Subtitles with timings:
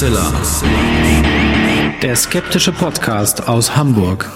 [0.00, 0.32] Hoaxilla.
[2.00, 4.30] Der skeptische Podcast aus Hamburg.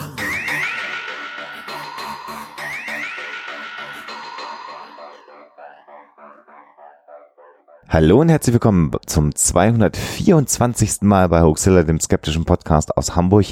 [7.89, 11.01] Hallo und herzlich willkommen zum 224.
[11.01, 13.47] Mal bei Hoaxilla, dem skeptischen Podcast aus Hamburg.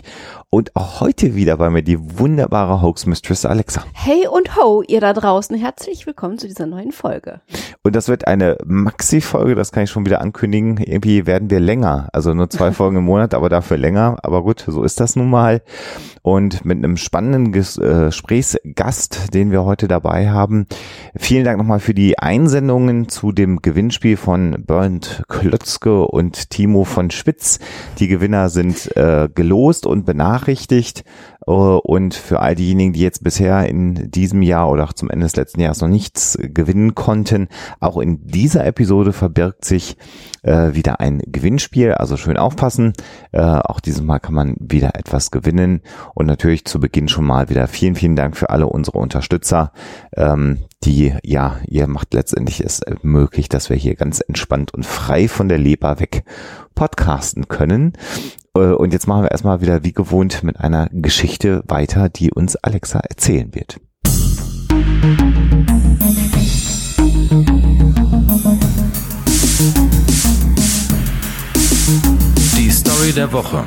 [0.54, 3.84] Und auch heute wieder bei mir die wunderbare Hoax Mistress Alexa.
[3.94, 7.40] Hey und ho, ihr da draußen, herzlich willkommen zu dieser neuen Folge.
[7.82, 10.76] Und das wird eine Maxi-Folge, das kann ich schon wieder ankündigen.
[10.76, 14.18] Irgendwie werden wir länger, also nur zwei Folgen im Monat, aber dafür länger.
[14.22, 15.62] Aber gut, so ist das nun mal.
[16.20, 20.66] Und mit einem spannenden äh, Gesprächsgast, den wir heute dabei haben.
[21.16, 27.10] Vielen Dank nochmal für die Einsendungen zu dem Gewinnspiel von Bernd Klötzke und Timo von
[27.10, 27.58] Spitz.
[27.98, 30.41] Die Gewinner sind äh, gelost und benachrichtigt.
[30.46, 31.02] Äh,
[31.46, 35.36] und für all diejenigen, die jetzt bisher in diesem Jahr oder auch zum Ende des
[35.36, 37.48] letzten Jahres noch nichts gewinnen konnten,
[37.80, 39.96] auch in dieser Episode verbirgt sich
[40.42, 41.92] äh, wieder ein Gewinnspiel.
[41.92, 42.92] Also schön aufpassen.
[43.32, 45.82] Äh, auch dieses Mal kann man wieder etwas gewinnen.
[46.14, 49.72] Und natürlich zu Beginn schon mal wieder vielen, vielen Dank für alle unsere Unterstützer,
[50.16, 55.28] ähm, die, ja, ihr macht letztendlich es möglich, dass wir hier ganz entspannt und frei
[55.28, 56.24] von der Leber weg
[56.74, 57.92] podcasten können.
[58.54, 61.31] Äh, und jetzt machen wir erstmal wieder wie gewohnt mit einer Geschichte
[61.66, 63.80] weiter, die uns Alexa erzählen wird.
[72.56, 73.64] Die Story der Woche.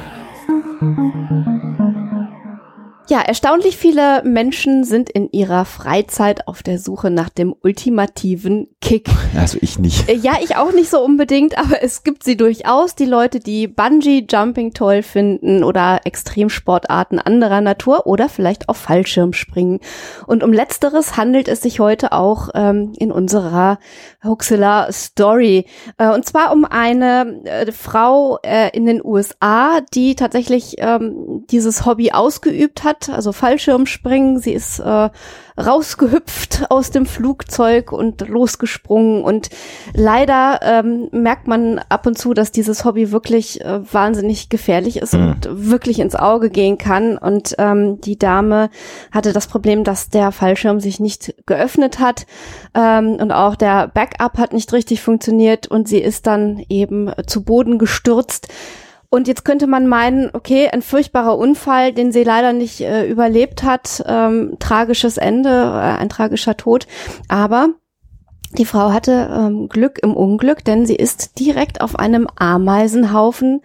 [3.08, 9.08] Ja, erstaunlich viele Menschen sind in ihrer Freizeit auf der Suche nach dem ultimativen Kick.
[9.38, 10.10] Also ich nicht.
[10.10, 12.96] Äh, Ja, ich auch nicht so unbedingt, aber es gibt sie durchaus.
[12.96, 19.82] Die Leute, die Bungee-Jumping toll finden oder Extremsportarten anderer Natur oder vielleicht auf Fallschirmspringen.
[20.26, 23.78] Und um letzteres handelt es sich heute auch ähm, in unserer
[24.24, 25.68] Hoaxilla Story.
[26.00, 31.86] Äh, und zwar um eine äh, Frau äh, in den USA, die tatsächlich ähm, dieses
[31.86, 34.40] Hobby ausgeübt hat, also Fallschirmspringen.
[34.40, 35.10] Sie ist äh,
[35.58, 39.24] rausgehüpft aus dem Flugzeug und losgesprungen.
[39.24, 39.50] Und
[39.94, 45.14] leider ähm, merkt man ab und zu, dass dieses Hobby wirklich äh, wahnsinnig gefährlich ist
[45.14, 45.28] Mhm.
[45.28, 47.18] und wirklich ins Auge gehen kann.
[47.18, 48.70] Und ähm, die Dame
[49.12, 52.26] hatte das Problem, dass der Fallschirm sich nicht geöffnet hat
[52.74, 57.44] ähm, und auch der Backup hat nicht richtig funktioniert und sie ist dann eben zu
[57.44, 58.48] Boden gestürzt.
[59.10, 63.64] Und jetzt könnte man meinen, okay, ein furchtbarer Unfall, den sie leider nicht äh, überlebt
[63.64, 66.88] hat, ähm, tragisches Ende, äh, ein tragischer Tod.
[67.28, 67.70] Aber
[68.58, 73.62] die Frau hatte ähm, Glück im Unglück, denn sie ist direkt auf einem Ameisenhaufen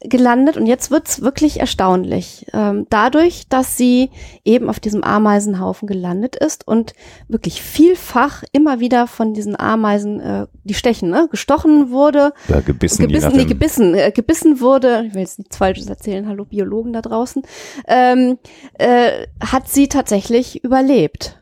[0.00, 2.46] gelandet und jetzt wird's wirklich erstaunlich.
[2.52, 4.10] Ähm, dadurch, dass sie
[4.44, 6.94] eben auf diesem Ameisenhaufen gelandet ist und
[7.26, 13.08] wirklich vielfach immer wieder von diesen Ameisen, äh, die stechen, ne, gestochen wurde, Ja, gebissen,
[13.08, 17.02] gebissen, nee, gebissen, äh, gebissen wurde, ich will jetzt nichts Falsches erzählen, hallo Biologen da
[17.02, 17.42] draußen,
[17.88, 18.38] ähm,
[18.74, 21.37] äh, hat sie tatsächlich überlebt.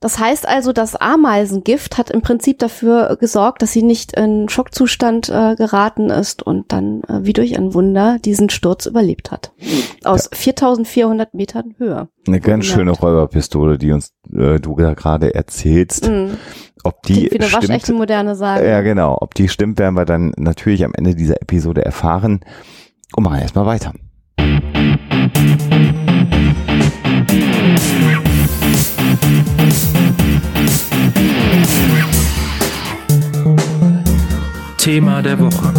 [0.00, 5.28] Das heißt also, das Ameisengift hat im Prinzip dafür gesorgt, dass sie nicht in Schockzustand
[5.28, 9.50] äh, geraten ist und dann äh, wie durch ein Wunder diesen Sturz überlebt hat.
[10.04, 12.08] Aus 4400 Metern Höhe.
[12.28, 12.74] Eine ganz Ja.
[12.76, 16.08] schöne Räuberpistole, die uns äh, du da gerade erzählst.
[16.08, 16.36] Mhm.
[16.84, 18.68] Ob die wie eine waschechte stimmt, moderne Sage.
[18.68, 22.40] ja genau, ob die stimmt, werden wir dann natürlich am Ende dieser Episode erfahren.
[23.16, 23.92] Und machen erstmal weiter.
[34.76, 35.72] Thema der Woche.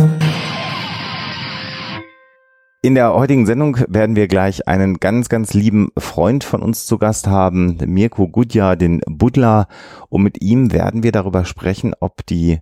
[2.82, 6.98] In der heutigen Sendung werden wir gleich einen ganz, ganz lieben Freund von uns zu
[6.98, 9.68] Gast haben, Mirko Gudja, den Buddler.
[10.10, 12.60] Und mit ihm werden wir darüber sprechen, ob die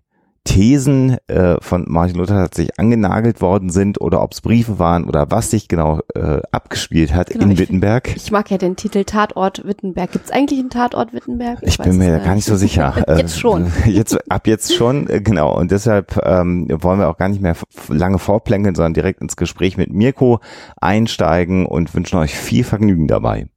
[0.47, 5.29] Thesen äh, von Martin Luther tatsächlich angenagelt worden sind oder ob es Briefe waren oder
[5.29, 8.15] was sich genau äh, abgespielt hat Genau, in ich- Wittenberg.
[8.15, 10.11] Ich mag ja den Titel Tatort Wittenberg.
[10.11, 11.59] Gibt es eigentlich einen Tatort Wittenberg?
[11.63, 12.95] Ich, weiß bin mir gar nicht so sicher.
[13.07, 13.71] Äh, Jetzt schon.
[13.85, 15.53] Jetzt, ab jetzt schon, äh, genau.
[15.57, 17.55] Und deshalb ähm, wollen wir auch gar nicht mehr
[17.89, 20.39] lange vorplänkeln, sondern direkt ins Gespräch mit Mirko
[20.79, 23.47] einsteigen und wünschen euch viel Vergnügen dabei.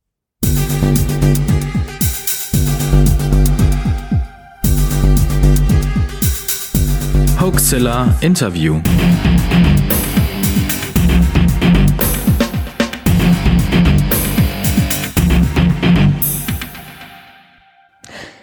[7.50, 8.80] Hoaxilla Interview.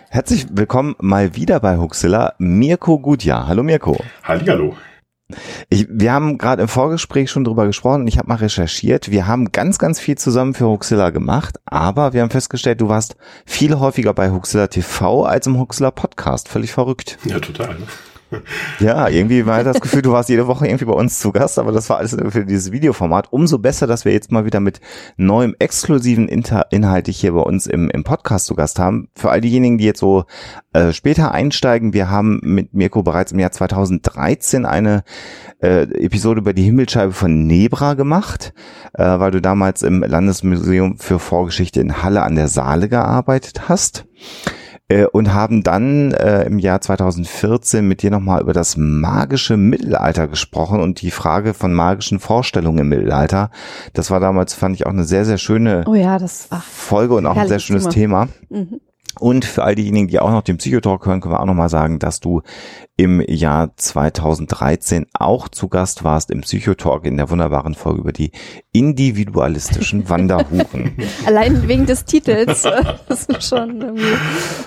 [0.10, 3.48] Herzlich willkommen mal wieder bei Huxilla, Mirko Gutjahr.
[3.48, 3.98] Hallo Mirko.
[4.26, 4.76] Hallihallo.
[5.70, 8.08] Ich, wir haben gerade im Vorgespräch schon drüber gesprochen.
[8.08, 9.10] Ich habe mal recherchiert.
[9.10, 13.16] Wir haben ganz, ganz viel zusammen für Huxilla gemacht, aber wir haben festgestellt, du warst
[13.46, 16.50] viel häufiger bei Huxilla TV als im Huxilla Podcast.
[16.50, 17.18] Völlig verrückt.
[17.24, 17.78] Ja, total.
[18.80, 21.72] Ja, irgendwie war das Gefühl, du warst jede Woche irgendwie bei uns zu Gast, aber
[21.72, 23.32] das war alles für dieses Videoformat.
[23.32, 24.82] Umso besser, dass wir jetzt mal wieder mit
[25.18, 29.10] neuem exklusiven Inter Inhalt hier bei uns im, im Podcast zu Gast haben.
[29.16, 30.26] Für all diejenigen, die jetzt so
[30.74, 35.04] äh, später einsteigen, wir haben mit Mirko bereits im Jahr 2013 eine
[35.62, 38.54] äh, Episode über die Himmelsscheibe von Nebra gemacht,
[38.94, 44.06] äh, weil du damals im Landesmuseum für Vorgeschichte in Halle an der Saale gearbeitet hast
[44.90, 50.28] äh, und haben dann äh, im Jahr 2014 mit dir nochmal über das magische Mittelalter
[50.28, 53.52] gesprochen und die Frage von magischen Vorstellungen im Mittelalter.
[53.94, 57.16] Das war damals, fand ich, auch eine sehr, sehr schöne oh ja, das, ach, Folge
[57.16, 57.98] und auch ein sehr schönes Thema.
[57.98, 58.28] Thema.
[58.50, 58.80] Mhm.
[59.20, 61.98] Und für all diejenigen, die auch noch den Psychotalk hören, können wir auch nochmal sagen,
[61.98, 62.42] dass du
[62.96, 68.32] im Jahr 2013 auch zu Gast warst im Psychotalk in der wunderbaren Folge über die
[68.78, 70.92] individualistischen Wanderhuren.
[71.26, 72.64] Allein wegen des Titels.
[73.08, 74.04] Das ist schon irgendwie,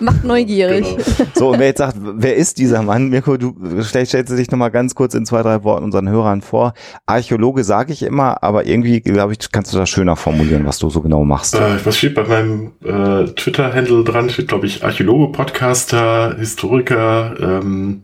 [0.00, 0.84] macht neugierig.
[0.84, 1.30] Genau.
[1.34, 3.08] So, und wer jetzt sagt, wer ist dieser Mann?
[3.08, 6.74] Mirko, du stellst du dich nochmal ganz kurz in zwei, drei Worten unseren Hörern vor.
[7.06, 10.90] Archäologe sage ich immer, aber irgendwie, glaube ich, kannst du das schöner formulieren, was du
[10.90, 11.54] so genau machst.
[11.54, 14.30] Äh, was steht bei meinem äh, Twitter-Handle dran?
[14.30, 18.02] Steht, glaube ich, Archäologe, Podcaster, Historiker, ähm,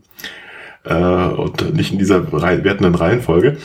[0.87, 3.57] äh, und nicht in dieser wertenden Reihenfolge.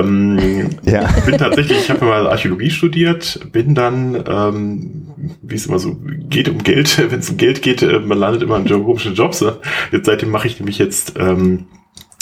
[0.00, 1.08] Ähm, ja.
[1.24, 5.06] bin tatsächlich, ich habe mal Archäologie studiert, bin dann, ähm,
[5.42, 5.96] wie es immer so
[6.28, 9.40] geht um Geld, wenn es um Geld geht, äh, man landet immer in komischen Jobs.
[9.40, 9.56] Ne?
[9.92, 11.66] Jetzt seitdem mache ich nämlich jetzt ähm,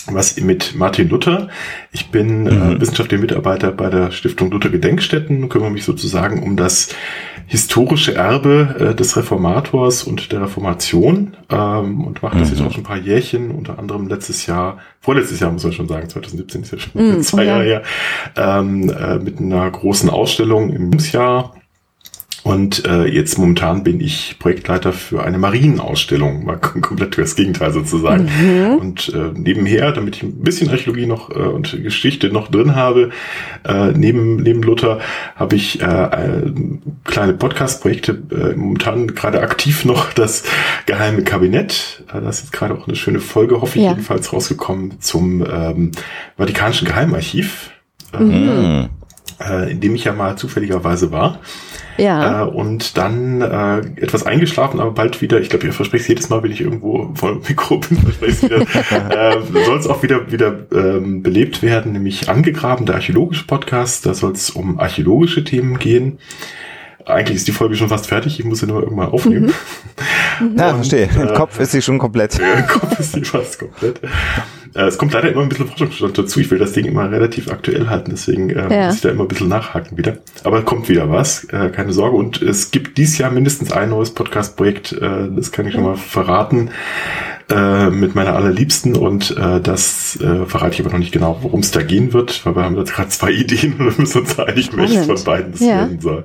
[0.06, 1.48] was mit Martin Luther.
[1.92, 2.72] Ich bin äh, mhm.
[2.76, 6.94] äh, wissenschaftlicher Mitarbeiter bei der Stiftung Luther Gedenkstätten, kümmere mich sozusagen um das
[7.46, 12.56] historische Erbe äh, des Reformators und der Reformation ähm, und mache das mhm.
[12.56, 15.88] jetzt auch schon ein paar Jährchen, unter anderem letztes Jahr, vorletztes Jahr muss man schon
[15.88, 17.82] sagen, 2017 ist ja schon mhm, zwei Jahre her,
[18.36, 21.54] ähm, äh, mit einer großen Ausstellung im Jahr
[22.44, 28.24] und äh, jetzt momentan bin ich Projektleiter für eine Marienausstellung, mal komplett das Gegenteil sozusagen.
[28.24, 28.76] Mhm.
[28.76, 33.10] Und äh, nebenher, damit ich ein bisschen Archäologie noch äh, und Geschichte noch drin habe,
[33.66, 35.00] äh, neben, neben Luther
[35.36, 36.52] habe ich äh, äh,
[37.04, 40.44] kleine Podcast-Projekte, äh, momentan gerade aktiv noch das
[40.84, 42.04] Geheime Kabinett.
[42.12, 43.92] Äh, das ist gerade auch eine schöne Folge, hoffe ich ja.
[43.92, 45.92] jedenfalls, rausgekommen zum ähm,
[46.36, 47.70] Vatikanischen Geheimarchiv.
[48.18, 48.90] Mhm.
[49.48, 51.40] Äh, in dem ich ja mal zufälligerweise war.
[51.96, 52.42] Ja.
[52.42, 56.42] Äh, und dann äh, etwas eingeschlafen, aber bald wieder, ich glaube, ihr versprecht jedes Mal,
[56.42, 61.22] wenn ich irgendwo vor dem Mikro bin, wieder, äh, soll es auch wieder, wieder ähm,
[61.22, 64.06] belebt werden, nämlich angegraben, der archäologische Podcast.
[64.06, 66.18] Da soll es um archäologische Themen gehen.
[67.06, 69.52] Eigentlich ist die Folge schon fast fertig, ich muss sie nur irgendwann aufnehmen.
[70.40, 70.48] Mhm.
[70.48, 70.56] Mhm.
[70.58, 71.08] Ja, verstehe.
[71.14, 72.38] Im äh, Kopf ist sie schon komplett.
[72.58, 74.00] Im Kopf ist sie fast komplett.
[74.74, 76.40] Äh, es kommt leider immer ein bisschen Forschungsstand dazu.
[76.40, 78.86] Ich will das Ding immer relativ aktuell halten, deswegen äh, ja.
[78.86, 80.18] muss ich da immer ein bisschen nachhaken wieder.
[80.42, 82.16] Aber kommt wieder was, äh, keine Sorge.
[82.16, 85.96] Und es gibt dieses Jahr mindestens ein neues Podcast-Projekt, äh, das kann ich schon mal
[85.96, 86.70] verraten,
[87.50, 88.96] äh, mit meiner allerliebsten.
[88.96, 92.44] Und äh, das äh, verrate ich aber noch nicht genau, worum es da gehen wird,
[92.44, 95.54] weil wir haben jetzt gerade zwei Ideen und wir müssen uns einig, welches von beiden
[95.54, 95.78] es ja.
[95.78, 96.24] werden soll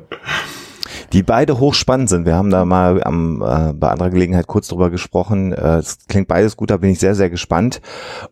[1.13, 2.25] die beide hochspannend sind.
[2.25, 5.53] Wir haben da mal am, äh, bei anderer Gelegenheit kurz drüber gesprochen.
[5.53, 7.81] Äh, es äh, klingt beides gut, da bin ich sehr, sehr gespannt.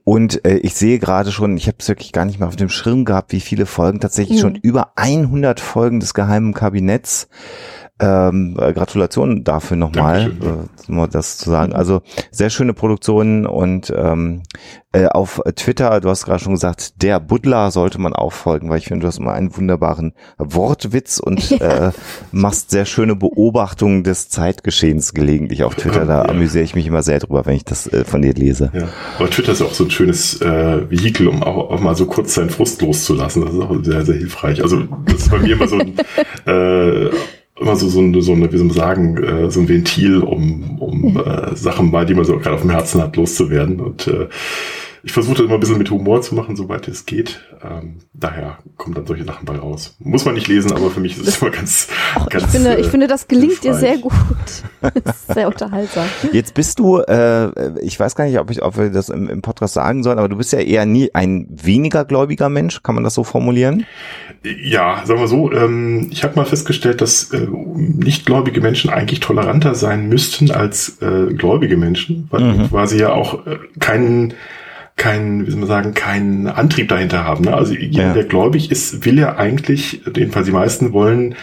[0.04, 2.70] Und äh, ich sehe gerade schon, ich habe es wirklich gar nicht mehr auf dem
[2.70, 4.42] Schirm gehabt, wie viele Folgen, tatsächlich mhm.
[4.42, 7.28] schon über 100 Folgen des geheimen Kabinetts
[8.00, 10.32] ähm, äh, Gratulation dafür nochmal,
[10.90, 11.74] äh, das zu sagen.
[11.74, 12.02] Also
[12.32, 14.44] sehr schöne Produktionen und ähm,
[14.94, 18.78] äh, auf Twitter, du hast gerade schon gesagt, der Buddler sollte man auch folgen, weil
[18.78, 21.92] ich finde, du hast immer einen wunderbaren Wortwitz und äh,
[22.32, 26.06] machst sehr schöne Beobachtungen des Zeitgeschehens gelegentlich auf Twitter.
[26.06, 26.30] Da ja.
[26.30, 28.72] amüsiere ich mich immer sehr drüber, wenn ich das äh, von dir lese.
[28.74, 28.88] Ja.
[29.18, 32.36] Aber Twitter ist auch so ein schönes äh, Vehikel, um auch, auch mal so kurz
[32.36, 33.44] seinen Frust loszulassen.
[33.44, 34.62] Das ist auch sehr, sehr hilfreich.
[34.62, 35.96] Also das ist bei mir immer so ein
[36.46, 37.10] äh,
[37.60, 41.18] immer so, so, so eine, wie soll man sagen, äh, so ein Ventil, um, um
[41.26, 43.80] äh, Sachen mal, die man so gerade auf dem Herzen hat, loszuwerden.
[43.80, 44.28] Und äh,
[45.04, 47.42] ich versuche das immer ein bisschen mit Humor zu machen, soweit es geht.
[47.64, 49.96] Ähm, daher kommen dann solche Sachen bei raus.
[50.00, 52.46] Muss man nicht lesen, aber für mich ist es immer ganz, Ach, ganz.
[52.46, 54.14] Ich finde, äh, ich finde, das gelingt dir sehr gut.
[55.34, 56.06] sehr unterhaltsam.
[56.32, 59.42] Jetzt bist du, äh, ich weiß gar nicht, ob ich, ob wir das im, im
[59.42, 62.82] Podcast sagen sollen, aber du bist ja eher nie ein weniger gläubiger Mensch.
[62.84, 63.86] Kann man das so formulieren?
[64.44, 65.52] Ja, sagen wir so.
[65.52, 71.34] Ähm, ich habe mal festgestellt, dass äh, nichtgläubige Menschen eigentlich toleranter sein müssten als äh,
[71.34, 72.70] gläubige Menschen, weil mhm.
[72.70, 74.34] quasi ja auch äh, keinen
[74.98, 77.46] keinen, wie soll man sagen, keinen Antrieb dahinter haben.
[77.46, 77.54] Ne?
[77.54, 78.14] Also jeder, ja.
[78.14, 81.36] der gläubig ist, will ja eigentlich, jedenfalls die meisten wollen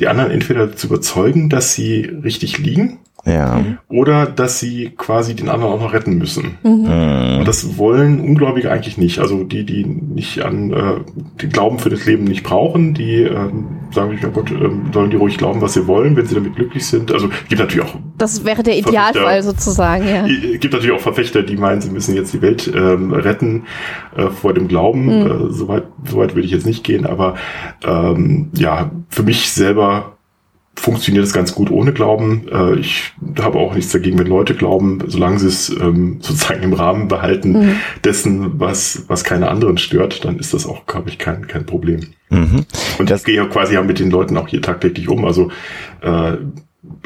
[0.00, 3.56] die anderen entweder dazu überzeugen, dass sie richtig liegen ja.
[3.56, 3.78] Mhm.
[3.88, 6.58] Oder dass sie quasi den anderen auch noch retten müssen.
[6.62, 7.38] Mhm.
[7.38, 9.20] Und das wollen Ungläubige eigentlich nicht.
[9.20, 10.94] Also die, die nicht an äh,
[11.40, 13.50] den Glauben für das Leben nicht brauchen, die äh,
[13.92, 16.86] sagen, ja Gott, äh, sollen die ruhig glauben, was sie wollen, wenn sie damit glücklich
[16.86, 17.12] sind.
[17.12, 20.26] Also gibt natürlich auch das wäre der Idealfall sozusagen, ja.
[20.26, 23.64] Es gibt natürlich auch Verfechter, die meinen, sie müssen jetzt die Welt ähm, retten
[24.16, 25.06] äh, vor dem Glauben.
[25.06, 25.26] Mhm.
[25.26, 27.34] Äh, Soweit so weit würde ich jetzt nicht gehen, aber
[27.84, 30.18] ähm, ja, für mich selber
[30.82, 32.48] funktioniert es ganz gut ohne Glauben.
[32.50, 36.72] Äh, ich habe auch nichts dagegen, wenn Leute glauben, solange sie es ähm, sozusagen im
[36.72, 37.76] Rahmen behalten mhm.
[38.02, 42.00] dessen, was, was keine anderen stört, dann ist das auch, glaube ich, kein, kein Problem.
[42.30, 42.64] Mhm.
[42.98, 45.24] Und das gehe ja quasi ja mit den Leuten auch hier tagtäglich um.
[45.24, 45.52] Also
[46.00, 46.32] äh,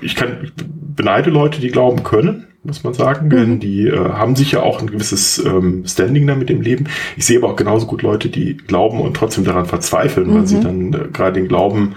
[0.00, 3.61] ich kann ich beneide Leute, die glauben können, muss man sagen, denn mhm.
[3.61, 6.87] die äh, haben sicher auch ein gewisses ähm, Standing da mit dem Leben.
[7.18, 10.35] Ich sehe aber auch genauso gut Leute, die glauben und trotzdem daran verzweifeln, mhm.
[10.35, 11.95] weil sie dann äh, gerade den Glauben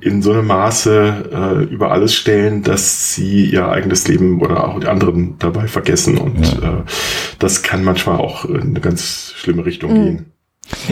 [0.00, 4.80] in so einem Maße äh, über alles stellen, dass sie ihr eigenes Leben oder auch
[4.80, 6.18] die anderen dabei vergessen.
[6.18, 6.78] Und ja.
[6.78, 6.82] äh,
[7.38, 10.04] das kann manchmal auch in eine ganz schlimme Richtung mhm.
[10.04, 10.32] gehen.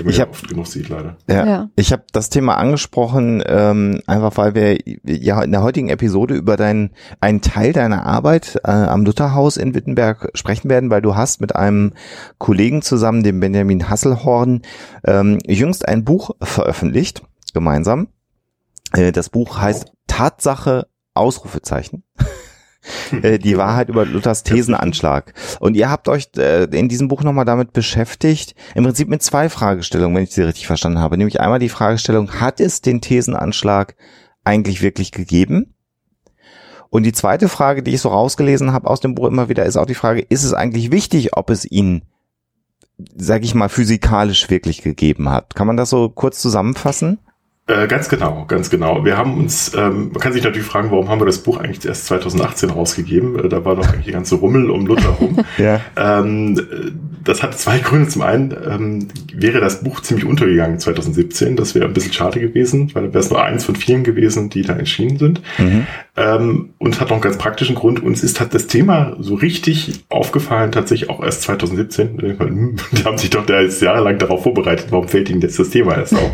[0.07, 1.17] Ich habe oft genug sieht leider.
[1.29, 1.71] Ja, ja.
[1.77, 6.57] ich habe das Thema angesprochen, ähm, einfach weil wir ja in der heutigen Episode über
[6.57, 11.41] deinen einen Teil deiner Arbeit äh, am Lutherhaus in Wittenberg sprechen werden, weil du hast
[11.41, 11.93] mit einem
[12.39, 14.63] Kollegen zusammen, dem Benjamin Hasselhorn,
[15.05, 17.23] ähm, jüngst ein Buch veröffentlicht
[17.55, 18.09] gemeinsam
[18.93, 22.05] das Buch heißt Tatsache Ausrufezeichen.
[23.23, 25.35] Äh, die Wahrheit über Luthers Thesenanschlag.
[25.61, 29.49] Und ihr habt euch äh, in diesem Buch nochmal damit beschäftigt, im Prinzip mit zwei
[29.49, 31.19] Fragestellungen, wenn ich sie richtig verstanden habe.
[31.19, 33.95] Nämlich einmal die Fragestellung, hat es den Thesenanschlag
[34.45, 35.75] eigentlich wirklich gegeben?
[36.91, 39.77] Und die zweite Frage, die ich so rausgelesen habe aus dem Buch immer wieder, ist
[39.77, 42.03] auch die Frage, ist es eigentlich wichtig, ob es ihn,
[43.15, 45.55] sag ich mal, physikalisch wirklich gegeben hat?
[45.55, 47.19] Kann man das so kurz zusammenfassen?
[47.69, 49.05] Äh, ganz genau, ganz genau.
[49.05, 51.85] Wir haben uns, ähm, man kann sich natürlich fragen, warum haben wir das Buch eigentlich
[51.85, 53.39] erst 2018 rausgegeben?
[53.39, 55.45] Äh, da war doch eigentlich die ganze Rummel um Luther rum.
[55.59, 55.79] ja.
[55.97, 56.59] ähm,
[57.25, 58.09] das hat zwei Gründe.
[58.09, 61.57] Zum einen ähm, wäre das Buch ziemlich untergegangen 2017.
[61.57, 64.49] Das wäre ein bisschen schade gewesen, weil dann wäre es nur eins von vielen gewesen,
[64.49, 65.43] die da erschienen sind.
[65.59, 65.87] Mhm.
[66.17, 68.03] Ähm, und hat noch einen ganz praktischen Grund.
[68.03, 72.39] Uns ist hat das Thema so richtig aufgefallen, tatsächlich auch erst 2017.
[72.39, 74.87] Hm, die haben sich doch da jetzt jahrelang darauf vorbereitet.
[74.89, 76.31] Warum fällt ihnen jetzt das Thema erst auf?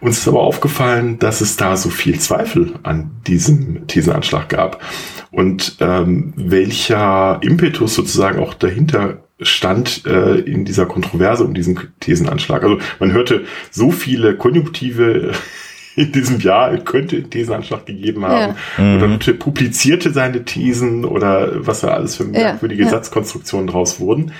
[0.00, 4.82] Uns ist aber aufgefallen, aufgefallen, dass es da so viel Zweifel an diesem Thesenanschlag gab
[5.30, 12.62] und ähm, welcher Impetus sozusagen auch dahinter stand äh, in dieser Kontroverse um diesen Thesenanschlag.
[12.62, 15.32] Also man hörte so viele Konjunktive
[15.96, 18.96] in diesem Jahr könnte einen Thesenanschlag gegeben haben ja.
[18.96, 19.38] oder mhm.
[19.38, 22.94] publizierte seine Thesen oder was da alles für merkwürdige ja, ja.
[22.94, 24.32] Satzkonstruktionen draus wurden.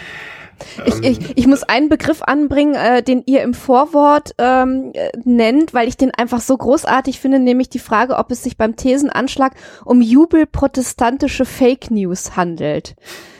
[0.86, 4.92] Ich, ich, ich muss einen Begriff anbringen, äh, den ihr im Vorwort ähm,
[5.24, 8.76] nennt, weil ich den einfach so großartig finde, nämlich die Frage, ob es sich beim
[8.76, 9.52] Thesenanschlag
[9.84, 12.96] um jubelprotestantische Fake News handelt.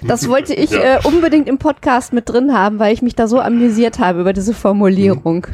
[0.06, 0.96] Das wollte ich ja.
[0.96, 4.32] äh, unbedingt im Podcast mit drin haben, weil ich mich da so amüsiert habe über
[4.32, 5.46] diese Formulierung.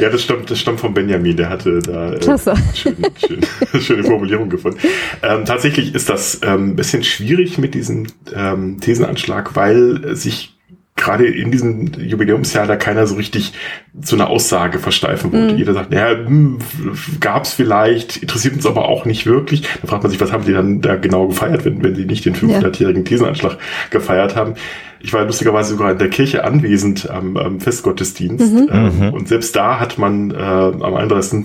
[0.00, 2.38] Ja, das stammt, das stammt von Benjamin, der hatte da äh,
[2.74, 3.40] schön, schön,
[3.80, 4.78] schöne Formulierung gefunden.
[5.22, 10.57] Ähm, tatsächlich ist das ähm, bisschen schwierig mit diesem ähm, Thesenanschlag, weil sich
[10.98, 13.54] gerade in diesem Jubiläumsjahr da keiner so richtig
[14.02, 15.54] zu einer Aussage versteifen wollte.
[15.54, 15.58] Mhm.
[15.58, 16.58] Jeder sagt, ja, hm,
[17.20, 19.62] gab es vielleicht, interessiert uns aber auch nicht wirklich.
[19.80, 22.24] Da fragt man sich, was haben die dann da genau gefeiert, wenn, wenn sie nicht
[22.24, 23.56] den 500-jährigen Thesenanschlag
[23.90, 24.54] gefeiert haben.
[25.00, 28.52] Ich war lustigerweise sogar in der Kirche anwesend am, am Festgottesdienst.
[28.52, 28.68] Mhm.
[28.70, 29.14] Ähm, mhm.
[29.14, 31.44] und selbst da hat man äh, am 31.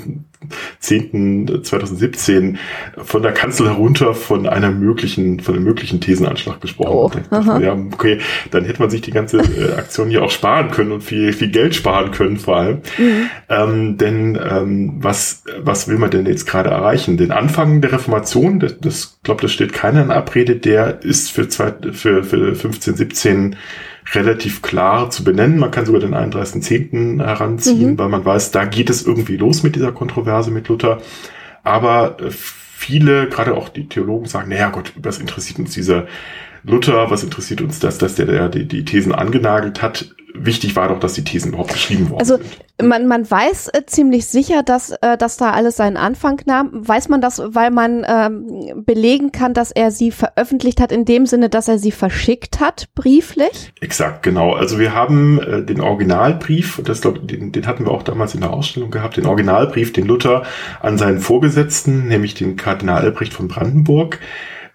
[0.81, 2.57] 10.2017
[2.97, 7.23] von der Kanzel herunter von einer möglichen, von einem möglichen Thesenanschlag gesprochen.
[7.31, 8.19] Oh, ja, okay,
[8.51, 11.49] dann hätte man sich die ganze äh, Aktion hier auch sparen können und viel, viel
[11.49, 12.81] Geld sparen können vor allem.
[12.97, 13.29] Mhm.
[13.49, 17.17] Ähm, denn ähm, was, was will man denn jetzt gerade erreichen?
[17.17, 21.47] Den Anfang der Reformation, das, das glaube, das steht keiner in Abrede, der ist für,
[21.47, 23.42] zwei, für, für 15, 17
[24.13, 25.59] relativ klar zu benennen.
[25.59, 27.23] Man kann sogar den 31.10.
[27.23, 27.97] heranziehen, mhm.
[27.97, 31.01] weil man weiß, da geht es irgendwie los mit dieser Kontroverse mit Luther.
[31.63, 36.07] Aber äh, viele, gerade auch die Theologen, sagen, naja Gott, was interessiert uns dieser
[36.63, 40.13] Luther, was interessiert uns das, dass der, der die, die Thesen angenagelt hat?
[40.33, 42.19] wichtig war doch, dass die Thesen überhaupt geschrieben wurden.
[42.19, 42.39] Also
[42.81, 46.69] man, man weiß äh, ziemlich sicher, dass, äh, dass da alles seinen Anfang nahm.
[46.73, 51.25] Weiß man das, weil man ähm, belegen kann, dass er sie veröffentlicht hat, in dem
[51.25, 53.73] Sinne, dass er sie verschickt hat, brieflich?
[53.79, 54.53] Exakt, genau.
[54.53, 58.41] Also wir haben äh, den Originalbrief, das glaub, den, den hatten wir auch damals in
[58.41, 60.43] der Ausstellung gehabt, den Originalbrief, den Luther
[60.81, 64.19] an seinen Vorgesetzten, nämlich den Kardinal Albrecht von Brandenburg,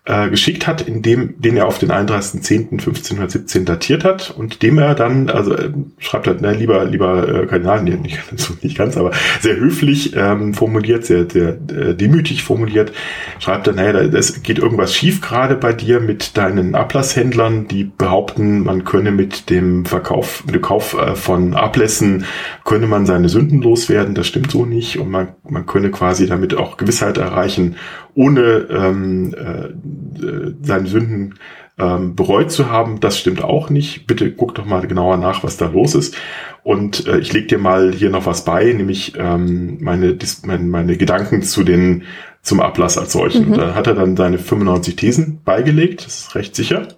[0.09, 4.95] äh, geschickt hat, in dem, den er auf den 31.10.1517 datiert hat und dem er
[4.95, 8.19] dann, also äh, schreibt er, ne, lieber, lieber äh, Kardinal, nee, nicht,
[8.63, 9.11] nicht ganz, aber
[9.41, 12.93] sehr höflich ähm, formuliert, sehr, sehr äh, demütig formuliert,
[13.39, 18.61] schreibt er, naja, es geht irgendwas schief gerade bei dir mit deinen Ablasshändlern, die behaupten,
[18.65, 22.25] man könne mit dem Verkauf, mit dem Kauf äh, von Ablässen,
[22.65, 26.57] könne man seine Sünden loswerden, das stimmt so nicht und man, man könne quasi damit
[26.57, 27.77] auch Gewissheit erreichen
[28.19, 31.35] ohne ähm, äh, seine Sünden
[31.79, 32.99] ähm, bereut zu haben.
[32.99, 34.09] Das stimmt auch nicht.
[34.09, 36.17] Bitte guck doch mal genauer nach, was da los ist.
[36.65, 40.65] Und äh, ich leg dir mal hier noch was bei, nämlich ähm, meine, dis meine,
[40.65, 42.03] meine Gedanken zu den
[42.43, 43.51] zum Ablass als solchen.
[43.51, 43.55] Mhm.
[43.55, 46.89] Da hat er dann seine 95 Thesen beigelegt, das ist recht sicher.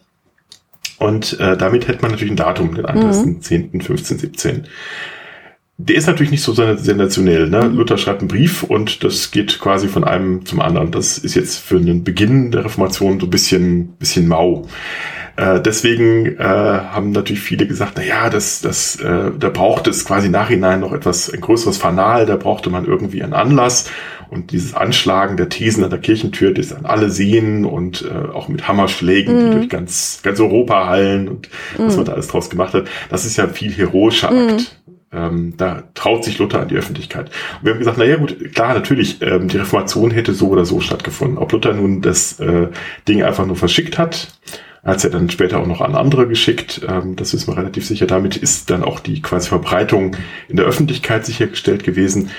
[0.99, 3.81] Und äh, damit hätte man natürlich ein Datum, den 1.10., mhm.
[3.83, 4.67] 15, 17
[5.87, 7.49] der ist natürlich nicht so sensationell.
[7.49, 7.65] Ne?
[7.65, 7.77] Mhm.
[7.77, 10.91] Luther schreibt einen Brief und das geht quasi von einem zum anderen.
[10.91, 14.67] Das ist jetzt für einen Beginn der Reformation so ein bisschen, bisschen mau.
[15.37, 20.05] Äh, deswegen äh, haben natürlich viele gesagt, na ja, das, das, äh, da braucht es
[20.05, 23.91] quasi nachhinein noch etwas, ein größeres Fanal, da brauchte man irgendwie einen Anlass.
[24.29, 28.47] Und dieses Anschlagen der Thesen an der Kirchentür, das an alle sehen und äh, auch
[28.47, 29.51] mit Hammerschlägen, mhm.
[29.51, 31.87] die durch ganz, ganz Europa hallen und mhm.
[31.87, 34.51] was man da alles draus gemacht hat, das ist ja viel heroischer mhm.
[34.51, 34.80] Akt.
[35.13, 37.31] Ähm, da traut sich Luther an die Öffentlichkeit.
[37.59, 40.65] Und wir haben gesagt, na ja gut, klar, natürlich, ähm, die Reformation hätte so oder
[40.65, 41.39] so stattgefunden.
[41.39, 42.69] Ob Luther nun das äh,
[43.09, 44.29] Ding einfach nur verschickt hat,
[44.85, 47.87] hat es ja dann später auch noch an andere geschickt, ähm, das wissen wir relativ
[47.87, 48.07] sicher.
[48.07, 50.17] Damit ist dann auch die quasi Verbreitung
[50.49, 52.31] in der Öffentlichkeit sichergestellt gewesen.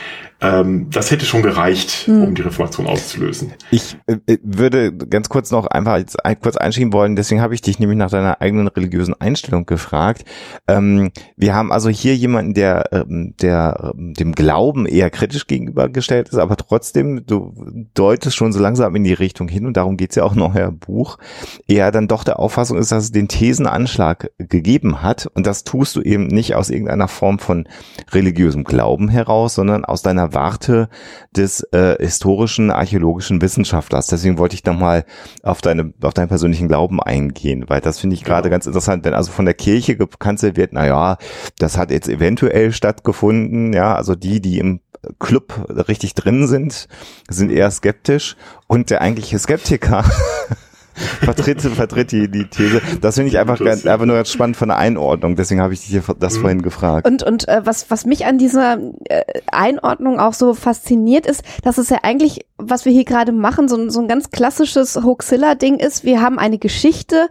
[0.41, 2.23] Ähm, das hätte schon gereicht, hm.
[2.23, 3.53] um die Reformation auszulösen.
[3.69, 7.53] Ich äh, äh, würde ganz kurz noch einfach jetzt ein, kurz einschieben wollen, deswegen habe
[7.53, 10.25] ich dich nämlich nach deiner eigenen religiösen Einstellung gefragt.
[10.67, 16.29] Ähm, wir haben also hier jemanden, der, ähm, der ähm, dem Glauben eher kritisch gegenübergestellt
[16.29, 17.53] ist, aber trotzdem, du
[17.93, 20.71] deutest schon so langsam in die Richtung hin und darum geht's ja auch noch euer
[20.71, 21.19] Buch,
[21.67, 25.95] eher dann doch der Auffassung ist, dass es den Thesenanschlag gegeben hat und das tust
[25.95, 27.67] du eben nicht aus irgendeiner Form von
[28.11, 30.89] religiösem Glauben heraus, sondern aus deiner Warte
[31.35, 34.07] des äh, historischen archäologischen Wissenschaftlers.
[34.07, 35.05] Deswegen wollte ich nochmal
[35.43, 38.55] auf deine, auf deinen persönlichen Glauben eingehen, weil das finde ich gerade genau.
[38.55, 41.17] ganz interessant, wenn also von der Kirche gekanzelt wird, na ja,
[41.57, 44.81] das hat jetzt eventuell stattgefunden, ja, also die, die im
[45.19, 46.87] Club richtig drin sind,
[47.29, 48.35] sind eher skeptisch
[48.67, 50.05] und der eigentliche Skeptiker
[51.21, 52.81] vertritt, vertritt die, die These.
[53.01, 55.35] Das finde ich einfach, ganz, einfach nur ganz spannend von der Einordnung.
[55.35, 56.41] Deswegen habe ich dich das mhm.
[56.41, 57.07] vorhin gefragt.
[57.07, 61.77] Und, und äh, was, was mich an dieser äh, Einordnung auch so fasziniert ist, dass
[61.77, 66.03] es ja eigentlich, was wir hier gerade machen, so, so ein ganz klassisches Hoaxilla-Ding ist.
[66.03, 67.27] Wir haben eine Geschichte,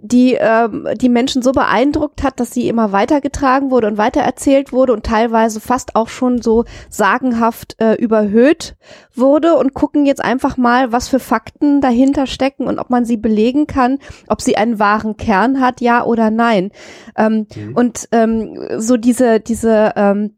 [0.00, 4.92] die ähm, die Menschen so beeindruckt hat, dass sie immer weitergetragen wurde und weitererzählt wurde
[4.92, 8.76] und teilweise fast auch schon so sagenhaft äh, überhöht
[9.14, 13.16] wurde und gucken jetzt einfach mal, was für Fakten dahinter stecken und ob man sie
[13.16, 16.70] belegen kann, ob sie einen wahren Kern hat, ja oder nein.
[17.16, 17.76] Ähm, mhm.
[17.76, 20.36] Und ähm, so diese, diese ähm,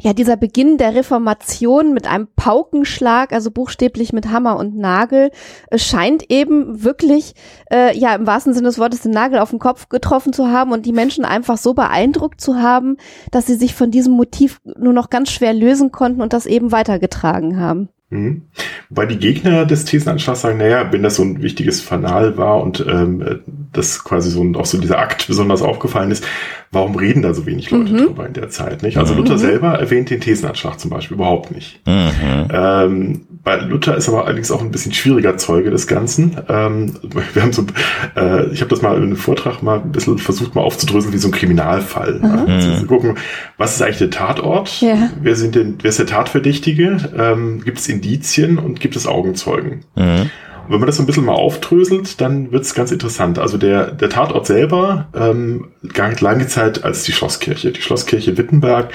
[0.00, 5.30] ja, dieser Beginn der Reformation mit einem Paukenschlag, also buchstäblich mit Hammer und Nagel,
[5.70, 7.34] äh, scheint eben wirklich,
[7.72, 10.72] äh, ja, im wahrsten Sinne des Wortes den Nagel auf den Kopf getroffen zu haben
[10.72, 12.98] und die Menschen einfach so beeindruckt zu haben,
[13.30, 16.72] dass sie sich von diesem Motiv nur noch ganz schwer lösen konnten und das eben
[16.72, 17.88] weitergetragen haben.
[18.10, 18.42] Mhm.
[18.88, 22.84] Wobei die Gegner des Thesenanschlags sagen, naja, wenn das so ein wichtiges Fanal war und
[22.88, 23.40] ähm,
[23.72, 26.24] das quasi so ein, auch so dieser Akt besonders aufgefallen ist,
[26.70, 27.98] warum reden da so wenig Leute mhm.
[27.98, 28.82] drüber in der Zeit?
[28.82, 28.96] Nicht?
[28.96, 29.20] Also mhm.
[29.20, 31.80] Luther selber erwähnt den Thesenanschlag zum Beispiel überhaupt nicht.
[31.86, 32.48] Mhm.
[32.52, 36.36] Ähm, bei Luther ist aber allerdings auch ein bisschen schwieriger Zeuge des Ganzen.
[36.48, 36.94] Ähm,
[37.32, 37.64] wir haben so,
[38.16, 41.18] äh, ich habe das mal in einem Vortrag mal ein bisschen versucht mal aufzudröseln wie
[41.18, 42.20] so ein Kriminalfall.
[42.20, 42.46] Mhm.
[42.48, 43.16] Also zu gucken,
[43.56, 44.80] was ist eigentlich der Tatort?
[44.80, 45.10] Ja.
[45.20, 46.98] Wer sind denn, wer ist der Tatverdächtige?
[47.16, 49.84] Ähm, Gibt es Indizien und gibt es Augenzeugen.
[49.94, 50.30] Mhm.
[50.66, 53.38] Und wenn man das so ein bisschen mal aufdröselt, dann wird es ganz interessant.
[53.38, 57.70] Also der, der Tatort selber ähm, galt lange Zeit als die Schlosskirche.
[57.70, 58.92] Die Schlosskirche Wittenberg,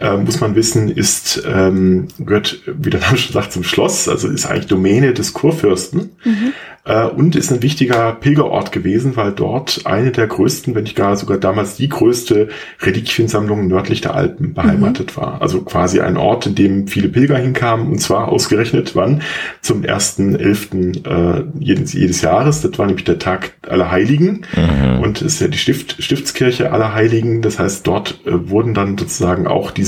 [0.00, 4.28] äh, muss man wissen, ist, ähm, gehört, wie der Name schon sagt, zum Schloss, also
[4.28, 6.10] ist eigentlich Domäne des Kurfürsten.
[6.24, 6.52] Mhm
[6.88, 11.16] äh, und ist ein wichtiger Pilgerort gewesen, weil dort eine der größten, wenn nicht gar
[11.16, 12.48] sogar damals die größte
[12.80, 15.20] Reliquiensammlung nördlich der Alpen beheimatet mhm.
[15.20, 15.42] war.
[15.42, 19.22] Also quasi ein Ort, in dem viele Pilger hinkamen und zwar ausgerechnet wann?
[19.60, 21.06] Zum 1.11.
[21.06, 22.62] Äh, jedes, jedes Jahres.
[22.62, 25.00] Das war nämlich der Tag aller Heiligen mhm.
[25.00, 27.42] und ist ja die Stift, Stiftskirche aller Heiligen.
[27.42, 29.87] Das heißt, dort äh, wurden dann sozusagen auch diese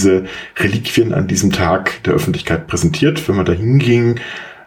[0.56, 3.28] Reliquien an diesem Tag der Öffentlichkeit präsentiert.
[3.28, 4.20] Wenn man da hinging,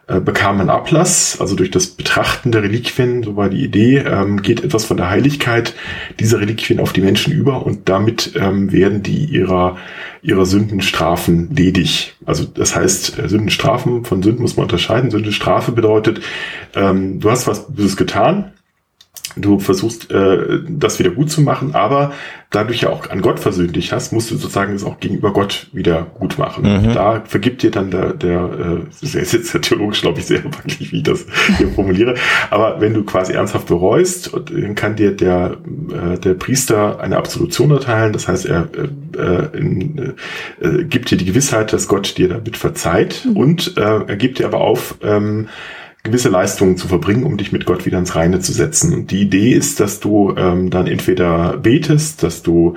[0.06, 4.41] äh, bekam man Ablass, also durch das Betrachten der Reliquien, so war die Idee, ähm,
[4.41, 5.74] geht etwas von der Heiligkeit
[6.19, 9.78] dieser Reliquien auf die Menschen über und damit ähm, werden die ihrer,
[10.22, 12.15] ihrer Sündenstrafen ledig.
[12.26, 15.10] Also das heißt, äh, Sündenstrafen von Sünden muss man unterscheiden.
[15.10, 16.19] Sündenstrafe bedeutet,
[16.76, 18.52] ähm, du hast was Böses getan,
[19.36, 22.13] du versuchst, äh, das wieder gut zu machen, aber
[22.50, 25.34] da du ja auch an Gott versöhnt dich hast, musst du sozusagen das auch gegenüber
[25.34, 26.63] Gott wieder gut machen.
[26.63, 26.93] Mhm.
[26.93, 30.91] Da vergibt dir dann der, der äh, das ist jetzt theologisch, glaube ich, sehr wackelig,
[30.91, 31.26] wie ich das
[31.58, 32.15] hier formuliere,
[32.52, 35.58] aber wenn du quasi ernsthaft bereust, dann kann dir der,
[35.89, 38.67] äh, der Priester eine Absolution erteilen, das heißt, er
[39.17, 40.13] äh, in,
[40.62, 43.38] äh, gibt dir die Gewissheit, dass Gott dir damit verzeiht mhm.
[43.38, 45.48] und äh, er gibt dir aber auf, ähm,
[46.04, 48.94] gewisse Leistungen zu verbringen, um dich mit Gott wieder ins Reine zu setzen.
[48.94, 52.76] Und die Idee ist, dass du ähm, dann entweder betest, dass du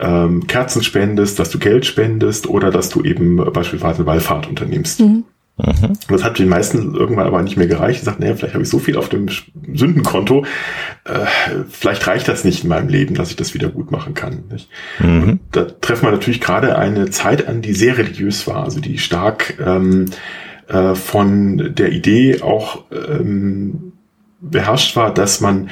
[0.00, 5.00] ähm, Kerzen spendest, dass du Geld spendest oder dass du eben beispielsweise Wallfahrt unternimmst.
[5.00, 5.24] Mhm.
[5.58, 5.92] Mhm.
[6.08, 8.00] Das hat den meisten irgendwann aber nicht mehr gereicht.
[8.00, 10.46] Sie sagten, naja, vielleicht habe ich so viel auf dem Sündenkonto,
[11.04, 11.26] äh,
[11.68, 14.44] vielleicht reicht das nicht in meinem Leben, dass ich das wieder gut machen kann.
[14.98, 15.40] Mhm.
[15.52, 19.58] Da treffen wir natürlich gerade eine Zeit an, die sehr religiös war, also die stark
[19.64, 20.06] ähm,
[20.72, 23.92] äh, von der Idee auch ähm,
[24.40, 25.68] beherrscht war, dass man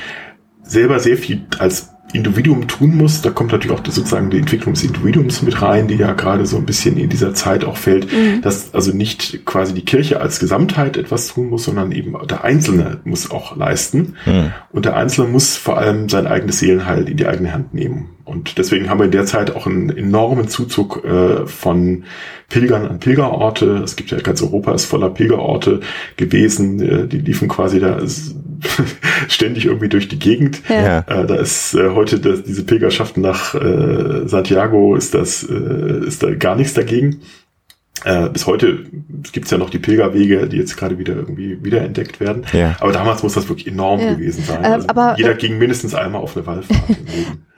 [0.62, 3.22] selber sehr viel als Individuum tun muss.
[3.22, 6.56] Da kommt natürlich auch sozusagen die Entwicklung des Individuums mit rein, die ja gerade so
[6.56, 8.42] ein bisschen in dieser Zeit auch fällt, mhm.
[8.42, 13.00] dass also nicht quasi die Kirche als Gesamtheit etwas tun muss, sondern eben der Einzelne
[13.04, 14.16] muss auch leisten.
[14.26, 14.52] Mhm.
[14.72, 18.10] Und der Einzelne muss vor allem sein eigenes Seelenheil in die eigene Hand nehmen.
[18.30, 22.04] Und deswegen haben wir in der Zeit auch einen enormen Zuzug äh, von
[22.48, 23.82] Pilgern an Pilgerorte.
[23.84, 25.80] Es gibt ja ganz Europa ist voller Pilgerorte
[26.16, 26.80] gewesen.
[26.80, 27.98] Äh, die liefen quasi da
[29.28, 30.62] ständig irgendwie durch die Gegend.
[30.68, 31.00] Ja.
[31.00, 36.22] Äh, da ist äh, heute das, diese Pilgerschaften nach äh, Santiago ist das äh, ist
[36.22, 37.20] da gar nichts dagegen.
[38.04, 38.84] Äh, bis heute
[39.32, 42.44] gibt's ja noch die Pilgerwege, die jetzt gerade wieder irgendwie wiederentdeckt werden.
[42.52, 42.76] Ja.
[42.80, 44.14] Aber damals muss das wirklich enorm ja.
[44.14, 44.64] gewesen sein.
[44.64, 46.80] Also aber, jeder ging mindestens einmal auf eine Wallfahrt.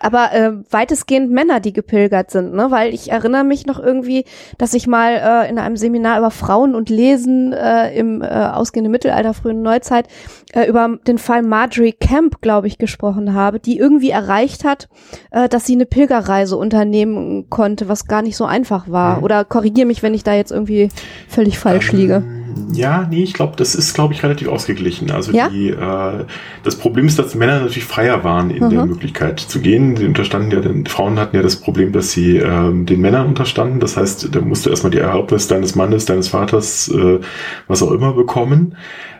[0.02, 2.70] Aber äh, weitestgehend Männer, die gepilgert sind, ne?
[2.70, 4.24] Weil ich erinnere mich noch irgendwie,
[4.58, 8.90] dass ich mal äh, in einem Seminar über Frauen und Lesen äh, im äh, ausgehenden
[8.90, 10.08] Mittelalter, frühen Neuzeit
[10.52, 14.88] äh, über den Fall Marjorie Camp, glaube ich, gesprochen habe, die irgendwie erreicht hat,
[15.30, 19.18] äh, dass sie eine Pilgerreise unternehmen konnte, was gar nicht so einfach war.
[19.18, 19.24] Mhm.
[19.24, 20.88] Oder korrigiere mich, wenn ich da jetzt irgendwie
[21.28, 22.41] völlig falsch ähm, liege.
[22.72, 25.10] Ja, nee, ich glaube, das ist, glaube ich, relativ ausgeglichen.
[25.10, 25.48] Also ja?
[25.48, 26.24] die, äh,
[26.62, 28.70] das Problem ist, dass Männer natürlich freier waren in mhm.
[28.70, 29.96] der Möglichkeit zu gehen.
[29.96, 33.80] Sie unterstanden ja, den Frauen hatten ja das Problem, dass sie ähm, den Männern unterstanden.
[33.80, 37.20] Das heißt, da musst du erstmal die Erlaubnis deines Mannes, deines Vaters, äh,
[37.68, 38.76] was auch immer bekommen.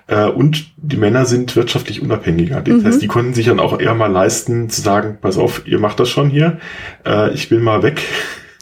[0.07, 2.61] Äh, und die Männer sind wirtschaftlich unabhängiger.
[2.61, 2.85] Das mhm.
[2.85, 6.01] heißt, die konnten sich dann auch eher mal leisten, zu sagen, pass auf, ihr macht
[6.01, 6.59] das schon hier,
[7.07, 8.03] äh, ich will mal weg.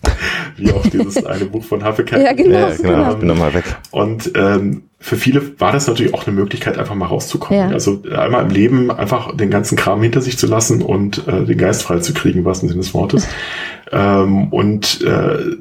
[0.56, 2.22] Wie auch dieses eine Buch von Hafekamp.
[2.22, 2.58] Ja, genau.
[2.58, 2.88] Ja, genau.
[2.88, 3.10] genau.
[3.12, 3.64] Ich bin nochmal weg.
[3.90, 7.70] Und ähm, für viele war das natürlich auch eine Möglichkeit, einfach mal rauszukommen.
[7.70, 7.74] Ja.
[7.74, 11.56] Also einmal im Leben einfach den ganzen Kram hinter sich zu lassen und äh, den
[11.56, 13.26] Geist frei zu kriegen, was im Sinne des Wortes.
[13.92, 15.56] ähm, und äh,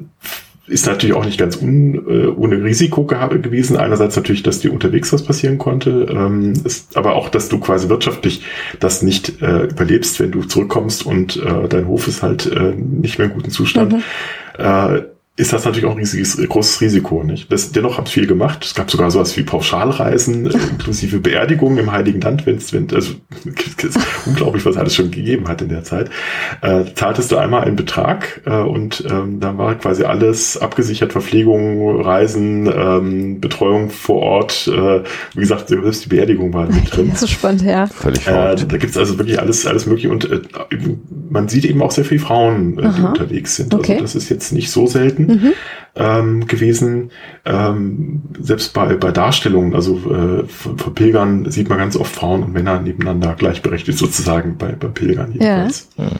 [0.70, 3.76] ist natürlich auch nicht ganz un, äh, ohne Risiko gewesen.
[3.76, 7.88] Einerseits natürlich, dass dir unterwegs was passieren konnte, ähm, ist, aber auch, dass du quasi
[7.88, 8.42] wirtschaftlich
[8.78, 13.18] das nicht äh, überlebst, wenn du zurückkommst und äh, dein Hof ist halt äh, nicht
[13.18, 13.92] mehr in gutem Zustand.
[13.92, 14.02] Mhm.
[14.58, 15.02] Äh,
[15.36, 17.22] ist das natürlich auch ein riesiges, großes Risiko.
[17.22, 17.50] Nicht?
[17.50, 18.62] Das, dennoch haben es viel gemacht.
[18.64, 23.14] Es gab sogar sowas wie Pauschalreisen, äh, inklusive Beerdigungen im Heiligen Land, wenn es, also
[23.82, 26.10] ist unglaublich, was alles schon gegeben hat in der Zeit.
[26.60, 32.02] Äh, zahltest du einmal einen Betrag äh, und ähm, dann war quasi alles abgesichert, Verpflegung,
[32.02, 34.68] Reisen, ähm, Betreuung vor Ort.
[34.68, 37.10] Äh, wie gesagt, selbst die Beerdigung war mit drin.
[37.20, 37.86] Das ist spannend, ja.
[37.86, 40.40] Völlig äh, Da gibt's also wirklich alles, alles mögliche und äh,
[41.30, 43.72] man sieht eben auch sehr viele Frauen, äh, die unterwegs sind.
[43.72, 43.92] Also okay.
[43.94, 45.52] Also das ist jetzt nicht so selten mhm.
[45.96, 47.10] ähm, gewesen.
[47.44, 52.42] Ähm, selbst bei, bei Darstellungen, also äh, von, von, Pilgern sieht man ganz oft Frauen
[52.42, 55.88] und Männer nebeneinander gleichberechtigt sozusagen bei, bei Pilgern jedenfalls.
[55.96, 56.10] Ja.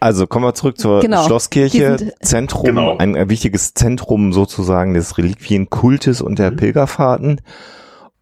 [0.00, 1.24] Also kommen wir zurück zur genau.
[1.26, 2.96] Schlosskirche, Zentrum, genau.
[2.96, 6.56] ein, ein, wichtiges Zentrum sozusagen des Reliquienkultes und der mhm.
[6.56, 7.40] Pilgerfahrten.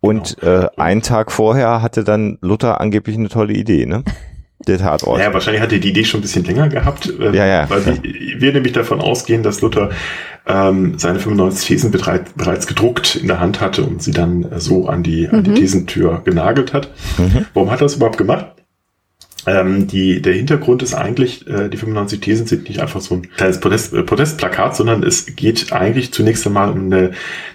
[0.01, 0.63] Und genau.
[0.63, 4.03] äh, einen Tag vorher hatte dann Luther angeblich eine tolle Idee, ne?
[4.69, 5.21] der Tatort.
[5.21, 7.85] Ja, wahrscheinlich hat er die Idee schon ein bisschen länger gehabt, äh, ja, ja, weil
[7.87, 9.91] wir, wir nämlich davon ausgehen, dass Luther
[10.47, 14.89] ähm, seine 95 Thesen bereit, bereits gedruckt in der Hand hatte und sie dann so
[14.89, 15.39] an die, mhm.
[15.39, 15.55] an die.
[15.55, 16.91] Thesentür genagelt hat.
[17.19, 17.47] Mhm.
[17.55, 18.47] Warum hat er das überhaupt gemacht?
[19.49, 23.31] Ähm, die, der Hintergrund ist eigentlich, äh, die 95 Thesen sind nicht einfach so ein
[23.31, 26.97] kleines Podest, äh, Podestplakat, sondern es geht eigentlich zunächst einmal um eine,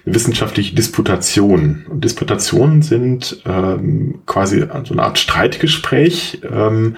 [0.04, 1.86] eine wissenschaftliche Disputation.
[1.88, 6.96] Und Disputationen sind ähm, quasi so eine Art Streitgespräch, ähm,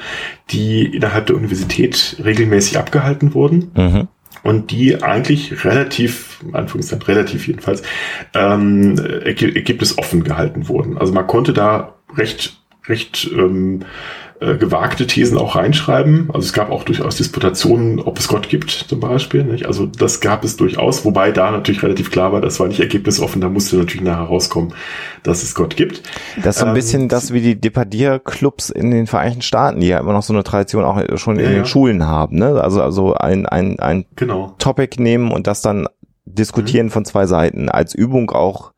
[0.51, 3.73] die innerhalb der Universität regelmäßig abgehalten wurden.
[3.77, 4.09] Mhm
[4.43, 7.83] und die eigentlich relativ, Anführungszeichen relativ jedenfalls,
[8.33, 10.99] ähm, ergebnisoffen gehalten wurden.
[10.99, 13.81] Also man konnte da recht, recht ähm,
[14.41, 16.29] äh, gewagte Thesen auch reinschreiben.
[16.29, 19.45] Also es gab auch durchaus Disputationen, ob es Gott gibt zum Beispiel.
[19.45, 19.67] Nicht?
[19.67, 23.41] Also das gab es durchaus, wobei da natürlich relativ klar war, das war nicht ergebnisoffen,
[23.41, 24.75] da musste natürlich nachher rauskommen,
[25.23, 26.03] dass es Gott gibt.
[26.43, 29.89] Das ist so ein ähm, bisschen das wie die Depardier-Clubs in den Vereinigten Staaten, die
[29.89, 31.65] ja immer noch so eine Tradition auch schon in ja, den ja.
[31.65, 32.37] Schulen haben.
[32.37, 32.61] Ne?
[32.61, 34.55] Also, also ein, ein, ein genau.
[34.59, 35.87] Topic nehmen und das dann
[36.27, 36.91] diskutieren mhm.
[36.91, 38.73] von zwei Seiten als Übung auch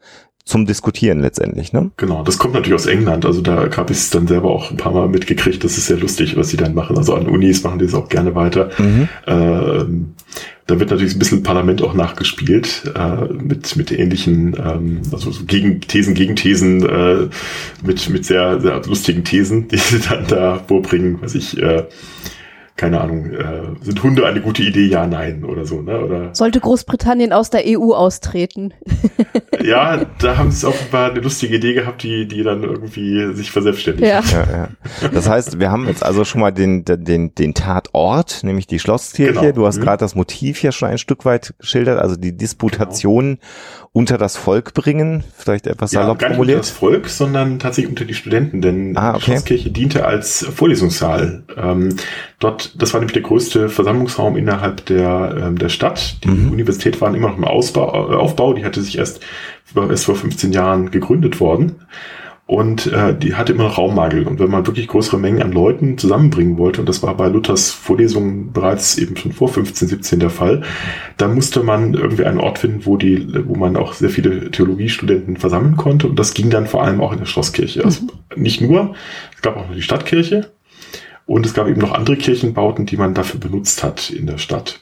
[0.48, 1.90] zum Diskutieren letztendlich, ne?
[1.98, 3.26] Genau, das kommt natürlich aus England.
[3.26, 5.62] Also da habe ich es dann selber auch ein paar Mal mitgekriegt.
[5.62, 6.96] Das ist sehr lustig, was sie dann machen.
[6.96, 8.70] Also an Unis machen die es auch gerne weiter.
[8.78, 9.08] Mhm.
[9.26, 10.14] Ähm,
[10.66, 15.44] da wird natürlich ein bisschen Parlament auch nachgespielt äh, mit mit ähnlichen ähm, also so
[15.44, 17.28] gegen Thesen gegen Thesen äh,
[17.84, 21.84] mit mit sehr sehr lustigen Thesen, die sie dann da vorbringen, was ich äh,
[22.78, 24.86] keine Ahnung, äh, sind Hunde eine gute Idee?
[24.86, 25.98] Ja, nein oder so, ne?
[26.00, 28.72] Oder Sollte Großbritannien aus der EU austreten?
[29.62, 34.06] ja, da haben sie offenbar eine lustige Idee gehabt, die, die dann irgendwie sich verselbstständigt.
[34.08, 34.20] Ja.
[34.20, 34.46] Ja,
[35.02, 35.08] ja.
[35.12, 39.32] Das heißt, wir haben jetzt also schon mal den, den, den Tatort, nämlich die Schlosskirche.
[39.40, 39.52] Genau.
[39.52, 39.82] Du hast Mhm.
[39.82, 43.38] gerade das Motiv hier schon ein Stück weit geschildert, also die Disputation
[43.92, 46.60] unter das Volk bringen, vielleicht etwas Ja, salopp gar nicht unter formuliert.
[46.60, 49.24] das Volk, sondern tatsächlich unter die Studenten, denn Ah, die okay.
[49.32, 51.42] Schlosskirche diente als Vorlesungssaal.
[51.56, 51.96] Ähm,
[52.38, 56.16] dort, das war nämlich der größte Versammlungsraum innerhalb der, ähm, der Stadt.
[56.24, 56.52] Die Mhm.
[56.52, 59.20] Universität war immer noch im Ausbau, äh, Aufbau, die hatte sich erst,
[59.74, 61.76] erst vor 15 Jahren gegründet worden.
[62.48, 64.26] Und äh, die hatte immer noch Raummangel.
[64.26, 67.70] Und wenn man wirklich größere Mengen an Leuten zusammenbringen wollte, und das war bei Luthers
[67.70, 70.62] Vorlesungen bereits eben schon vor 15, 17 der Fall,
[71.18, 75.36] dann musste man irgendwie einen Ort finden, wo die, wo man auch sehr viele Theologiestudenten
[75.36, 76.06] versammeln konnte.
[76.06, 77.84] Und das ging dann vor allem auch in der Schlosskirche.
[77.84, 78.94] Also nicht nur,
[79.36, 80.50] es gab auch noch die Stadtkirche
[81.28, 84.80] und es gab eben noch andere Kirchenbauten, die man dafür benutzt hat in der Stadt.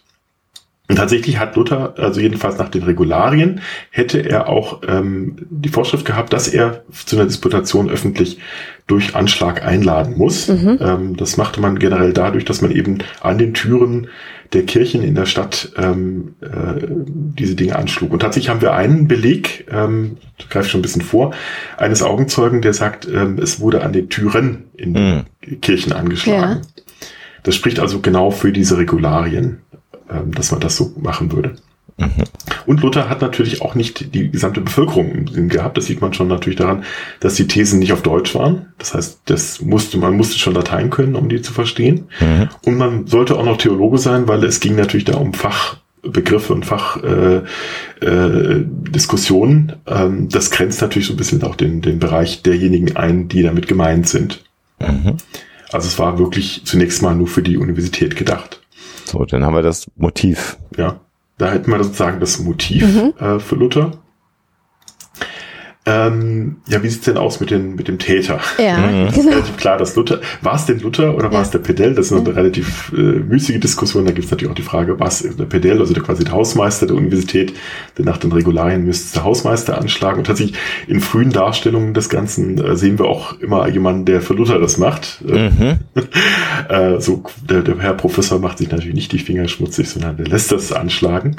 [0.88, 6.04] Und tatsächlich hat Luther, also jedenfalls nach den Regularien, hätte er auch ähm, die Vorschrift
[6.04, 8.38] gehabt, dass er zu einer Disputation öffentlich
[8.86, 10.48] durch Anschlag einladen muss.
[10.80, 14.06] Ähm, das machte man generell dadurch, dass man eben an den Türen
[14.52, 18.12] der Kirchen in der Stadt ähm, äh, diese Dinge anschlug.
[18.12, 21.34] Und tatsächlich haben wir einen Beleg, ähm, ich greife schon ein bisschen vor,
[21.76, 26.62] eines Augenzeugen, der sagt, ähm, es wurde an den Türen in den Kirchen angeschlagen.
[27.42, 29.60] Das spricht also genau für diese Regularien,
[30.10, 31.56] ähm, dass man das so machen würde.
[32.66, 35.78] Und Luther hat natürlich auch nicht die gesamte Bevölkerung im Sinn gehabt.
[35.78, 36.84] Das sieht man schon natürlich daran,
[37.20, 38.66] dass die Thesen nicht auf Deutsch waren.
[38.78, 42.08] Das heißt, das musste, man musste schon Latein können, um die zu verstehen.
[42.20, 42.48] Mhm.
[42.64, 46.66] Und man sollte auch noch Theologe sein, weil es ging natürlich da um Fachbegriffe und
[46.66, 47.46] Fachdiskussionen.
[48.00, 49.72] Äh, Diskussionen.
[49.86, 53.68] ähm, das grenzt natürlich so ein bisschen auch den, den Bereich derjenigen ein, die damit
[53.68, 54.44] gemeint sind.
[54.80, 55.16] Mhm.
[55.72, 58.60] Also es war wirklich zunächst mal nur für die Universität gedacht.
[59.04, 60.58] So, dann haben wir das Motiv.
[60.76, 61.00] Ja,
[61.38, 63.12] da hätten wir sozusagen das Motiv Mhm.
[63.18, 63.92] äh, für Luther.
[65.88, 68.40] Ähm, ja, wie sieht's denn aus mit, den, mit dem Täter?
[68.58, 69.12] Ja, Mhm.
[69.12, 69.30] genau.
[69.30, 71.42] Relativ klar, dass Luther, war es denn Luther oder war Ja.
[71.42, 71.94] es der Pedell?
[71.94, 74.04] Das ist eine relativ äh, müßige Diskussion.
[74.04, 76.32] Da gibt es natürlich auch die Frage, was ist der Pedell, also der quasi der
[76.32, 77.54] Hausmeister der Universität,
[77.96, 80.18] denn nach den Regularien müsste es der Hausmeister anschlagen.
[80.18, 80.56] Und tatsächlich
[80.88, 84.78] in frühen Darstellungen des Ganzen äh, sehen wir auch immer jemanden, der für Luther das
[84.78, 85.22] macht.
[85.28, 85.78] Äh, Mhm.
[86.68, 90.26] äh, so, der, der Herr Professor macht sich natürlich nicht die Finger schmutzig, sondern der
[90.26, 91.36] lässt das anschlagen.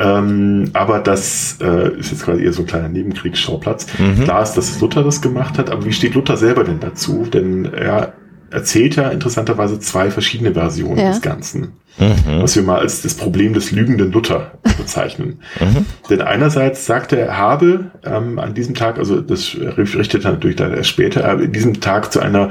[0.00, 3.86] Ähm, aber das äh, ist jetzt quasi eher so ein kleiner Nebenkriegsschauplatz.
[3.98, 4.24] Mhm.
[4.24, 7.26] Klar ist, dass Luther das gemacht hat, aber wie steht Luther selber denn dazu?
[7.30, 8.14] Denn er
[8.50, 11.10] erzählt ja interessanterweise zwei verschiedene Versionen Ja.
[11.10, 12.40] des Ganzen, Mhm.
[12.40, 15.40] was wir mal als das Problem des lügenden Luther bezeichnen.
[15.60, 15.84] Mhm.
[16.08, 20.56] Denn einerseits sagt er, er habe ähm, an diesem Tag, also das richtet er natürlich
[20.56, 22.48] dann erst später, er habe in diesem Tag zu einer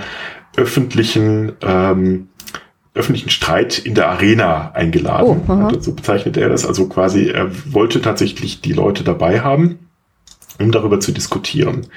[0.56, 2.28] öffentlichen ähm,
[3.00, 5.42] öffentlichen Streit in der Arena eingeladen.
[5.48, 5.52] Oh.
[5.54, 6.66] Also so bezeichnet er das.
[6.66, 9.80] Also quasi, er wollte tatsächlich die Leute dabei haben,
[10.60, 11.88] um darüber zu diskutieren.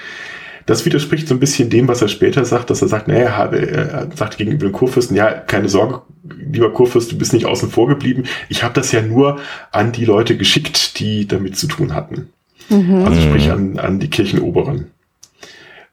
[0.66, 3.36] Das widerspricht so ein bisschen dem, was er später sagt, dass er sagt, naja, er
[3.36, 6.02] habe- er sagt gegenüber dem Kurfürsten, ja, keine Sorge,
[6.50, 8.22] lieber Kurfürst, du bist nicht außen vor geblieben.
[8.48, 9.40] Ich habe das ja nur
[9.72, 12.28] an die Leute geschickt, die damit zu tun hatten.
[12.68, 13.04] Mhm.
[13.04, 13.24] Also Mhm.
[13.24, 14.92] sprich an, an die Kirchenoberen.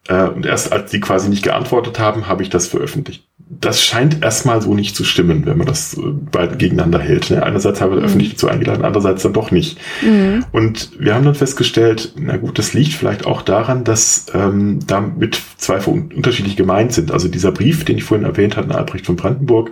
[0.10, 3.24] Äh, und erst als die quasi nicht geantwortet haben, habe ich das veröffentlicht.
[3.62, 7.30] Das scheint erstmal so nicht zu stimmen, wenn man das äh, beide gegeneinander hält.
[7.30, 7.41] Ne?
[7.43, 9.78] Einerseits habe ich öffentlich dazu eingeladen, andererseits dann doch nicht.
[10.02, 10.45] Mhm.
[10.52, 15.39] Und wir haben dann festgestellt, na gut, das liegt vielleicht auch daran, dass ähm, damit
[15.58, 17.12] zwei un- unterschiedlich gemeint sind.
[17.12, 19.72] Also dieser Brief, den ich vorhin erwähnt hatte, Albrecht von Brandenburg,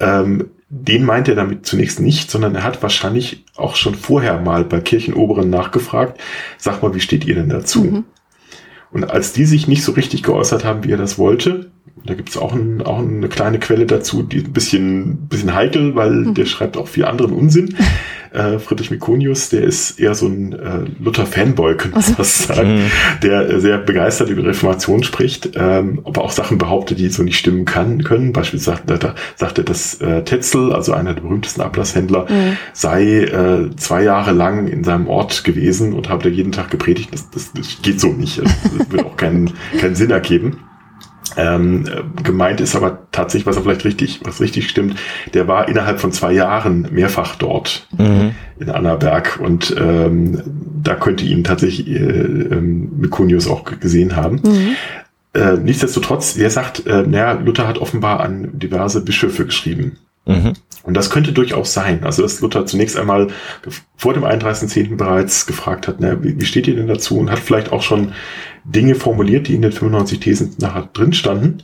[0.00, 4.64] ähm, den meint er damit zunächst nicht, sondern er hat wahrscheinlich auch schon vorher mal
[4.64, 6.18] bei Kirchenoberen nachgefragt,
[6.56, 7.84] sag mal, wie steht ihr denn dazu?
[7.84, 8.04] Mhm.
[8.92, 11.70] Und als die sich nicht so richtig geäußert haben, wie er das wollte,
[12.04, 15.94] da gibt es auch, ein, auch eine kleine Quelle dazu, die ein bisschen, bisschen heikel,
[15.94, 16.34] weil Mhm.
[16.34, 17.74] der schreibt auch viel anderen Unsinn.
[18.34, 22.76] Äh, Friedrich Mikonius, der ist eher so ein äh, Luther-Fanboy, könnte man Also- fast sagen,
[22.76, 22.90] Mhm.
[23.22, 27.22] der äh, sehr begeistert über die Reformation spricht, ähm, aber auch Sachen behauptet, die so
[27.22, 28.32] nicht stimmen kann, können.
[28.32, 32.56] Beispielsweise sagt er, da, sagt er, dass äh, Tetzel, also einer der berühmtesten Ablasshändler, Mhm.
[32.72, 37.10] sei äh, zwei Jahre lang in seinem Ort gewesen und habe da jeden Tag gepredigt.
[37.12, 38.38] Das, das, das geht so nicht.
[38.38, 40.56] Das, das wird auch keinen, keinen Sinn ergeben.
[41.36, 44.98] Ähm, äh, gemeint ist aber tatsächlich, was er vielleicht richtig, was richtig stimmt,
[45.32, 48.34] der war innerhalb von zwei Jahren mehrfach dort Mhm.
[48.58, 50.42] in Annaberg und ähm,
[50.82, 54.40] da könnte ihn tatsächlich äh, ähm, Mikonius auch gesehen haben.
[54.44, 54.76] Mhm.
[55.34, 59.96] Äh, nichtsdestotrotz, er sagt, äh, naja, Luther hat offenbar an diverse Bischöfe geschrieben.
[60.26, 60.52] Mhm.
[60.84, 62.04] Und das könnte durchaus sein.
[62.04, 63.28] Also, dass Luther zunächst einmal
[63.96, 64.96] vor dem 31.10.
[64.96, 67.18] bereits gefragt hat, na, wie, wie steht ihr denn dazu?
[67.18, 68.12] Und hat vielleicht auch schon
[68.64, 71.58] Dinge formuliert, die in den 95 Thesen nachher drin standen.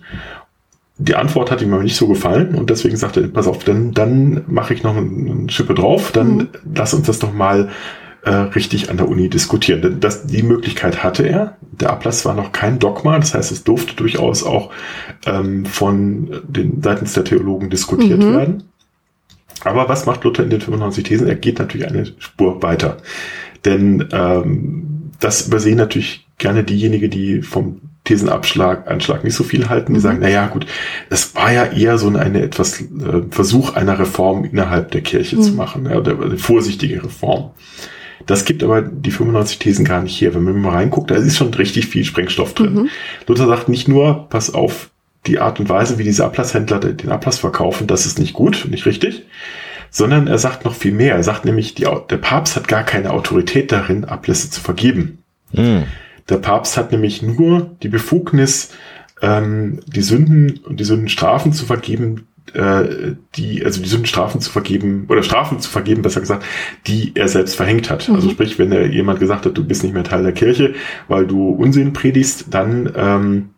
[1.00, 3.92] Die Antwort hat ihm aber nicht so gefallen und deswegen sagte er, pass auf, dann,
[3.92, 6.48] dann mache ich noch eine Schippe drauf, dann Mhm.
[6.74, 7.68] lass uns das doch mal
[8.24, 9.80] äh, richtig an der Uni diskutieren.
[9.80, 11.56] Denn das, die Möglichkeit hatte er.
[11.70, 14.70] Der Ablass war noch kein Dogma, das heißt, es durfte durchaus auch
[15.24, 18.32] ähm, von den seitens der Theologen diskutiert Mhm.
[18.36, 18.62] werden.
[19.64, 21.28] Aber was macht Luther in den 95 Thesen?
[21.28, 22.96] Er geht natürlich eine Spur weiter.
[23.64, 29.92] Denn ähm, das übersehen natürlich gerne diejenigen, die vom Thesenabschlag Anschlag nicht so viel halten,
[29.92, 30.02] die Mhm.
[30.02, 30.66] sagen, na ja, gut,
[31.10, 32.86] es war ja eher so eine etwas äh,
[33.30, 35.42] Versuch einer Reform innerhalb der Kirche Mhm.
[35.42, 37.50] zu machen, ja, oder eine vorsichtige Reform.
[38.26, 40.34] Das gibt aber die 95 Thesen gar nicht her.
[40.34, 42.74] Wenn man mal reinguckt, da ist schon richtig viel Sprengstoff drin.
[42.74, 42.88] Mhm.
[43.26, 44.90] Luther sagt nicht nur, pass auf,
[45.26, 48.86] die Art und Weise, wie diese Ablasshändler den Ablass verkaufen, das ist nicht gut, nicht
[48.86, 49.22] richtig,
[49.90, 51.14] sondern er sagt noch viel mehr.
[51.14, 55.18] Er sagt nämlich, die, der Papst hat gar keine Autorität darin, Ablässe zu vergeben.
[55.52, 55.84] Mhm.
[56.28, 58.70] Der Papst hat nämlich nur die Befugnis,
[59.22, 65.06] ähm, die Sünden und die Sündenstrafen zu vergeben, äh, die, also die Sündenstrafen zu vergeben,
[65.08, 66.44] oder Strafen zu vergeben, besser gesagt,
[66.86, 68.08] die er selbst verhängt hat.
[68.08, 68.14] Mhm.
[68.16, 70.74] Also sprich, wenn er jemand gesagt hat, du bist nicht mehr Teil der Kirche,
[71.08, 73.50] weil du Unsinn predigst, dann, ähm,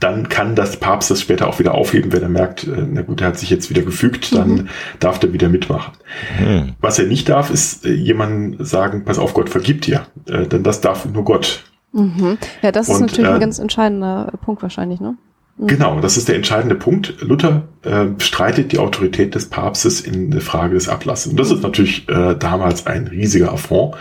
[0.00, 3.20] dann kann das Papst das später auch wieder aufheben, wenn er merkt, äh, na gut,
[3.20, 4.68] er hat sich jetzt wieder gefügt, dann Mhm.
[5.00, 5.92] darf der wieder mitmachen.
[6.40, 6.74] Mhm.
[6.80, 10.06] Was er nicht darf, ist äh, jemandem sagen, pass auf, Gott vergibt dir.
[10.28, 11.64] Äh, denn das darf nur Gott.
[11.92, 12.38] Mhm.
[12.62, 15.16] Ja, das ist Und, natürlich äh, ein ganz entscheidender Punkt wahrscheinlich, ne?
[15.58, 15.66] Mhm.
[15.66, 17.16] Genau, das ist der entscheidende Punkt.
[17.20, 21.32] Luther äh, bestreitet die Autorität des Papstes in der Frage des Ablasses.
[21.32, 23.94] Und das ist natürlich äh, damals ein riesiger Affront.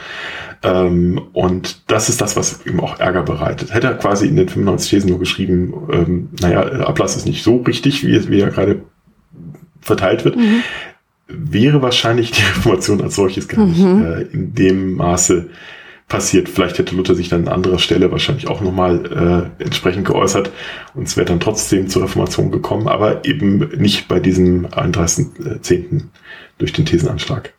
[0.64, 3.74] Ähm, und das ist das, was ihm auch Ärger bereitet.
[3.74, 7.58] Hätte er quasi in den 95 Thesen nur geschrieben, ähm, naja, Ablass ist nicht so
[7.58, 8.82] richtig, wie, es- wie er gerade
[9.82, 10.64] verteilt wird, Mhm.
[11.28, 14.04] wäre wahrscheinlich die Reformation als solches gar nicht Mhm.
[14.06, 15.50] äh, in dem Maße
[16.08, 16.50] passiert.
[16.50, 20.52] Vielleicht hätte Luther sich dann an anderer Stelle wahrscheinlich auch nochmal äh, entsprechend geäußert
[20.94, 26.04] und es wäre dann trotzdem zur Reformation gekommen, aber eben nicht bei diesem 31.10.
[26.58, 27.54] durch den Thesenanschlag.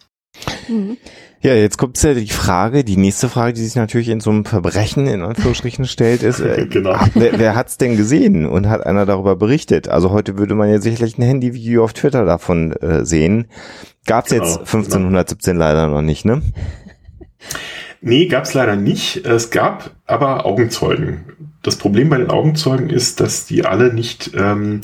[0.69, 0.97] Mhm.
[1.41, 4.45] Ja, jetzt kommt ja die Frage, die nächste Frage, die sich natürlich in so einem
[4.45, 6.99] Verbrechen in Anführungsstrichen stellt, ist, äh, Genau.
[7.15, 9.89] wer, wer hat's denn gesehen und hat einer darüber berichtet?
[9.89, 13.47] Also heute würde man ja sicherlich ein Handyvideo auf Twitter davon äh, sehen.
[14.07, 16.43] Gab's Genau, jetzt 1517 leider noch nicht, ne?
[18.01, 19.27] Nee, gab es leider nicht.
[19.27, 21.25] Es gab aber Augenzeugen.
[21.63, 24.83] Das Problem bei den Augenzeugen ist, dass die alle nicht ähm,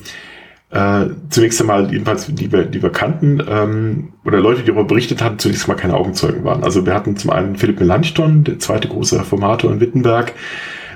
[0.70, 5.22] äh, zunächst einmal, jedenfalls die wir, die wir kannten, ähm, oder Leute, die darüber berichtet
[5.22, 6.64] hatten, zunächst mal keine Augenzeugen waren.
[6.64, 10.32] Also wir hatten zum einen Philipp Melanchthon, der zweite große Reformator in Wittenberg,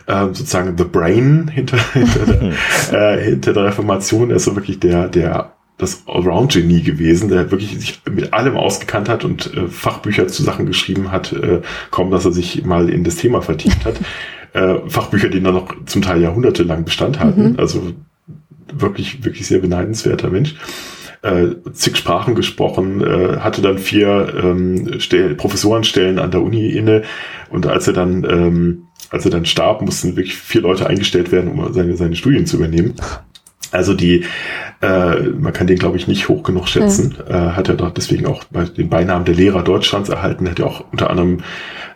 [0.06, 4.30] äh, sozusagen the brain hinter, hinter, der, äh, hinter der Reformation.
[4.30, 9.08] Er ist so wirklich der, der das Allround-Genie gewesen, der wirklich sich mit allem ausgekannt
[9.08, 13.04] hat und äh, Fachbücher zu Sachen geschrieben hat, äh, kaum dass er sich mal in
[13.04, 13.94] das Thema vertieft hat.
[14.54, 17.52] äh, Fachbücher, die dann noch zum Teil jahrhundertelang Bestand hatten.
[17.52, 17.58] Mhm.
[17.58, 17.92] Also
[18.72, 20.56] wirklich, wirklich sehr beneidenswerter Mensch.
[21.22, 27.02] Äh, zig Sprachen gesprochen, äh, hatte dann vier ähm, Stell Professorenstellen an der Uni inne
[27.50, 31.50] und als er dann ähm, als er dann starb, mussten wirklich vier Leute eingestellt werden,
[31.50, 32.94] um seine, seine Studien zu übernehmen.
[33.72, 34.24] Also die,
[34.80, 37.14] äh, man kann den, glaube ich, nicht hoch genug schätzen.
[37.28, 40.66] Äh, hat er doch deswegen auch bei den Beinamen der Lehrer Deutschlands erhalten, hat ja
[40.66, 41.38] auch unter anderem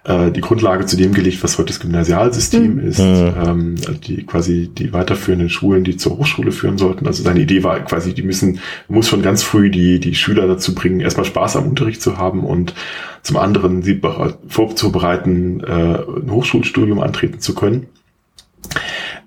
[0.04, 2.80] äh, die Grundlage zu dem gelegt, was heute das Gymnasialsystem Mhm.
[2.88, 3.32] ist, Mhm.
[3.46, 7.06] ähm, die quasi die weiterführenden Schulen, die zur Hochschule führen sollten.
[7.06, 8.58] Also seine Idee war quasi, die müssen,
[8.88, 12.18] man muss schon ganz früh die, die Schüler dazu bringen, erstmal Spaß am Unterricht zu
[12.18, 12.74] haben und
[13.22, 15.70] zum anderen sie bere- vorzubereiten, äh,
[16.20, 17.86] ein Hochschulstudium antreten zu können.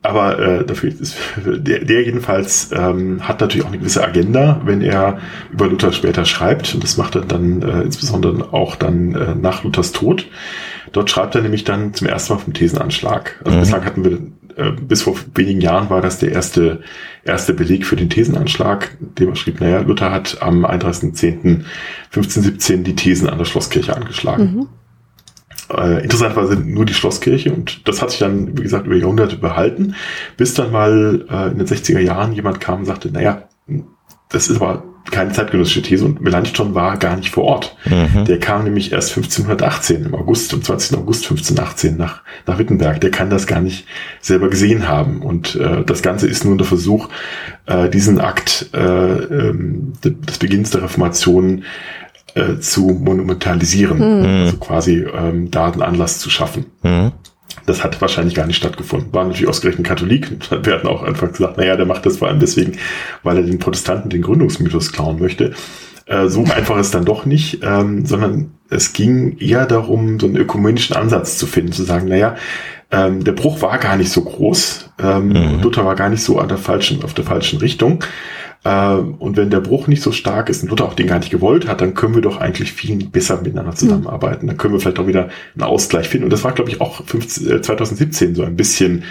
[0.05, 1.15] Aber äh, dafür ist
[1.45, 5.19] der, der jedenfalls ähm, hat natürlich auch eine gewisse Agenda, wenn er
[5.51, 6.73] über Luther später schreibt.
[6.73, 10.27] Und das macht er dann äh, insbesondere auch dann äh, nach Luthers Tod.
[10.91, 13.41] Dort schreibt er nämlich dann zum ersten Mal vom Thesenanschlag.
[13.43, 13.61] Also Mhm.
[13.61, 14.19] bislang hatten wir
[14.57, 16.81] äh, bis vor wenigen Jahren war das der erste
[17.25, 23.29] erste Beleg für den Thesenanschlag, dem er schrieb, naja, Luther hat am 31.10.1517 die Thesen
[23.29, 24.55] an der Schlosskirche angeschlagen.
[24.55, 24.67] Mhm.
[25.75, 29.95] Äh, interessanterweise nur die Schlosskirche und das hat sich dann, wie gesagt, über Jahrhunderte behalten,
[30.37, 33.43] bis dann mal äh, in den 60er Jahren jemand kam und sagte, naja,
[34.29, 37.77] das ist aber keine zeitgenössische These und Melanchthon war gar nicht vor Ort.
[37.85, 38.25] Mhm.
[38.25, 40.97] Der kam nämlich erst 1518 im August, am 20.
[40.97, 42.99] August 1518 nach, nach Wittenberg.
[43.01, 43.85] Der kann das gar nicht
[44.19, 45.21] selber gesehen haben.
[45.21, 47.09] Und äh, das Ganze ist nur der Versuch,
[47.67, 51.65] äh, diesen Akt äh, ähm, de- des Beginns der Reformation
[52.35, 53.97] äh, zu monumentalisieren.
[53.97, 54.25] Mhm.
[54.25, 56.65] Also quasi ähm, da einen Anlass zu schaffen.
[56.83, 57.11] Mhm.
[57.65, 59.11] Das hat wahrscheinlich gar nicht stattgefunden.
[59.13, 60.29] War natürlich ausgerechnet Katholik.
[60.63, 62.73] Wir hatten auch einfach gesagt, naja, der macht das vor allem deswegen,
[63.23, 65.53] weil er den Protestanten den Gründungsmythos klauen möchte.
[66.05, 70.35] Äh, so einfach ist dann doch nicht, ähm, sondern es ging eher darum, so einen
[70.35, 72.35] ökumenischen Ansatz zu finden, zu sagen, naja,
[72.91, 75.61] ähm, der Bruch war gar nicht so groß, ähm, mhm.
[75.61, 78.03] Luther war gar nicht so an der falschen, auf der falschen Richtung.
[78.65, 81.31] Äh, und wenn der Bruch nicht so stark ist und Luther auch den gar nicht
[81.31, 83.77] gewollt hat, dann können wir doch eigentlich viel besser miteinander hm.
[83.77, 84.47] zusammenarbeiten.
[84.47, 86.25] Dann können wir vielleicht auch wieder einen Ausgleich finden.
[86.25, 89.03] Und das war, glaube ich, auch 15, 2017 äh, so ein bisschen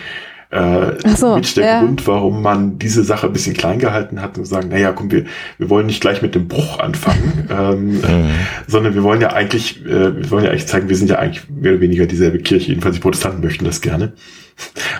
[0.51, 1.81] äh, so, mit der ja.
[1.81, 5.25] Grund, warum man diese Sache ein bisschen klein gehalten hat und sagen, naja, komm, wir,
[5.59, 8.31] wir wollen nicht gleich mit dem Bruch anfangen, ähm, mhm.
[8.67, 11.49] sondern wir wollen ja eigentlich, äh, wir wollen ja eigentlich zeigen, wir sind ja eigentlich
[11.49, 14.13] mehr oder weniger dieselbe Kirche, jedenfalls die Protestanten möchten das gerne.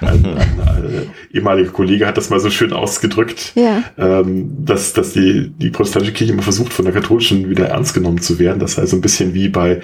[0.01, 3.85] Ein, ein, ein ehemaliger Kollege hat das mal so schön ausgedrückt, ja.
[3.97, 8.21] ähm, dass, dass die, die protestantische Kirche immer versucht, von der katholischen wieder ernst genommen
[8.21, 8.59] zu werden.
[8.59, 9.81] Das sei so ein bisschen wie bei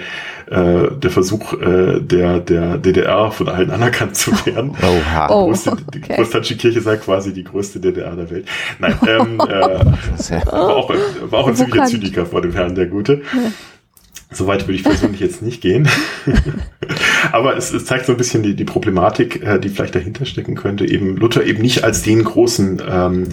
[0.49, 4.71] äh, der Versuch äh, der, der DDR von allen anerkannt zu werden.
[4.81, 5.27] Oha.
[5.29, 5.81] Oh, größte, okay.
[5.93, 8.47] Die protestantische Kirche sei quasi die größte DDR der Welt.
[8.79, 10.93] Nein, ähm, äh, war auch,
[11.29, 13.21] war auch ein ziemlicher Zyniker vor dem Herrn, der Gute.
[14.33, 15.89] Soweit würde ich persönlich jetzt nicht gehen.
[17.31, 20.55] Aber es, es, zeigt so ein bisschen die, die Problematik, äh, die vielleicht dahinter stecken
[20.55, 20.85] könnte.
[20.85, 23.27] Eben Luther eben nicht als den großen ähm,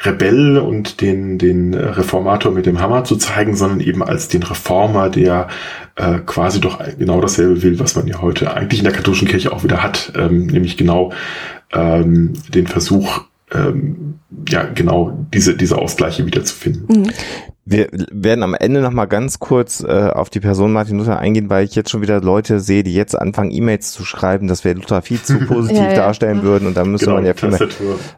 [0.00, 5.08] Rebell und den, den Reformator mit dem Hammer zu zeigen, sondern eben als den Reformer,
[5.08, 5.48] der
[5.94, 9.52] äh, quasi doch genau dasselbe will, was man ja heute eigentlich in der katholischen Kirche
[9.52, 11.12] auch wieder hat, ähm, nämlich genau
[11.72, 13.22] ähm, den Versuch,
[13.52, 17.12] ähm, ja, genau diese, diese Ausgleiche wiederzufinden.
[17.64, 21.50] Wir werden am Ende noch mal ganz kurz äh, auf die Person Martin Luther eingehen,
[21.50, 24.74] weil ich jetzt schon wieder Leute sehe, die jetzt anfangen, E-Mails zu schreiben, dass wir
[24.74, 25.94] Luther viel zu positiv ja, ja.
[25.94, 27.68] darstellen würden und da müsste genau, man ja viel mehr.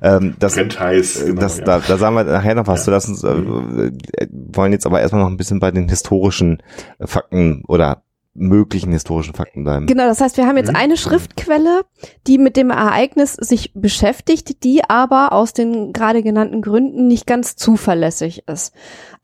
[0.00, 1.64] Ähm, das, heiß, genau, das, ja.
[1.64, 2.84] da, da sagen wir nachher noch was ja.
[2.84, 2.90] zu.
[2.92, 6.62] Lass uns, äh, wollen jetzt aber erstmal noch ein bisschen bei den historischen
[7.00, 8.04] Fakten oder
[8.34, 9.86] möglichen historischen Fakten bleiben.
[9.86, 10.76] Genau, das heißt, wir haben jetzt mhm.
[10.76, 11.82] eine Schriftquelle,
[12.26, 17.56] die mit dem Ereignis sich beschäftigt, die aber aus den gerade genannten Gründen nicht ganz
[17.56, 18.74] zuverlässig ist.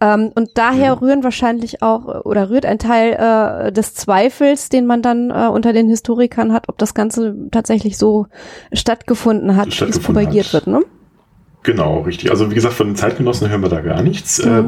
[0.00, 0.98] Ähm, und daher mhm.
[0.98, 5.72] rühren wahrscheinlich auch oder rührt ein Teil äh, des Zweifels, den man dann äh, unter
[5.72, 8.26] den Historikern hat, ob das Ganze tatsächlich so
[8.72, 10.52] stattgefunden hat, wie es propagiert hat.
[10.52, 10.66] wird.
[10.66, 10.84] Ne?
[11.62, 12.30] Genau, richtig.
[12.30, 14.44] Also wie gesagt, von den Zeitgenossen hören wir da gar nichts.
[14.44, 14.52] Mhm.
[14.52, 14.64] Äh,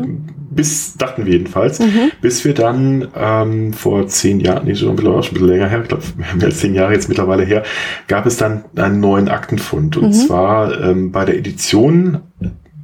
[0.51, 2.11] bis, dachten wir jedenfalls, mhm.
[2.21, 5.69] bis wir dann ähm, vor zehn Jahren, nee, schon ein bisschen, schon ein bisschen länger
[5.69, 6.03] her, ich glaube
[6.35, 7.63] mehr als zehn Jahre jetzt mittlerweile her,
[8.09, 9.97] gab es dann einen neuen Aktenfund.
[9.97, 10.13] Und mhm.
[10.13, 12.21] zwar ähm, bei der Edition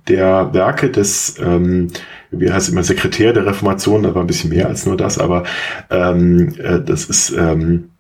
[0.09, 1.89] der Werke des, ähm,
[2.31, 5.19] wie heißt es immer, Sekretär der Reformation, da war ein bisschen mehr als nur das,
[5.19, 5.43] aber
[5.91, 7.91] ähm, äh, das ist ähm,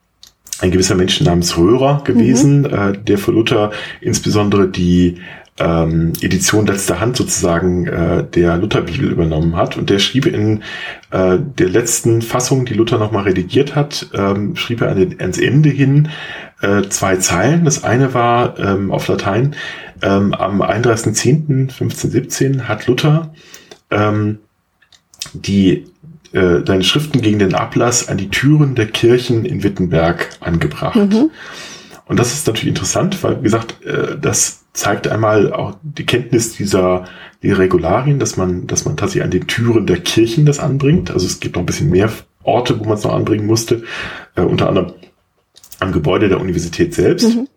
[0.60, 2.66] ein gewisser Mensch namens Röhrer gewesen, mhm.
[2.66, 5.16] äh, der für Luther insbesondere die
[5.58, 9.76] ähm, Edition letzter Hand sozusagen äh, der Lutherbibel übernommen hat.
[9.76, 10.62] Und der schrieb in
[11.10, 15.38] äh, der letzten Fassung, die Luther nochmal redigiert hat, ähm, schrieb er an den, ans
[15.38, 16.08] Ende hin
[16.60, 17.64] äh, zwei Zeilen.
[17.64, 19.54] Das eine war ähm, auf Latein,
[20.02, 23.32] ähm, am 31.10.1517 hat Luther
[23.90, 24.38] ähm,
[25.32, 25.84] die
[26.32, 30.96] äh, deine Schriften gegen den Ablass an die Türen der Kirchen in Wittenberg angebracht.
[30.96, 31.30] Mhm.
[32.06, 36.52] Und das ist natürlich interessant, weil, wie gesagt, äh, das zeigt einmal auch die Kenntnis
[36.52, 37.04] dieser
[37.42, 41.10] die Regularien, dass man, dass man tatsächlich an den Türen der Kirchen das anbringt.
[41.10, 42.10] Also es gibt noch ein bisschen mehr
[42.42, 43.82] Orte, wo man es noch anbringen musste,
[44.36, 44.92] äh, unter anderem
[45.80, 47.36] am Gebäude der Universität selbst.
[47.36, 47.48] Mhm.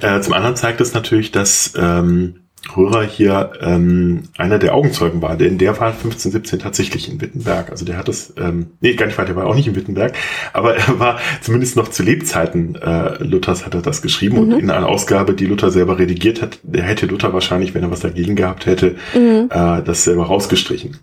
[0.00, 2.40] Äh, zum anderen zeigt es natürlich, dass ähm,
[2.76, 7.70] Röhrer hier ähm, einer der Augenzeugen war, denn der war 1517 tatsächlich in Wittenberg.
[7.70, 10.14] Also der hat das, ähm, nee, gar nicht weiter, der war auch nicht in Wittenberg,
[10.52, 14.52] aber er war zumindest noch zu Lebzeiten äh, Luthers hat er das geschrieben mhm.
[14.52, 17.90] und in einer Ausgabe, die Luther selber redigiert hat, der hätte Luther wahrscheinlich, wenn er
[17.90, 19.48] was dagegen gehabt hätte, mhm.
[19.50, 20.98] äh, das selber rausgestrichen.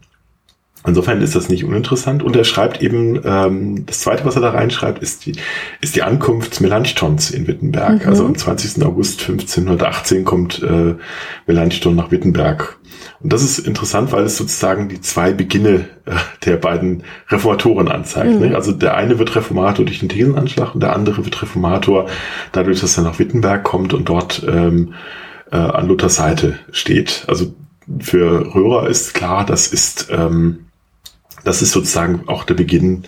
[0.88, 2.24] Insofern ist das nicht uninteressant.
[2.24, 5.34] Und er schreibt eben, ähm, das zweite, was er da reinschreibt, ist die,
[5.82, 8.04] ist die Ankunft Melanchthons in Wittenberg.
[8.04, 8.10] Mhm.
[8.10, 8.84] Also am 20.
[8.84, 10.96] August 1518 kommt äh,
[11.48, 12.78] Melanchthon nach Wittenberg.
[13.22, 16.12] Und das ist interessant, weil es sozusagen die zwei Beginne äh,
[16.46, 18.40] der beiden Reformatoren anzeigt.
[18.40, 18.56] Mhm.
[18.56, 22.08] Also der eine wird Reformator durch den Thesenanschlag und der andere wird Reformator
[22.52, 24.94] dadurch, dass er nach Wittenberg kommt und dort ähm,
[25.52, 27.24] äh, an Luthers Seite steht.
[27.28, 27.54] Also
[28.00, 30.66] für Röhrer ist klar, das ist ähm,
[31.46, 33.04] das ist sozusagen auch der Beginn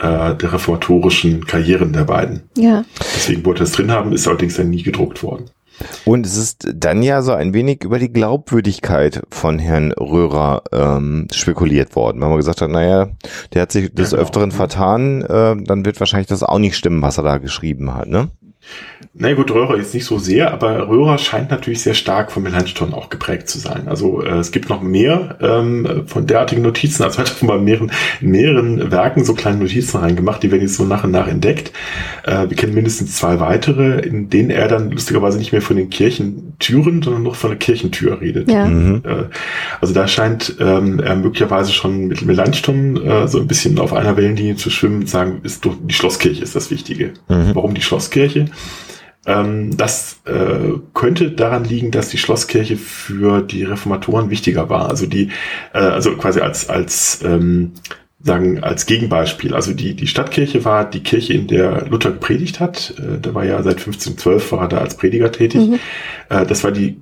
[0.00, 2.44] äh, der reformatorischen Karrieren der beiden.
[2.56, 2.84] Ja.
[3.14, 5.50] Deswegen wollte er es drin haben, ist allerdings dann nie gedruckt worden.
[6.04, 11.26] Und es ist dann ja so ein wenig über die Glaubwürdigkeit von Herrn Röhrer ähm,
[11.32, 12.20] spekuliert worden.
[12.20, 13.08] Wenn man gesagt hat, naja,
[13.54, 14.22] der hat sich des ja, genau.
[14.22, 18.08] Öfteren vertan, äh, dann wird wahrscheinlich das auch nicht stimmen, was er da geschrieben hat,
[18.08, 18.28] ne?
[19.12, 22.94] Na gut, Röhrer jetzt nicht so sehr, aber Röhrer scheint natürlich sehr stark von Melanchthon
[22.94, 23.88] auch geprägt zu sein.
[23.88, 27.02] Also äh, es gibt noch mehr ähm, von derartigen Notizen.
[27.02, 27.90] Also er hat offenbar in mehreren,
[28.20, 31.72] mehreren Werken so kleine Notizen reingemacht, die werden jetzt so nach und nach entdeckt.
[32.22, 35.90] Äh, wir kennen mindestens zwei weitere, in denen er dann lustigerweise nicht mehr von den
[35.90, 38.48] Kirchentüren, sondern noch von der Kirchentür redet.
[38.48, 38.66] Ja.
[38.66, 39.02] Mhm.
[39.04, 39.24] Äh,
[39.80, 44.16] also da scheint ähm, er möglicherweise schon mit Melanchthon äh, so ein bisschen auf einer
[44.16, 47.14] Wellenlinie zu schwimmen und sagen, ist doch, die Schlosskirche ist das Wichtige.
[47.28, 47.50] Mhm.
[47.54, 48.46] Warum die Schlosskirche?
[49.26, 54.88] Ähm, das äh, könnte daran liegen, dass die Schlosskirche für die Reformatoren wichtiger war.
[54.88, 55.28] Also die,
[55.74, 57.72] äh, also quasi als als ähm,
[58.22, 59.54] sagen als Gegenbeispiel.
[59.54, 62.94] Also die die Stadtkirche war die Kirche, in der Luther gepredigt hat.
[62.98, 65.68] Äh, da war ja seit 1512 war er da als Prediger tätig.
[65.68, 65.78] Mhm.
[66.30, 66.96] Äh, das war die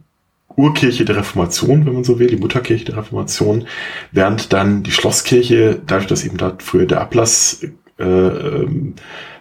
[0.56, 3.68] Urkirche der Reformation, wenn man so will, die Mutterkirche der Reformation,
[4.10, 7.64] während dann die Schlosskirche, dadurch, dass eben da früher der Ablass
[7.98, 8.94] äh, ähm,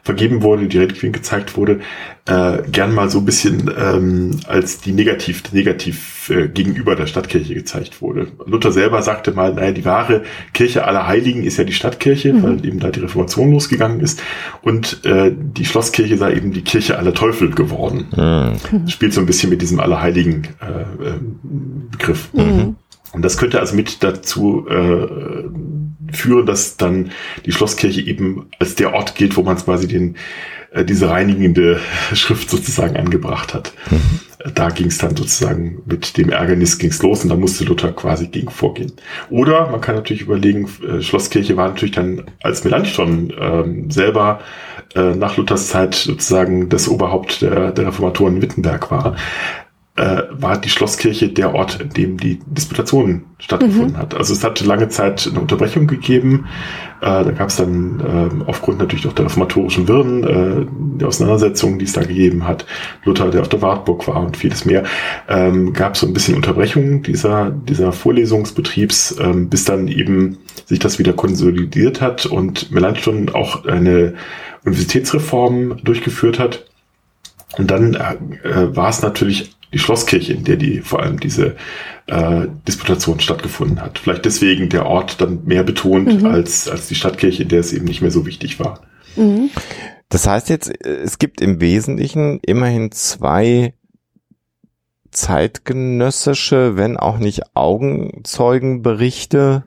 [0.03, 1.81] vergeben wurde, die Reliquien gezeigt wurde,
[2.27, 7.53] äh, gern mal so ein bisschen ähm, als die negativ, negativ äh, gegenüber der Stadtkirche
[7.53, 8.27] gezeigt wurde.
[8.45, 12.43] Luther selber sagte mal, naja, die wahre Kirche aller Heiligen ist ja die Stadtkirche, Mhm.
[12.43, 14.21] weil eben da die Reformation losgegangen ist.
[14.61, 18.07] Und äh, die Schlosskirche sei eben die Kirche aller Teufel geworden.
[18.15, 18.87] Mhm.
[18.87, 22.29] Spielt so ein bisschen mit diesem Allerheiligen äh, ähm, Begriff.
[22.33, 22.77] Mhm.
[23.13, 25.47] Und das könnte also mit dazu äh,
[26.11, 27.11] führen, dass dann
[27.45, 30.15] die Schlosskirche eben als der Ort gilt, wo man quasi den
[30.71, 31.79] äh, diese reinigende
[32.13, 33.73] Schrift sozusagen angebracht hat.
[34.53, 38.27] Da ging es dann sozusagen mit dem Ärgernis ging's los und da musste Luther quasi
[38.27, 38.93] gegen vorgehen.
[39.29, 44.41] Oder man kann natürlich überlegen, äh, Schlosskirche war natürlich dann als Melanchthon ähm, selber
[44.95, 49.15] äh, nach Luthers Zeit sozusagen das Oberhaupt der, der Reformatoren in Wittenberg war
[49.97, 54.13] äh, war die Schlosskirche der Ort, in dem die Disputation stattgefunden hat.
[54.13, 56.45] Also es hat lange Zeit eine Unterbrechung gegeben.
[57.01, 60.65] Äh, da gab es dann ähm, aufgrund natürlich auch der reformatorischen Wirren, äh,
[60.99, 62.65] die Auseinandersetzungen, die es da gegeben hat,
[63.03, 64.83] Luther, der auf der Wartburg war und vieles mehr,
[65.27, 70.77] ähm, gab es so ein bisschen Unterbrechung dieser, dieser Vorlesungsbetriebs, ähm, bis dann eben sich
[70.77, 74.13] das wieder konsolidiert hat und Melanchthon auch eine
[74.63, 76.65] Universitätsreform durchgeführt hat.
[77.57, 81.55] Und dann äh, war es natürlich die Schlosskirche, in der die vor allem diese
[82.07, 83.99] äh, Disputation stattgefunden hat.
[83.99, 86.27] Vielleicht deswegen der Ort dann mehr betont Mhm.
[86.27, 88.81] als, als die Stadtkirche, in der es eben nicht mehr so wichtig war.
[89.15, 89.49] Mhm.
[90.09, 93.73] Das heißt jetzt, es gibt im Wesentlichen immerhin zwei
[95.11, 99.63] zeitgenössische, wenn auch nicht Augenzeugenberichte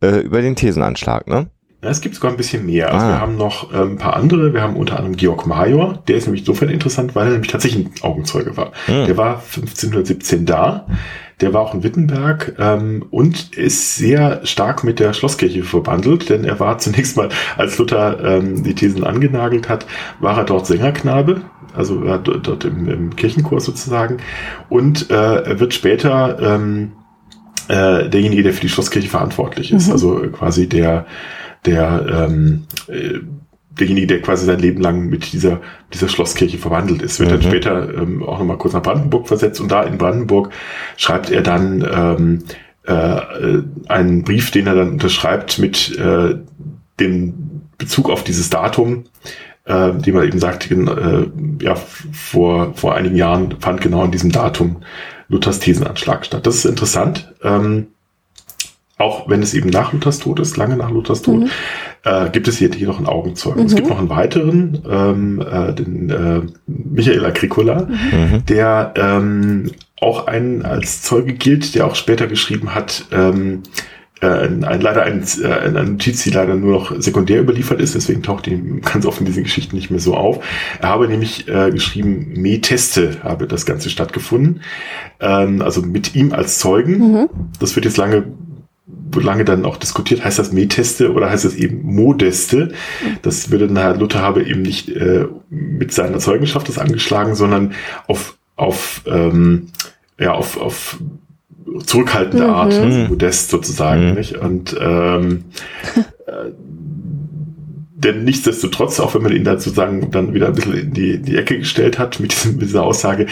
[0.00, 1.48] äh, über den Thesenanschlag, ne?
[1.84, 2.92] Ja, es gibt sogar ein bisschen mehr.
[2.92, 3.08] Also Ah.
[3.10, 4.54] wir haben noch ähm, ein paar andere.
[4.54, 6.02] Wir haben unter anderem Georg Major.
[6.08, 8.72] Der ist nämlich insofern interessant, weil er nämlich tatsächlich ein Augenzeuge war.
[8.86, 9.04] Hm.
[9.06, 10.86] Der war 1517 da.
[11.40, 16.44] Der war auch in Wittenberg ähm, und ist sehr stark mit der Schlosskirche verbandelt, denn
[16.44, 17.28] er war zunächst mal,
[17.58, 19.84] als Luther ähm, die Thesen angenagelt hat,
[20.20, 21.42] war er dort Sängerknabe,
[21.76, 24.18] also war dort, dort im, im Kirchenchor sozusagen.
[24.68, 26.92] Und äh, er wird später ähm,
[27.66, 29.92] äh, derjenige, der für die Schlosskirche verantwortlich ist, Mhm.
[29.92, 31.04] also quasi der
[31.66, 33.20] der ähm, äh,
[33.78, 35.60] derjenige, der quasi sein Leben lang mit dieser,
[35.92, 37.42] dieser Schlosskirche verwandelt ist, wird dann Mhm.
[37.42, 40.50] später ähm, auch nochmal kurz nach Brandenburg versetzt und da in Brandenburg
[40.96, 42.44] schreibt er dann ähm,
[42.86, 46.36] äh, einen Brief, den er dann unterschreibt mit äh,
[47.00, 47.34] dem
[47.78, 49.04] Bezug auf dieses Datum,
[49.64, 54.12] äh, dem er eben sagte, gen- äh, ja, vor, vor einigen Jahren fand genau in
[54.12, 54.82] diesem Datum
[55.28, 56.46] Luthers Thesenanschlag statt.
[56.46, 57.34] Das ist interessant.
[57.42, 57.88] Ähm,
[58.98, 61.50] auch wenn es eben nach Luthers Tod ist, lange nach Luthers Tod, Mhm.
[62.04, 63.66] äh, gibt es hier, noch einen Augenzeugen.
[63.66, 63.76] Es Mhm.
[63.76, 68.44] gibt noch einen weiteren, ähm, äh, den äh, Michael Agricola, Mhm.
[68.46, 73.62] der ähm, auch einen als Zeuge gilt, der auch später geschrieben hat, ähm,
[74.20, 77.94] äh, ein, ein, leider ein, äh, eine Notiz, die leider nur noch sekundär überliefert ist,
[77.96, 80.38] deswegen taucht die ganz oft in diesen Geschichten nicht mehr so auf.
[80.80, 84.60] Er habe nämlich äh, geschrieben, Me Teste habe das Ganze stattgefunden,
[85.20, 86.98] ähm, also mit ihm als Zeugen.
[87.12, 87.28] Mhm.
[87.58, 88.24] Das wird jetzt lange
[89.14, 92.72] lange dann auch diskutiert, heißt das Meteste oder heißt das eben Modeste?
[93.22, 97.72] Das würde dann Herr Luther habe eben nicht äh, mit seiner Zeugenschaft das angeschlagen, sondern
[98.06, 99.68] auf auf ähm,
[100.18, 100.98] ja auf auf
[101.86, 102.50] zurückhaltende Mhm.
[102.50, 104.14] Art, also modest sozusagen, Mhm.
[104.14, 104.36] nicht?
[104.36, 105.44] Und ähm,
[106.26, 106.50] äh,
[107.96, 111.36] denn nichtsdestotrotz, auch wenn man ihn dann sozusagen dann wieder ein bisschen in die, die
[111.36, 113.26] Ecke gestellt hat mit, diesem, mit dieser Aussage,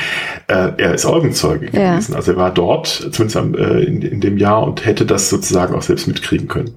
[0.46, 1.92] äh, er ist Augenzeuge Ja.
[1.94, 2.14] gewesen.
[2.14, 5.74] Also er war dort, zumindest am, äh, in, in dem Jahr und hätte das sozusagen
[5.74, 6.74] auch selbst mitkriegen können.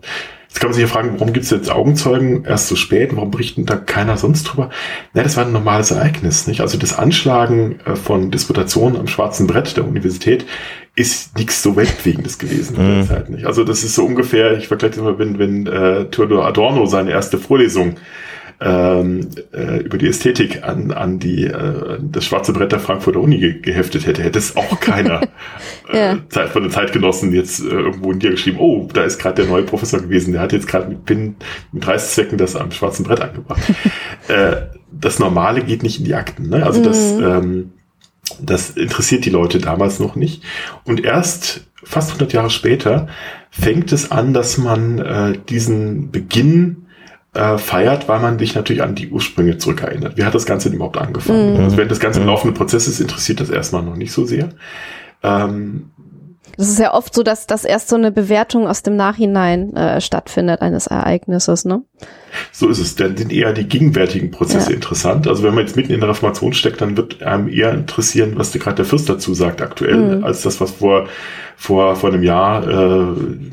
[0.56, 3.14] Jetzt kann man sich ja fragen, warum gibt es jetzt Augenzeugen erst so spät?
[3.14, 4.70] Warum berichten da keiner sonst drüber?
[5.14, 6.62] Na, das war ein normales Ereignis, nicht?
[6.62, 10.46] Also das Anschlagen äh, von Disputationen am schwarzen Brett der Universität
[10.96, 13.08] ist nichts so weltbewegendes gewesen in der Mhm.
[13.08, 13.46] Zeit, nicht?
[13.46, 17.12] Also das ist so ungefähr, ich vergleiche das mal, wenn, wenn äh, Theodor Adorno seine
[17.12, 17.96] erste Vorlesung
[18.62, 23.38] ähm, äh, über die Ästhetik an, an die äh, das schwarze Brett der Frankfurter Uni
[23.38, 25.22] ge geheftet hätte, hätte es auch keiner
[25.94, 26.14] Ja.
[26.34, 30.00] äh, von den Zeitgenossen jetzt äh, irgendwo niedergeschrieben, oh, da ist gerade der neue Professor
[30.00, 31.36] gewesen, der hat jetzt gerade mit Pin,
[31.72, 33.62] mit Reißzwecken das am schwarzen Brett angebracht.
[34.30, 34.56] äh,
[34.92, 36.50] das Normale geht nicht in die Akten.
[36.50, 36.66] Ne?
[36.66, 37.74] Also das, ähm,
[38.42, 40.44] das interessiert die Leute damals noch nicht.
[40.86, 43.08] Und erst fast 100 Jahre später
[43.52, 46.85] fängt es an, dass man äh, diesen Beginn
[47.36, 50.18] äh, feiert, weil man sich natürlich an die Ursprünge zurückerinnert.
[50.18, 51.58] Wie hat das Ganze denn überhaupt angefangen?
[51.64, 54.50] Also während das Ganze im laufenden Prozess ist, interessiert das erstmal noch nicht so sehr.
[55.24, 55.92] Ähm,
[56.58, 60.00] Das ist ja oft so, dass, dass erst so eine Bewertung aus dem Nachhinein äh,
[60.02, 61.84] stattfindet eines Ereignisses, ne?
[62.52, 62.96] So ist es.
[62.96, 64.76] Dann sind eher die gegenwärtigen Prozesse Ja.
[64.76, 65.28] interessant.
[65.28, 68.52] Also wenn man jetzt mitten in der Reformation steckt, dann wird einem eher interessieren, was
[68.54, 70.24] gerade der Fürst dazu sagt aktuell, Mhm.
[70.24, 71.08] als das, was vor,
[71.58, 73.06] vor, vor einem Jahr äh,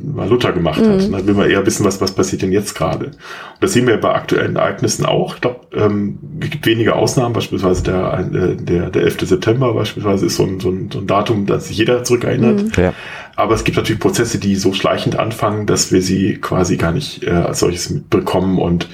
[0.04, 0.86] mal Luther gemacht hat.
[0.98, 1.04] Mhm.
[1.04, 3.06] Und dann will man eher wissen, was, was passiert denn jetzt gerade.
[3.06, 3.14] Und
[3.60, 5.36] das sehen wir bei aktuellen Ereignissen auch.
[5.36, 9.26] Ich glaube, ähm, es gibt wenige Ausnahmen, beispielsweise der, äh, der, der 11.
[9.28, 12.62] September beispielsweise ist so ein, so ein, so ein Datum, das sich jeder zurückerinnert.
[12.62, 12.70] Mhm.
[12.82, 12.92] Ja.
[13.36, 17.22] Aber es gibt natürlich Prozesse, die so schleichend anfangen, dass wir sie quasi gar nicht
[17.24, 18.88] äh, als solches mitbekommen und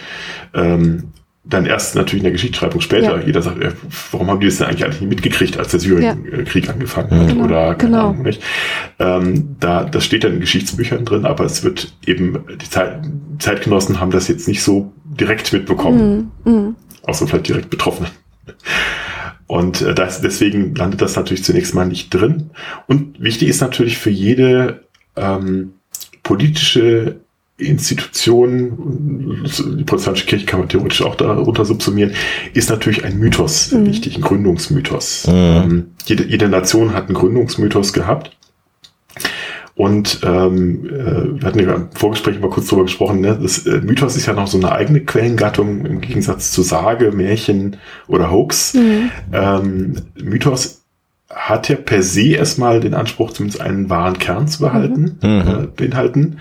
[0.55, 1.12] ähm,
[1.45, 3.18] dann erst natürlich in der Geschichtsschreibung später.
[3.20, 3.24] Ja.
[3.26, 3.72] Jeder sagt, äh,
[4.12, 7.28] warum haben die das denn eigentlich, eigentlich nicht mitgekriegt, als der Syrienkrieg angefangen hat?
[7.28, 8.09] Genau, Oder keine genau.
[8.11, 8.43] Ahnung, nicht?
[8.99, 13.01] Ähm, da, das steht dann in Geschichtsbüchern drin, aber es wird eben, die Zeit,
[13.39, 16.53] Zeitgenossen haben das jetzt nicht so direkt mitbekommen Mhm.
[16.53, 16.76] Mhm.
[17.05, 18.11] außer vielleicht direkt Betroffenen.
[19.49, 22.51] Und äh, das, deswegen landet das natürlich zunächst mal nicht drin.
[22.86, 24.84] Und wichtig ist natürlich für jede
[25.16, 25.72] ähm,
[26.22, 27.16] politische
[27.57, 29.42] Institution,
[29.76, 32.12] die protestantische Kirche kann man theoretisch auch darunter subsumieren,
[32.55, 33.86] ist natürlich ein Mythos Mhm.
[33.86, 35.26] wichtig, ein Gründungsmythos.
[35.26, 35.32] Mhm.
[35.34, 38.36] Ähm, jede, jede Nation hat einen Gründungsmythos gehabt.
[39.78, 43.38] Und ähm, äh, wir hatten ja im Vorgespräch mal kurz drüber gesprochen, ne?
[43.40, 47.76] das äh, Mythos ist ja noch so eine eigene Quellengattung im Gegensatz zu Sage, Märchen
[48.08, 48.74] oder Hoax.
[48.74, 49.10] Mhm.
[49.32, 50.82] Ähm, Mythos
[51.30, 55.42] hat ja per se erstmal den Anspruch, zumindest einen wahren Kern zu behalten, Mhm.
[55.46, 56.38] äh, beinhalten.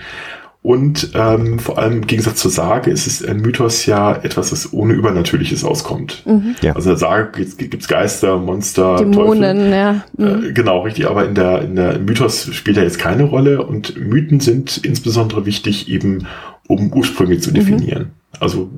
[0.62, 4.74] Und ähm, vor allem im Gegensatz zur Sage ist es ein Mythos ja etwas, das
[4.74, 6.24] ohne Übernatürliches auskommt.
[6.26, 6.56] Mhm.
[6.62, 6.76] Ja.
[6.76, 9.12] Also in der Sage gibt es Geister, Monster, Teufel.
[9.12, 10.04] Dämonen, ja.
[10.18, 10.50] Mhm.
[10.50, 11.08] Äh, genau, richtig.
[11.08, 15.46] Aber in der, in der Mythos spielt er jetzt keine Rolle und Mythen sind insbesondere
[15.46, 16.28] wichtig eben,
[16.68, 18.12] um Ursprünge zu definieren.
[18.40, 18.70] Also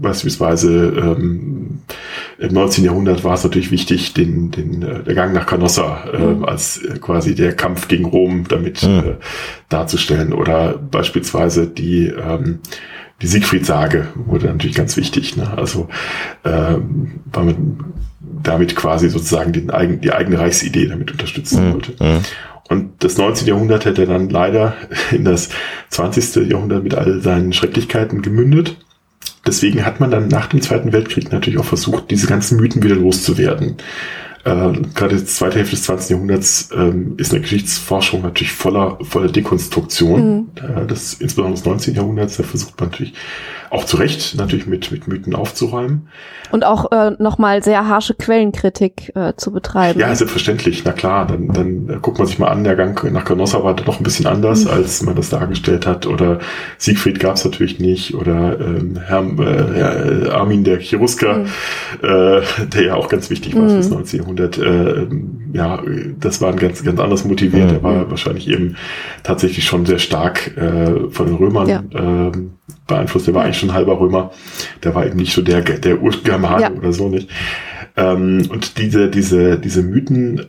[0.00, 1.80] beispielsweise ähm,
[2.38, 2.84] im 19.
[2.84, 6.98] Jahrhundert war es natürlich wichtig, den, den, äh, der Gang nach Canossa äh, als äh,
[6.98, 8.98] quasi der Kampf gegen Rom damit Mhm.
[8.98, 9.14] äh,
[9.68, 10.32] darzustellen.
[10.32, 12.58] Oder beispielsweise die ähm,
[13.22, 15.36] die Siegfried-Sage wurde natürlich ganz wichtig.
[15.36, 15.50] Ne?
[15.56, 15.88] Also
[16.44, 17.84] ähm, weil man
[18.42, 21.92] damit quasi sozusagen den eigen, die eigene Reichsidee damit unterstützen wollte.
[22.02, 22.20] Mhm.
[22.68, 23.48] Und das 19.
[23.48, 24.74] Jahrhundert hätte dann leider
[25.10, 25.48] in das
[25.88, 26.48] 20.
[26.50, 28.76] Jahrhundert mit all seinen Schrecklichkeiten gemündet.
[29.48, 32.96] Deswegen hat man dann nach dem Zweiten Weltkrieg natürlich auch versucht, diese ganzen Mythen wieder
[32.96, 33.78] loszuwerden.
[34.44, 36.10] Äh, gerade die zweite Hälfte des 20.
[36.10, 40.50] Jahrhunderts ähm, ist eine Geschichtsforschung natürlich voller, voller Dekonstruktion.
[40.56, 41.94] Äh, das insbesondere des 19.
[41.94, 43.14] Jahrhunderts, da versucht man natürlich
[43.70, 46.08] auch zu Recht natürlich mit, mit Mythen aufzuräumen.
[46.50, 50.00] Und auch äh, nochmal sehr harsche Quellenkritik äh, zu betreiben.
[50.00, 53.24] Ja, selbstverständlich, na klar, dann, dann äh, guckt man sich mal an, der Gang nach
[53.24, 54.70] Canossa war doch ein bisschen anders, Mhm.
[54.70, 56.06] als man das dargestellt hat.
[56.06, 56.38] Oder
[56.78, 58.14] Siegfried gab es natürlich nicht.
[58.14, 61.44] Oder ähm, Herr, äh, Herr Armin der Cherusker,
[62.02, 62.40] äh,
[62.72, 63.70] der ja auch ganz wichtig war Mhm.
[63.70, 64.20] fürs 19.
[64.20, 64.58] Jahrhundert.
[64.58, 65.06] Äh,
[65.52, 65.82] ja,
[66.20, 67.66] das war ein ganz, ganz anders motiviert.
[67.66, 67.70] Mhm.
[67.74, 68.76] Der war wahrscheinlich eben
[69.22, 71.82] tatsächlich schon sehr stark äh, von den Römern Ja.
[71.94, 72.52] ähm,
[72.86, 73.26] beeinflusst.
[73.26, 74.30] Der war eigentlich schon ein halber Römer.
[74.82, 76.70] Der war eben nicht so der, der Urgermane Ja.
[76.72, 77.28] oder so nicht.
[77.96, 80.46] Ähm, und diese, diese, diese Mythen,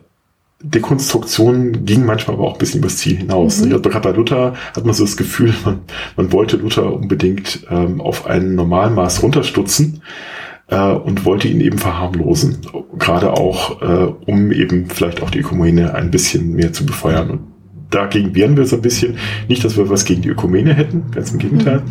[0.61, 3.61] Dekonstruktion ging manchmal aber auch ein bisschen übers Ziel hinaus.
[3.61, 3.71] Mhm.
[3.71, 5.79] Also Gerade bei Luther hat man so das Gefühl, man,
[6.17, 10.01] man wollte Luther unbedingt ähm, auf ein Normalmaß runterstutzen
[10.69, 12.57] äh, und wollte ihn eben verharmlosen.
[12.97, 17.29] Gerade auch, äh, um eben vielleicht auch die Ökumene ein bisschen mehr zu befeuern.
[17.29, 17.39] Und
[17.89, 19.17] dagegen wehren wir so ein bisschen.
[19.47, 21.81] Nicht, dass wir was gegen die Ökumene hätten, ganz im Gegenteil.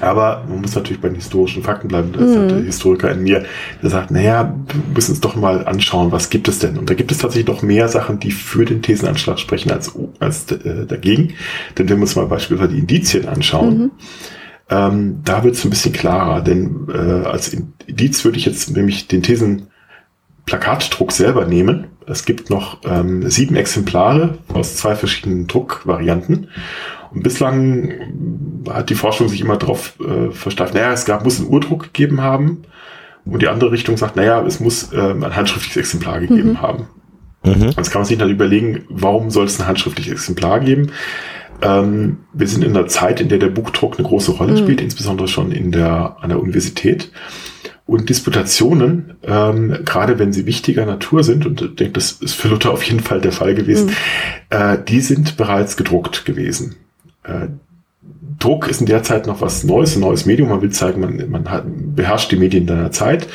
[0.00, 2.10] Aber man muss natürlich bei den historischen Fakten bleiben.
[2.12, 3.44] Da ist halt der Historiker in mir,
[3.82, 6.78] der sagt, naja, wir müssen uns doch mal anschauen, was gibt es denn?
[6.78, 10.50] Und da gibt es tatsächlich doch mehr Sachen, die für den Thesenanschlag sprechen als, als
[10.52, 11.34] äh, dagegen.
[11.76, 13.90] Denn wenn wir uns mal beispielsweise die Indizien anschauen,
[14.70, 16.40] ähm, da wird es ein bisschen klarer.
[16.42, 21.88] Denn äh, als Indiz würde ich jetzt nämlich den Thesen-Plakatdruck selber nehmen.
[22.06, 26.48] Es gibt noch ähm, sieben Exemplare aus zwei verschiedenen Druckvarianten.
[27.12, 27.92] Und bislang
[28.68, 32.20] hat die Forschung sich immer darauf äh, versteift, naja, es gab, muss einen Urdruck gegeben
[32.20, 32.62] haben.
[33.24, 36.86] Und die andere Richtung sagt, naja, es muss ähm, ein handschriftliches Exemplar gegeben haben.
[37.44, 37.70] Mhm.
[37.76, 40.92] Jetzt kann man sich dann überlegen, warum soll es ein handschriftliches Exemplar geben?
[41.62, 44.56] Ähm, wir sind in einer Zeit, in der der Buchdruck eine große Rolle Mhm.
[44.58, 47.10] spielt, insbesondere schon in der, an der Universität.
[47.86, 52.48] Und Disputationen, ähm, gerade wenn sie wichtiger Natur sind, und ich denke, das ist für
[52.48, 53.92] Luther auf jeden Fall der Fall gewesen, Mhm.
[54.50, 56.76] äh, die sind bereits gedruckt gewesen.
[57.24, 57.48] Äh,
[58.38, 60.48] Druck ist in der Zeit noch was Neues, ein neues Medium.
[60.48, 63.26] Man will zeigen, man, man hat, beherrscht die Medien deiner Zeit.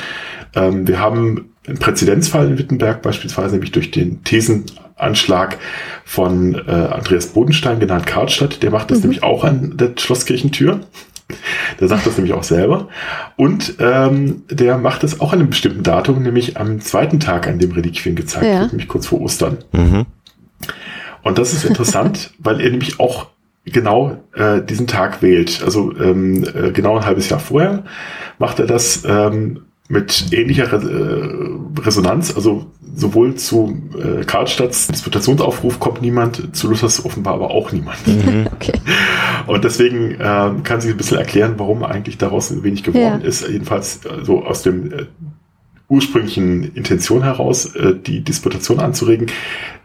[0.54, 5.58] Ähm, wir haben einen Präzedenzfall in Wittenberg beispielsweise, nämlich durch den Thesenanschlag
[6.04, 8.62] von äh, Andreas Bodenstein, genannt Karlstadt.
[8.62, 10.80] Der macht das nämlich auch an der Schlosskirchentür.
[11.80, 12.88] Der sagt das nämlich auch selber.
[13.36, 17.58] Und ähm, der macht es auch an einem bestimmten Datum, nämlich am zweiten Tag, an
[17.58, 18.60] dem Reliquien gezeigt Ja.
[18.60, 19.58] wird, nämlich kurz vor Ostern.
[19.72, 20.06] Mhm.
[21.22, 23.26] Und das ist interessant, weil er nämlich auch
[23.64, 25.62] genau äh, diesen Tag wählt.
[25.64, 27.82] Also ähm, äh, genau ein halbes Jahr vorher
[28.38, 30.78] macht er das ähm, mit ähnlicher Re
[31.78, 32.34] äh, Resonanz.
[32.34, 37.98] Also sowohl zu äh, Karlstadts Disputationsaufruf kommt niemand, zu Luthers offenbar aber auch niemand.
[38.06, 38.48] Mhm.
[38.56, 38.72] Okay.
[39.46, 43.28] Und deswegen ähm, kann sich ein bisschen erklären, warum eigentlich daraus ein wenig geworden Ja.
[43.28, 43.46] ist.
[43.46, 45.06] Jedenfalls äh, so aus dem äh,
[45.88, 49.28] ursprünglichen Intention heraus, äh, die Disputation anzuregen.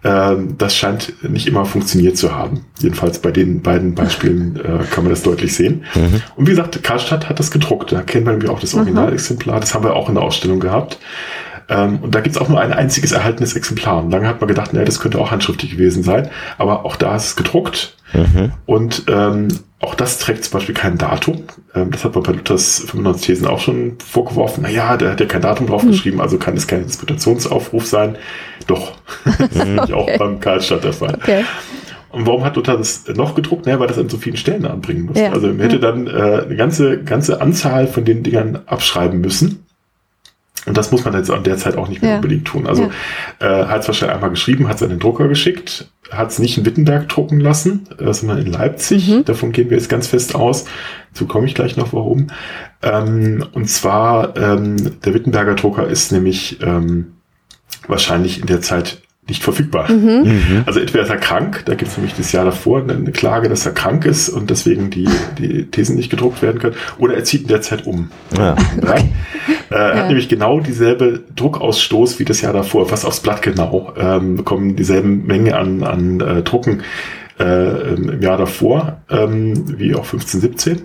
[0.04, 2.66] Ähm, das scheint nicht immer funktioniert zu haben.
[2.80, 5.84] Jedenfalls bei den beiden Beispielen äh, kann man das deutlich sehen.
[5.94, 6.22] Mhm.
[6.36, 7.92] Und wie gesagt, Karlstadt hat das gedruckt.
[7.92, 8.74] Da kennen wir nämlich auch das.
[8.74, 9.60] Originalexemplar.
[9.60, 10.98] Das haben wir auch in der Ausstellung gehabt.
[11.72, 14.04] Ähm, und da gibt's auch nur ein einziges erhaltenes Exemplar.
[14.04, 16.30] Und lange hat man gedacht, naja, das könnte auch handschriftlich gewesen sein.
[16.58, 17.96] Aber auch da ist es gedruckt.
[18.14, 18.52] Mhm.
[18.66, 19.48] Und ähm,
[19.80, 21.44] auch das trägt zum Beispiel kein Datum.
[21.74, 24.64] Ähm, das hat man bei Luthers 95 Thesen auch schon vorgeworfen.
[24.64, 28.18] Naja, der hat ja kein Datum draufgeschrieben, also kann es kein Disputationsaufruf sein.
[28.68, 28.92] Doch,
[29.26, 31.16] das ist nämlich auch beim Karlstadt der Fall.
[31.16, 31.46] Okay.
[32.10, 33.66] Und warum hat Luther das noch gedruckt?
[33.66, 35.18] Naja, weil das an so vielen Stellen anbringen muss.
[35.18, 35.32] Ja.
[35.32, 35.82] Also man hätte Ja.
[35.82, 36.12] dann äh,
[36.46, 39.66] eine ganze, ganze Anzahl von den Dingern abschreiben müssen.
[40.68, 42.16] Und das muss man jetzt an der Zeit auch nicht mehr Ja.
[42.18, 42.68] unbedingt tun.
[42.68, 42.92] Also
[43.40, 46.58] äh, hat es wahrscheinlich einmal geschrieben, hat es an den Drucker geschickt, hat es nicht
[46.58, 49.10] in Wittenberg drucken lassen, sondern in Leipzig.
[49.10, 49.26] Mhm.
[49.26, 50.66] Davon gehen wir jetzt ganz fest aus.
[51.14, 52.28] Dazu komme ich gleich noch, warum.
[52.84, 57.14] Ähm, und zwar, ähm, der Wittenberger Drucker ist nämlich ähm,
[57.88, 59.02] wahrscheinlich in der Zeit
[59.32, 59.92] nicht verfügbar.
[59.92, 60.24] Mhm.
[60.26, 60.64] Mhm.
[60.66, 63.66] Also entweder ist er krank, da gibt es nämlich das Jahr davor eine, Klage, dass
[63.66, 65.10] er krank ist und deswegen die,
[65.40, 68.10] die Thesen nicht gedruckt werden können, oder er zieht in der Zeit um.
[68.38, 68.56] Ja.
[68.84, 68.96] Ja?
[69.72, 69.96] Äh, er Ja.
[70.02, 74.76] hat nämlich genau dieselbe Druckausstoß wie das Jahr davor, fast aufs Blatt genau, ähm, bekommen
[74.76, 76.82] dieselben Menge an, an äh, Drucken
[77.40, 80.82] äh, im Jahr davor, ähm, wie auch 15, 17.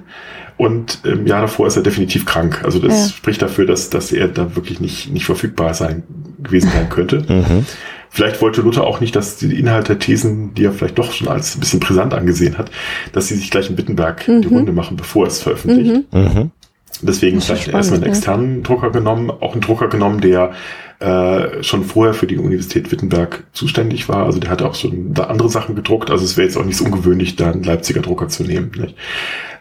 [0.56, 2.62] Und im Jahr davor ist er definitiv krank.
[2.64, 3.16] Also das Ja.
[3.16, 6.02] spricht dafür, dass, dass er da wirklich nicht, nicht verfügbar sein,
[6.42, 7.24] gewesen sein könnte.
[7.28, 7.66] Mhm.
[8.10, 11.28] Vielleicht wollte Luther auch nicht, dass die Inhalte der Thesen, die er vielleicht doch schon
[11.28, 12.70] als ein bisschen brisant angesehen hat,
[13.12, 14.56] dass sie sich gleich in Wittenberg die Mhm.
[14.56, 16.12] Runde machen, bevor es veröffentlicht.
[16.12, 16.20] Mhm.
[16.20, 16.50] Mhm.
[17.02, 18.16] Deswegen vielleicht spannend, erstmal einen ja.
[18.16, 20.52] externen Drucker genommen, auch einen Drucker genommen, der
[20.98, 24.24] äh, schon vorher für die Universität Wittenberg zuständig war.
[24.24, 26.10] Also der hat auch schon da andere Sachen gedruckt.
[26.10, 28.72] Also es wäre jetzt auch nicht so ungewöhnlich, da einen Leipziger Drucker zu nehmen.
[28.78, 28.96] Nicht?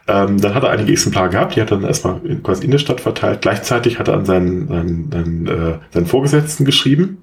[0.08, 2.72] Ähm, dann hat er einige Exemplare gehabt, die hat er dann erstmal in, quasi in
[2.72, 3.41] der Stadt verteilt.
[3.41, 7.18] Gleichzeitig hat er an seinen, seinen, seinen, äh, seinen Vorgesetzten geschrieben.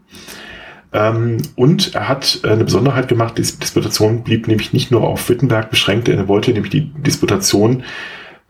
[0.93, 5.29] Ähm, und er hat äh, eine Besonderheit gemacht, die Disputation blieb nämlich nicht nur auf
[5.29, 7.85] Wittenberg beschränkt, er wollte nämlich die Disputation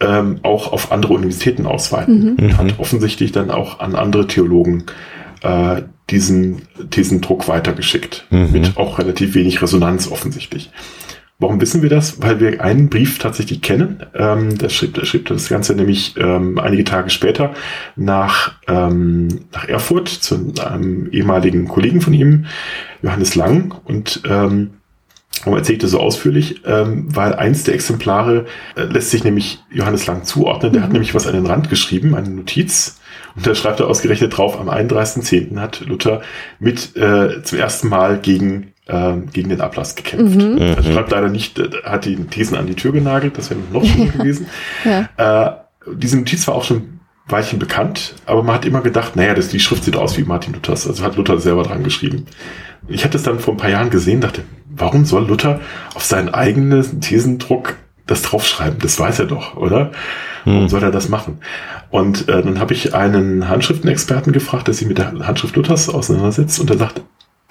[0.00, 2.36] ähm, auch auf andere Universitäten ausweiten.
[2.36, 2.44] Mhm.
[2.44, 4.84] Und hat offensichtlich dann auch an andere Theologen
[5.42, 8.26] äh, diesen Thesendruck weitergeschickt.
[8.30, 8.52] Mhm.
[8.52, 10.70] Mit auch relativ wenig Resonanz offensichtlich.
[11.42, 12.22] Warum wissen wir das?
[12.22, 14.04] Weil wir einen Brief tatsächlich kennen.
[14.14, 17.52] Ähm, der schrieb, der schrieb das Ganze nämlich ähm, einige Tage später
[17.96, 22.46] nach, ähm, nach Erfurt zu einem ehemaligen Kollegen von ihm,
[23.02, 23.74] Johannes Lang.
[23.84, 24.70] Und ähm,
[25.44, 26.60] Warum erzählt er so ausführlich?
[26.66, 30.72] Ähm, weil eins der Exemplare äh, lässt sich nämlich Johannes Lang zuordnen.
[30.72, 30.92] Der hat Mhm.
[30.92, 33.00] nämlich was an den Rand geschrieben, eine Notiz.
[33.34, 35.58] Und da schreibt er ausgerechnet drauf, am 31.10.
[35.58, 36.22] hat Luther
[36.60, 40.36] mit äh, zum ersten Mal gegen, ähm, gegen den Ablass gekämpft.
[40.36, 40.58] Mhm.
[40.58, 40.92] Er Mhm.
[40.92, 44.12] schreibt leider nicht, äh, hat die Thesen an die Tür genagelt, das wäre noch schlimmer
[44.18, 44.46] gewesen.
[44.84, 45.08] Ja.
[45.46, 45.52] Äh,
[45.94, 49.60] diese Notiz war auch schon Weilchen bekannt, aber man hat immer gedacht, naja, das, die
[49.60, 52.26] Schrift sieht aus wie Martin Luthers, also hat Luther selber dran geschrieben.
[52.88, 54.42] Ich hatte es dann vor ein paar Jahren gesehen, dachte,
[54.74, 55.60] warum soll Luther
[55.94, 57.76] auf seinen eigenen Thesendruck
[58.08, 58.80] das draufschreiben?
[58.80, 59.92] Das weiß er doch, oder?
[60.44, 60.68] Warum Mhm.
[60.68, 61.38] soll er das machen?
[61.90, 66.58] Und äh, dann habe ich einen Handschriftenexperten gefragt, der sich mit der Handschrift Luthers auseinandersetzt
[66.58, 67.02] und der sagt,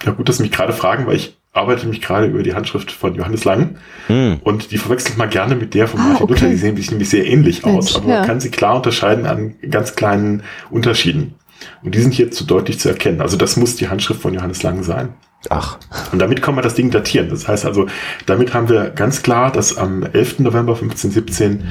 [0.04, 2.90] ja gut, dass Sie mich gerade fragen, weil ich arbeite mich gerade über die Handschrift
[2.90, 3.76] von Johannes Lang
[4.08, 4.38] Mhm.
[4.42, 6.32] und die verwechselt man gerne mit der von Ah, Martin okay.
[6.32, 6.48] Luther.
[6.48, 8.18] Die sehen sich nämlich sehr ähnlich Mensch, aus, aber ja.
[8.20, 11.34] man kann sie klar unterscheiden an ganz kleinen Unterschieden.
[11.82, 13.20] Und die sind hier zu deutlich zu erkennen.
[13.20, 15.10] Also das muss die Handschrift von Johannes Lang sein.
[15.50, 15.78] Ach.
[16.12, 17.28] Und damit kann man das Ding datieren.
[17.28, 17.86] Das heißt also,
[18.26, 20.38] damit haben wir ganz klar, dass am 11.
[20.40, 21.64] November 1517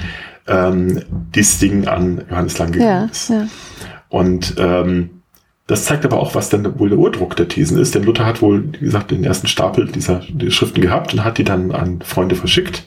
[0.48, 1.02] ähm,
[1.34, 3.30] dieses Ding an Johannes Lang gegangen Ja, ist.
[3.30, 3.48] ja.
[4.10, 5.21] Und ähm,
[5.68, 8.42] das zeigt aber auch, was dann wohl der Urdruck der Thesen ist, denn Luther hat
[8.42, 12.36] wohl, wie gesagt, den ersten Stapel dieser, Schriften gehabt und hat die dann an Freunde
[12.36, 12.86] verschickt.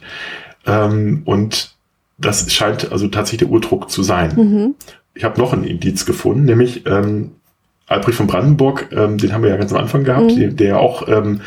[0.67, 1.75] Ähm, und
[2.19, 4.35] das scheint also tatsächlich der Urdruck zu sein.
[4.37, 4.75] Mhm.
[5.15, 7.33] Ich habe noch ein Indiz gefunden, nämlich ähm,
[7.87, 10.37] Albrecht von Brandenburg, ähm, den haben wir ja ganz am Anfang gehabt, Mhm.
[10.37, 11.41] der, der ja auch ähm,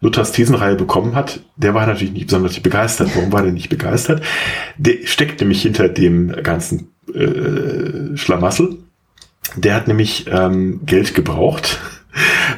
[0.00, 3.10] Luthers Thesenreihe bekommen hat, der war natürlich nicht besonders begeistert.
[3.14, 4.22] Warum war der nicht begeistert?
[4.76, 8.78] Der steckt nämlich hinter dem ganzen äh, Schlamassel.
[9.56, 11.78] Der hat nämlich ähm, Geld gebraucht.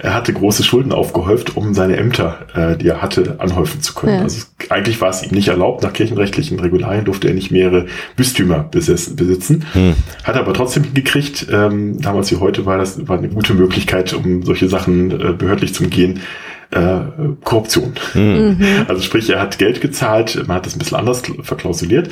[0.03, 4.14] Er hatte große Schulden aufgehäuft, um seine Ämter, äh, die er hatte, anhäufen zu können.
[4.14, 4.22] Ja.
[4.22, 5.82] Also eigentlich war es ihm nicht erlaubt.
[5.82, 7.86] Nach kirchenrechtlichen Regularien durfte er nicht mehrere
[8.16, 9.66] Bistümer besessen, besitzen.
[9.74, 9.95] Hm.
[10.24, 11.49] Hat er aber trotzdem hingekriegt.
[11.53, 15.74] Ähm, damals wie heute war das war eine gute Möglichkeit, um solche Sachen äh, behördlich
[15.74, 16.20] zu umgehen.
[16.71, 17.01] Äh,
[17.43, 17.95] Korruption.
[18.12, 18.51] Hm.
[18.51, 18.64] Mhm.
[18.87, 22.11] Also sprich, er hat Geld gezahlt, man hat das ein bisschen anders verklausuliert,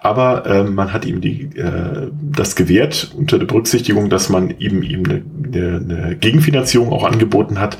[0.00, 4.82] aber ähm, man hat ihm die, äh, das gewährt unter der Berücksichtigung, dass man ihm,
[4.82, 7.78] ihm eine, eine Gegenfinanzierung auch angeboten hat,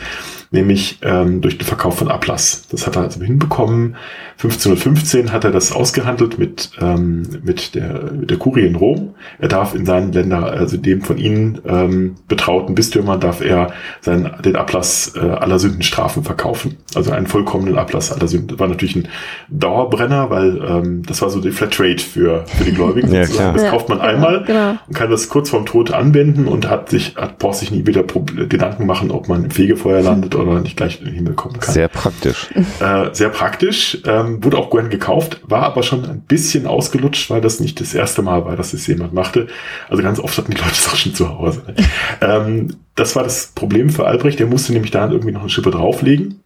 [0.51, 2.65] nämlich ähm, durch den Verkauf von Ablass.
[2.71, 3.97] Das hat er also hinbekommen.
[4.39, 9.15] 1515 hat er das ausgehandelt mit, ähm, mit, der, mit der Kurie in Rom.
[9.39, 14.31] Er darf in seinen Ländern, also dem von ihnen ähm, betrauten Bistümern, darf er seinen,
[14.43, 16.79] den Ablass äh, aller Sündenstrafen verkaufen.
[16.95, 18.49] Also einen vollkommenen Ablass aller Sünden.
[18.49, 19.09] Das war natürlich ein
[19.51, 23.11] Dauerbrenner, weil ähm, das war so die Flatrate für, für die Gläubigen.
[23.21, 23.53] Ja, sozusagen.
[23.53, 23.53] klar.
[23.55, 24.79] Das Ja, kauft man genau, einmal genau.
[24.87, 28.05] und kann das kurz vorm Tod anwenden und hat sich, hat, braucht sich nie wieder
[28.05, 31.73] Gedanken machen, ob man im Fegefeuer landet oder nicht gleich in den Himmel kommen kann.
[31.75, 32.49] Sehr praktisch.
[32.81, 37.41] Äh, sehr praktisch, ähm, wurde auch gern gekauft, war aber schon ein bisschen ausgelutscht, weil
[37.41, 39.47] das nicht das erste Mal war, dass es jemand machte.
[39.89, 41.63] Also ganz oft hatten die Leute es auch schon zu Hause.
[41.67, 41.75] Ne?
[42.21, 45.71] ähm, das war das Problem für Albrecht, der musste nämlich da irgendwie noch eine Schippe
[45.71, 46.41] drauflegen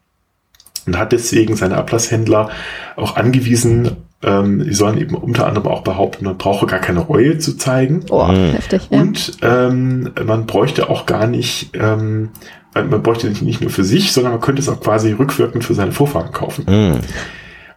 [0.87, 2.51] und hat deswegen seine Ablasshändler
[2.97, 7.39] auch angewiesen, ähm, die sollen eben unter anderem auch behaupten, man brauche gar keine Reue
[7.39, 8.05] zu zeigen.
[8.11, 8.53] Oh, Mhm.
[8.53, 8.89] heftig.
[8.91, 9.01] Ja.
[9.01, 12.31] Und ähm, man bräuchte auch gar nicht, ähm,
[12.75, 15.75] man bräuchte nicht, nicht nur für sich, sondern man könnte es auch quasi rückwirkend für
[15.75, 16.99] seine Vorfahren kaufen Hm.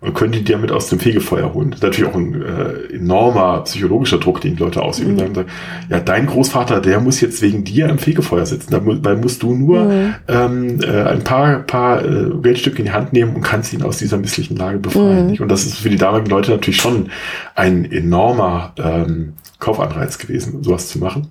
[0.02, 1.72] und könnte die damit aus dem Fegefeuer holen.
[1.72, 5.14] Das ist natürlich auch ein äh, enormer psychologischer Druck, den die Leute ausüben.
[5.14, 5.18] Mhm.
[5.20, 5.48] Sagen, sagen,
[5.90, 8.72] ja, dein Großvater, der muss jetzt wegen dir im Fegefeuer sitzen.
[8.72, 10.16] Dabei musst du nur Mhm.
[10.28, 13.98] ähm, äh, ein paar, paar äh, Geldstücke in die Hand nehmen und kannst ihn aus
[13.98, 15.32] dieser misslichen Lage befreien.
[15.32, 15.38] Mhm.
[15.40, 17.10] Und das ist für die damaligen Leute natürlich schon
[17.56, 21.28] ein enormer ähm, Kaufanreiz gewesen, sowas zu machen.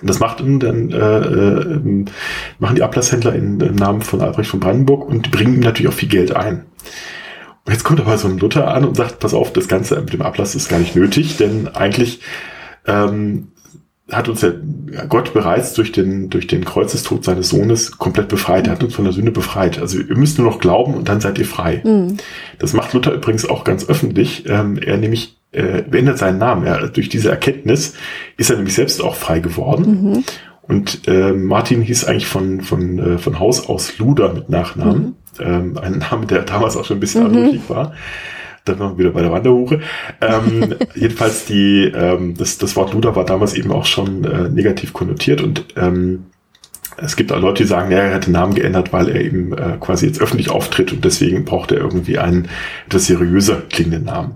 [0.00, 2.04] Und das macht ihm dann, äh, äh,
[2.58, 5.96] machen die Ablasshändler in, im Namen von Albrecht von Brandenburg und bringen ihm natürlich auch
[5.96, 6.66] viel Geld ein.
[7.64, 10.12] Und jetzt kommt aber so ein Luther an und sagt, pass auf, das Ganze mit
[10.12, 12.20] dem Ablass ist gar nicht nötig, denn eigentlich
[12.86, 13.48] ähm,
[14.12, 14.52] hat uns ja
[15.08, 18.68] Gott bereits durch den, durch den Kreuzestod seines Sohnes komplett befreit.
[18.68, 19.80] Er hat uns von der Sünde befreit.
[19.80, 21.82] Also ihr müsst nur noch glauben und dann seid ihr frei.
[21.84, 22.18] Mhm.
[22.60, 24.44] Das macht Luther übrigens auch ganz öffentlich.
[24.48, 26.66] Ähm, er nämlich äh, beendet seinen Namen.
[26.66, 27.94] Er, durch diese Erkenntnis
[28.36, 30.10] ist er nämlich selbst auch frei geworden.
[30.12, 30.24] Mhm.
[30.62, 35.14] Und äh, Martin hieß eigentlich von, von, äh, von Haus aus Luder mit Nachnamen.
[35.40, 37.36] Ähm, ein Name, der damals auch schon ein bisschen Mhm.
[37.36, 37.92] anrüchig war.
[38.64, 39.80] Dann waren wir wieder bei der Wanderhure.
[40.20, 44.92] Ähm, jedenfalls die, ähm, das, das Wort Luder war damals eben auch schon äh, negativ
[44.92, 46.24] konnotiert und ähm,
[46.98, 49.52] es gibt auch Leute, die sagen, ja, er hat den Namen geändert, weil er eben
[49.52, 52.48] äh, quasi jetzt öffentlich auftritt und deswegen braucht er irgendwie einen
[52.86, 54.34] etwas seriöser klingenden Namen.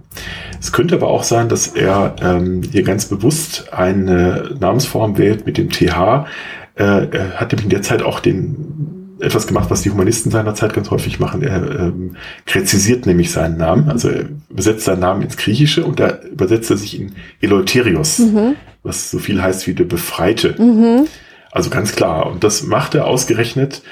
[0.61, 5.57] Es könnte aber auch sein, dass er ähm, hier ganz bewusst eine Namensform wählt mit
[5.57, 6.27] dem TH.
[6.75, 10.55] Äh, er hat nämlich in der Zeit auch den etwas gemacht, was die Humanisten seiner
[10.55, 11.43] Zeit ganz häufig machen.
[11.43, 16.19] Er ähm, gräzisiert nämlich seinen Namen, also er übersetzt seinen Namen ins Griechische und da
[16.33, 18.57] übersetzt er sich in Eleutherios, Mhm.
[18.83, 20.55] was so viel heißt wie der Befreite.
[20.59, 21.07] Mhm.
[21.51, 22.27] Also ganz klar.
[22.27, 23.83] Und das macht er ausgerechnet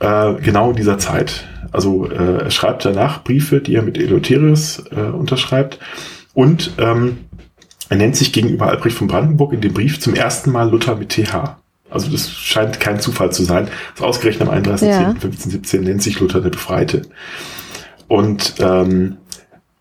[0.00, 1.46] äh, genau in dieser Zeit.
[1.72, 5.78] Also äh, er schreibt danach Briefe, die er mit Eleutherius äh, unterschreibt.
[6.34, 7.18] Und ähm,
[7.88, 11.10] er nennt sich gegenüber Albrecht von Brandenburg in dem Brief zum ersten Mal Luther mit
[11.10, 11.56] TH.
[11.88, 13.68] Also das scheint kein Zufall zu sein.
[13.94, 17.02] Das ausgerechnet am 31.10.1517 nennt sich Luther der Befreite.
[18.08, 19.18] Und ähm,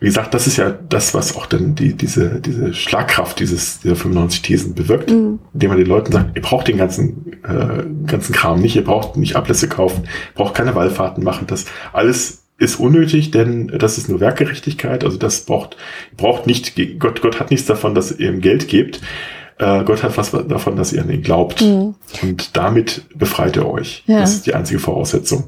[0.06, 3.96] wie gesagt, das ist ja das, was auch dann die, diese, diese Schlagkraft dieses, dieser
[3.96, 5.40] 95 Thesen bewirkt, Mhm.
[5.56, 9.18] indem man den Leuten sagt, ihr braucht den ganzen, äh, ganzen Kram nicht, ihr braucht
[9.18, 14.08] nicht Ablässe kaufen, ihr braucht keine Wallfahrten machen, das alles ist unnötig, denn das ist
[14.08, 15.76] nur Werkgerechtigkeit, also das braucht,
[16.18, 19.02] braucht nicht, Gott, Gott hat nichts davon, dass ihr ihm Geld gebt,
[19.58, 21.62] äh, Gott hat was davon, dass ihr an ihn glaubt.
[21.62, 21.96] Mhm.
[22.22, 24.04] Und damit befreit er euch.
[24.06, 24.20] Ja.
[24.20, 25.46] Das ist die einzige Voraussetzung.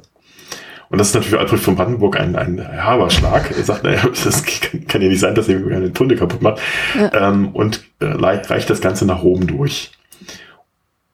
[0.89, 3.51] Und das ist natürlich für Albrecht von Brandenburg ein, ein herber Schlag.
[3.55, 6.41] Er sagt, naja, das kann, kann ja nicht sein, dass er mir eine Tunde kaputt
[6.41, 6.61] macht.
[6.97, 7.29] Ja.
[7.29, 9.91] Ähm, und äh, reicht das Ganze nach Rom durch.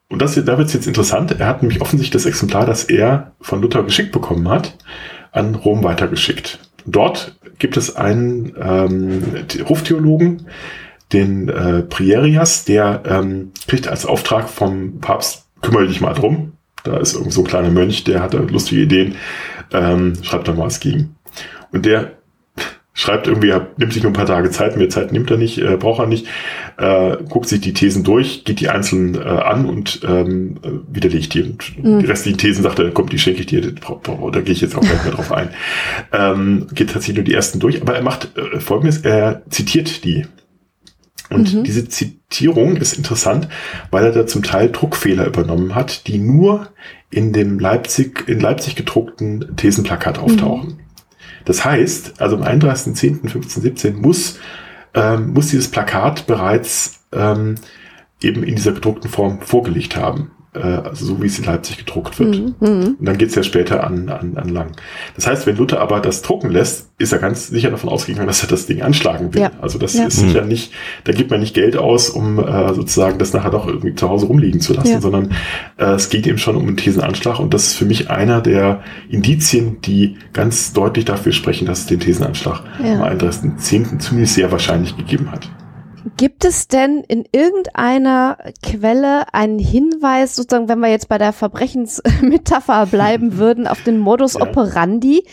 [0.08, 1.34] Und das, da wird es jetzt interessant.
[1.38, 4.76] Er hat nämlich offensichtlich das Exemplar, das er von Luther geschickt bekommen hat,
[5.32, 6.60] an Rom weitergeschickt.
[6.86, 9.22] Dort gibt es einen ähm,
[9.68, 10.46] Hoftheologen,
[11.12, 16.52] den äh, Prierias, der ähm, kriegt als Auftrag vom Papst kümmere dich mal drum.
[16.84, 19.14] Da ist irgend so ein kleiner Mönch, der hat lustige Ideen,
[19.72, 21.16] ähm, schreibt da mal was gegen.
[21.72, 22.12] Und der
[22.94, 25.58] schreibt irgendwie, er nimmt sich nur ein paar Tage Zeit, mehr Zeit nimmt er nicht,
[25.58, 26.26] äh, braucht er nicht,
[26.78, 31.42] äh, guckt sich die Thesen durch, geht die einzeln äh, an und ähm, widerlegt die.
[31.42, 31.98] Und mhm.
[31.98, 34.80] die restlichen Thesen sagt er, komm, die schenke ich dir, da gehe ich jetzt auch
[34.80, 35.50] gleich mehr drauf ein.
[36.12, 40.26] Ähm, geht tatsächlich nur die ersten durch, aber er macht äh, folgendes, er zitiert die.
[41.30, 41.64] Und mhm.
[41.64, 43.48] diese Zitierung ist interessant,
[43.90, 46.68] weil er da zum Teil Druckfehler übernommen hat, die nur
[47.10, 50.70] in dem Leipzig, in Leipzig gedruckten Thesenplakat auftauchen.
[50.70, 50.78] Mhm.
[51.44, 54.38] Das heißt, also am 31.10.1517 muss,
[54.94, 57.56] ähm, muss dieses Plakat bereits ähm,
[58.22, 62.18] eben in dieser gedruckten Form vorgelegt haben äh, also so wie es in Leipzig gedruckt
[62.18, 62.38] wird.
[62.38, 62.54] Mhm.
[62.60, 62.96] mhm.
[62.98, 64.72] Und dann geht es ja später an, an, an Lang.
[65.16, 68.42] Das heißt, wenn Luther aber das drucken lässt, ist er ganz sicher davon ausgegangen, dass
[68.42, 69.42] er das Ding anschlagen will.
[69.42, 69.50] Ja.
[69.60, 70.06] Also das ja.
[70.06, 70.48] ist sicher mhm.
[70.48, 70.72] nicht,
[71.04, 74.26] da gibt man nicht Geld aus, um äh, sozusagen das nachher doch irgendwie zu Hause
[74.26, 75.00] rumliegen zu lassen, ja.
[75.00, 75.30] sondern
[75.76, 78.82] äh, es geht eben schon um einen Thesenanschlag und das ist für mich einer der
[79.08, 83.98] Indizien, die ganz deutlich dafür sprechen, dass es den Thesenanschlag am 31.10.
[83.98, 85.48] zumindest sehr wahrscheinlich gegeben hat.
[86.16, 92.86] Gibt es denn in irgendeiner Quelle einen Hinweis, sozusagen, wenn wir jetzt bei der Verbrechensmetapher
[92.90, 94.42] bleiben würden, auf den Modus ja.
[94.42, 95.26] operandi?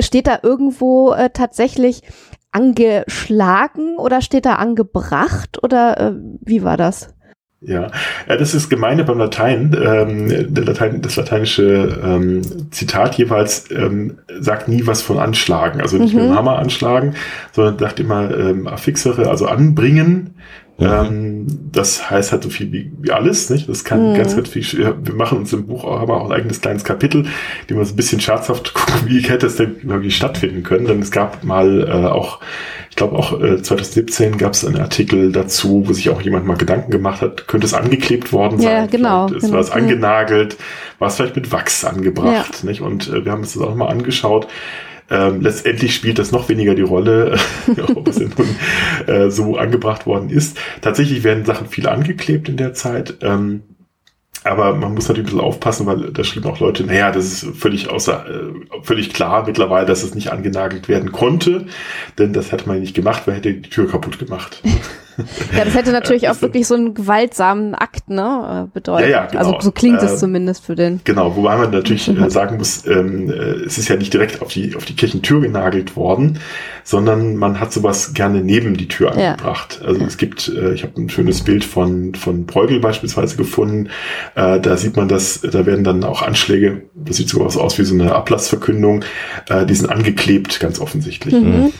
[0.00, 2.02] Steht da irgendwo äh, tatsächlich
[2.50, 7.15] angeschlagen oder steht da angebracht oder äh, wie war das?
[7.66, 7.88] Ja,
[8.28, 9.76] das ist gemeine beim Latein.
[9.76, 15.80] Ähm, der Latein das lateinische ähm, Zitat jeweils ähm, sagt nie was von anschlagen.
[15.80, 16.20] Also nicht mhm.
[16.20, 17.14] mit dem Hammer anschlagen,
[17.52, 20.36] sondern sagt immer ähm, affixere, also anbringen.
[20.78, 20.86] Mhm.
[20.86, 23.68] Ähm, das heißt halt so viel wie, wie alles, nicht?
[23.68, 24.16] Das kann mhm.
[24.16, 24.64] ganz, ganz viel.
[25.02, 27.26] Wir machen uns im Buch auch, haben auch ein eigenes kleines Kapitel,
[27.68, 30.86] dem wir so ein bisschen scherzhaft gucken, wie hätte es denn wirklich stattfinden können.
[30.86, 32.40] Denn es gab mal äh, auch
[32.96, 36.56] ich glaube auch äh, 2017 gab es einen Artikel dazu, wo sich auch jemand mal
[36.56, 38.70] Gedanken gemacht hat, könnte es angeklebt worden sein?
[38.70, 39.26] Ja, genau.
[39.26, 39.58] Vielleicht ist genau.
[39.58, 40.56] was angenagelt,
[40.98, 42.66] war es vielleicht mit Wachs angebracht, ja.
[42.66, 42.80] nicht?
[42.80, 44.48] Und äh, wir haben uns das auch mal angeschaut.
[45.10, 47.36] Ähm, letztendlich spielt das noch weniger die Rolle,
[47.94, 50.56] ob es denn nun äh, so angebracht worden ist.
[50.80, 53.18] Tatsächlich werden Sachen viel angeklebt in der Zeit.
[53.20, 53.60] Ähm,
[54.46, 57.56] aber man muss natürlich ein bisschen aufpassen, weil da schrieben auch Leute, naja, das ist
[57.56, 61.66] völlig außer, äh, völlig klar mittlerweile, dass es nicht angenagelt werden konnte,
[62.18, 64.62] denn das hätte man nicht gemacht, weil hätte die Tür kaputt gemacht.
[65.56, 69.10] Ja, das hätte natürlich auch wirklich so einen gewaltsamen Akt, ne, äh, bedeutet.
[69.10, 69.38] Ja, ja, genau.
[69.38, 71.00] Also so klingt es äh, zumindest für den.
[71.04, 74.48] Genau, wobei man natürlich äh, sagen muss, ähm, äh, es ist ja nicht direkt auf
[74.48, 76.38] die, auf die Kirchentür genagelt worden,
[76.84, 79.78] sondern man hat sowas gerne neben die Tür angebracht.
[79.80, 79.88] Ja.
[79.88, 83.88] Also es gibt, äh, ich habe ein schönes Bild von, von Bruegel beispielsweise gefunden,
[84.34, 87.84] äh, da sieht man das, da werden dann auch Anschläge, das sieht sowas aus wie
[87.84, 89.04] so eine Ablassverkündung,
[89.48, 91.34] äh, die sind angeklebt, ganz offensichtlich.
[91.34, 91.72] Mhm.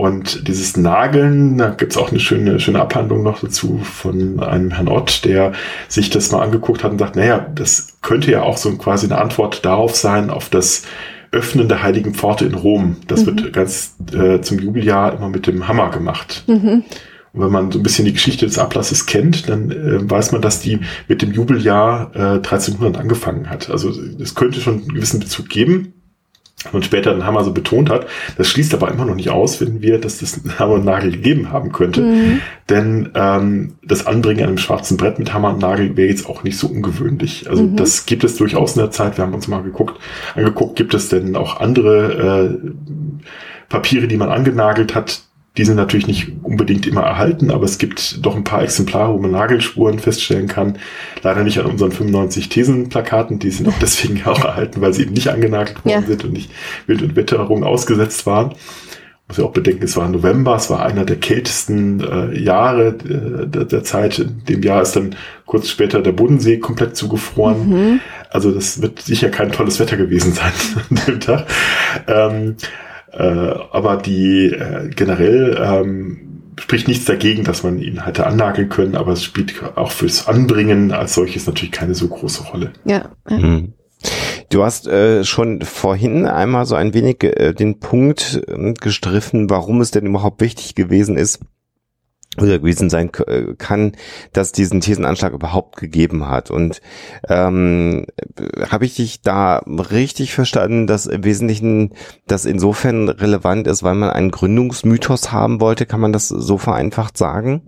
[0.00, 4.88] Und dieses Nageln, da gibt's auch eine schöne, schöne Abhandlung noch dazu von einem Herrn
[4.88, 5.52] Ott, der
[5.88, 9.18] sich das mal angeguckt hat und sagt, naja, das könnte ja auch so quasi eine
[9.18, 10.84] Antwort darauf sein, auf das
[11.32, 12.96] Öffnen der Heiligen Pforte in Rom.
[13.08, 13.26] Das mhm.
[13.26, 16.44] wird ganz äh, zum Jubeljahr immer mit dem Hammer gemacht.
[16.46, 16.82] Mhm.
[17.34, 20.40] Und wenn man so ein bisschen die Geschichte des Ablasses kennt, dann äh, weiß man,
[20.40, 23.68] dass die mit dem Jubeljahr äh, 1300 angefangen hat.
[23.68, 25.92] Also es könnte schon einen gewissen Bezug geben
[26.72, 28.06] und später den Hammer so betont hat.
[28.36, 31.50] Das schließt aber immer noch nicht aus, finden wir, dass das Hammer und Nagel gegeben
[31.50, 32.02] haben könnte.
[32.02, 32.40] Mhm.
[32.68, 36.42] Denn ähm, das Anbringen an einem schwarzen Brett mit Hammer und Nagel wäre jetzt auch
[36.44, 37.48] nicht so ungewöhnlich.
[37.48, 37.76] Also mhm.
[37.76, 39.16] das gibt es durchaus in der Zeit.
[39.16, 39.98] Wir haben uns mal geguckt,
[40.34, 42.70] angeguckt, gibt es denn auch andere äh,
[43.68, 45.22] Papiere, die man angenagelt hat,
[45.56, 49.18] die sind natürlich nicht unbedingt immer erhalten, aber es gibt doch ein paar Exemplare, wo
[49.18, 50.78] man Nagelspuren feststellen kann.
[51.22, 55.12] Leider nicht an unseren 95 Thesenplakaten, die sind auch deswegen auch erhalten, weil sie eben
[55.12, 56.02] nicht angenagelt worden ja.
[56.02, 56.50] sind und nicht
[56.86, 58.54] Wild- und Wetterung ausgesetzt waren.
[59.26, 63.46] Muss ja auch bedenken, es war November, es war einer der kältesten äh, Jahre äh,
[63.46, 64.18] der, der, Zeit.
[64.20, 65.14] In dem Jahr ist dann
[65.46, 67.68] kurz später der Bodensee komplett zugefroren.
[67.68, 68.00] Mhm.
[68.30, 70.52] Also das wird sicher kein tolles Wetter gewesen sein
[70.90, 71.46] an dem Tag.
[72.06, 72.56] Ähm,
[73.12, 78.94] äh, aber die äh, generell ähm, spricht nichts dagegen, dass man ihn hätte annageln können,
[78.94, 82.72] aber es spielt auch fürs Anbringen als solches natürlich keine so große Rolle.
[82.84, 83.10] Ja.
[83.28, 83.74] Mhm.
[84.50, 89.80] Du hast äh, schon vorhin einmal so ein wenig äh, den Punkt äh, gestriffen, warum
[89.80, 91.40] es denn überhaupt wichtig gewesen ist,
[92.38, 93.92] oder gewesen sein äh, kann,
[94.32, 96.50] dass diesen Thesenanschlag überhaupt gegeben hat.
[96.50, 96.80] Und
[97.28, 98.06] ähm,
[98.70, 101.94] habe ich dich da richtig verstanden, dass im Wesentlichen
[102.26, 105.86] das insofern relevant ist, weil man einen Gründungsmythos haben wollte?
[105.86, 107.62] Kann man das so vereinfacht sagen?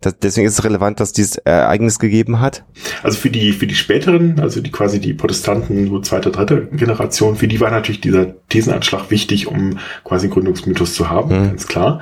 [0.00, 2.64] Das, deswegen ist es relevant, dass dieses Ereignis gegeben hat?
[3.02, 7.36] Also für die, für die späteren, also die quasi die Protestanten, so zweite, dritte Generation,
[7.36, 11.48] für die war natürlich dieser Thesenanschlag wichtig, um quasi einen Gründungsmythos zu haben, mhm.
[11.48, 12.00] ganz klar.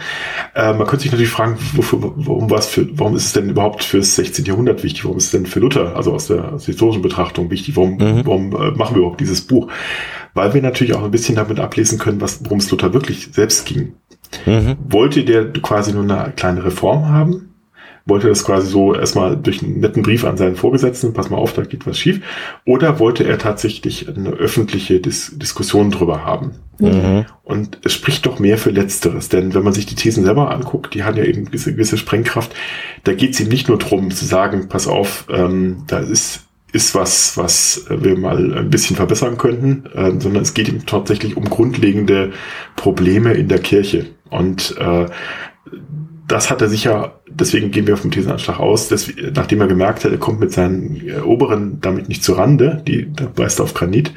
[0.54, 3.84] Äh, man könnte sich natürlich fragen, wofür, warum war für, warum ist es denn überhaupt
[3.84, 4.44] fürs 16.
[4.44, 5.04] Jahrhundert wichtig?
[5.04, 7.76] Warum ist es denn für Luther, also aus der, aus der historischen Betrachtung wichtig?
[7.76, 8.22] Warum, mhm.
[8.24, 9.68] warum äh, machen wir überhaupt dieses Buch?
[10.34, 13.66] Weil wir natürlich auch ein bisschen damit ablesen können, was, worum es Luther wirklich selbst
[13.66, 13.94] ging.
[14.46, 14.76] Mhm.
[14.88, 17.51] Wollte der quasi nur eine kleine Reform haben?
[18.04, 21.52] Wollte das quasi so erstmal durch einen netten Brief an seinen Vorgesetzten, pass mal auf,
[21.52, 22.20] da geht was schief.
[22.64, 26.52] Oder wollte er tatsächlich eine öffentliche Dis Diskussion drüber haben?
[26.78, 27.26] Mhm.
[27.44, 30.94] Und es spricht doch mehr für Letzteres, denn wenn man sich die Thesen selber anguckt,
[30.94, 32.52] die haben ja eben gewisse, gewisse Sprengkraft.
[33.04, 36.94] Da geht es ihm nicht nur drum zu sagen, pass auf, ähm, da ist ist
[36.94, 41.44] was, was wir mal ein bisschen verbessern könnten, äh, sondern es geht ihm tatsächlich um
[41.44, 42.32] grundlegende
[42.76, 44.06] Probleme in der Kirche.
[44.30, 45.06] Und äh,
[46.32, 50.12] das hat er sicher, deswegen gehen wir vom Thesenanschlag aus, dass, nachdem er gemerkt hat,
[50.12, 54.12] er kommt mit seinen äh, Oberen damit nicht zu Rande, die, da beißt auf Granit,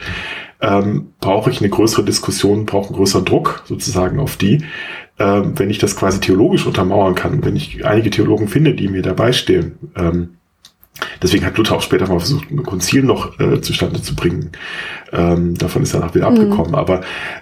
[0.61, 4.63] ähm, brauche ich eine größere Diskussion, brauche einen größeren Druck sozusagen auf die,
[5.19, 9.01] ähm, wenn ich das quasi theologisch untermauern kann, wenn ich einige Theologen finde, die mir
[9.01, 9.73] dabei stehen.
[9.97, 10.37] Ähm,
[11.21, 14.51] Deswegen hat Luther auch später mal versucht, ein Konzil noch äh, zustande zu bringen.
[15.11, 16.37] Ähm, davon ist er nach wieder mhm.
[16.37, 16.75] abgekommen.
[16.75, 17.01] Aber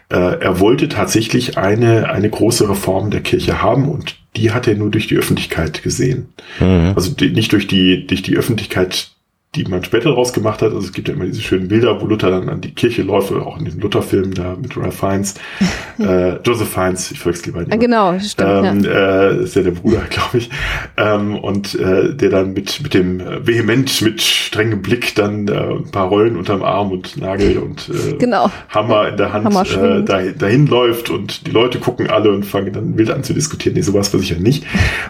[0.10, 4.76] äh, er wollte tatsächlich eine, eine große Reform der Kirche haben und die hat er
[4.76, 6.30] nur durch die Öffentlichkeit gesehen.
[6.60, 6.94] Mhm.
[6.96, 9.13] Also die, nicht durch die, durch die Öffentlichkeit
[9.56, 10.74] die man später daraus gemacht hat.
[10.74, 13.32] Also es gibt ja immer diese schönen Bilder, wo Luther dann an die Kirche läuft,
[13.32, 15.36] oder auch in diesem Luther-Film da mit Ralph Fiennes,
[16.00, 17.80] äh, Joseph Fiennes, ich verwechsel die beiden.
[17.80, 18.66] Genau, stimmt.
[18.66, 19.30] Ähm, ja.
[19.30, 20.50] äh, ist ja der Bruder, glaube ich.
[20.98, 25.52] Ähm, und äh, der dann mit, mit dem äh, vehement, mit strengem Blick dann äh,
[25.52, 28.50] ein paar Rollen unterm Arm und Nagel und äh, genau.
[28.70, 29.46] Hammer in der Hand
[29.76, 33.34] äh, dahin, dahin läuft und die Leute gucken alle und fangen dann wild an zu
[33.34, 33.76] diskutieren.
[33.76, 34.66] Nee, sowas war sicher nicht,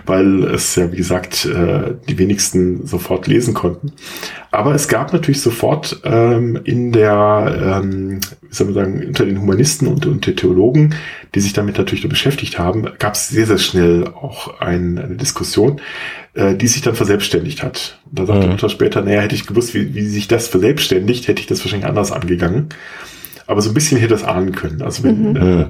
[0.06, 3.94] weil es ja, wie gesagt, äh, die wenigsten sofort lesen konnten.
[4.52, 9.42] Aber es gab natürlich sofort ähm, in der, ähm, wie soll man sagen, unter den
[9.42, 10.96] Humanisten und, und den Theologen,
[11.34, 15.82] die sich damit natürlich beschäftigt haben, gab es sehr, sehr schnell auch ein, eine Diskussion,
[16.34, 18.00] äh, die sich dann verselbstständigt hat.
[18.12, 18.52] Da sagte mhm.
[18.54, 21.88] Luther später, naja, hätte ich gewusst, wie, wie sich das verselbstständigt, hätte ich das wahrscheinlich
[21.88, 22.70] anders angegangen
[23.48, 24.82] aber so ein bisschen hätte das ahnen können.
[24.82, 25.36] Also wenn, mhm.
[25.36, 25.66] äh,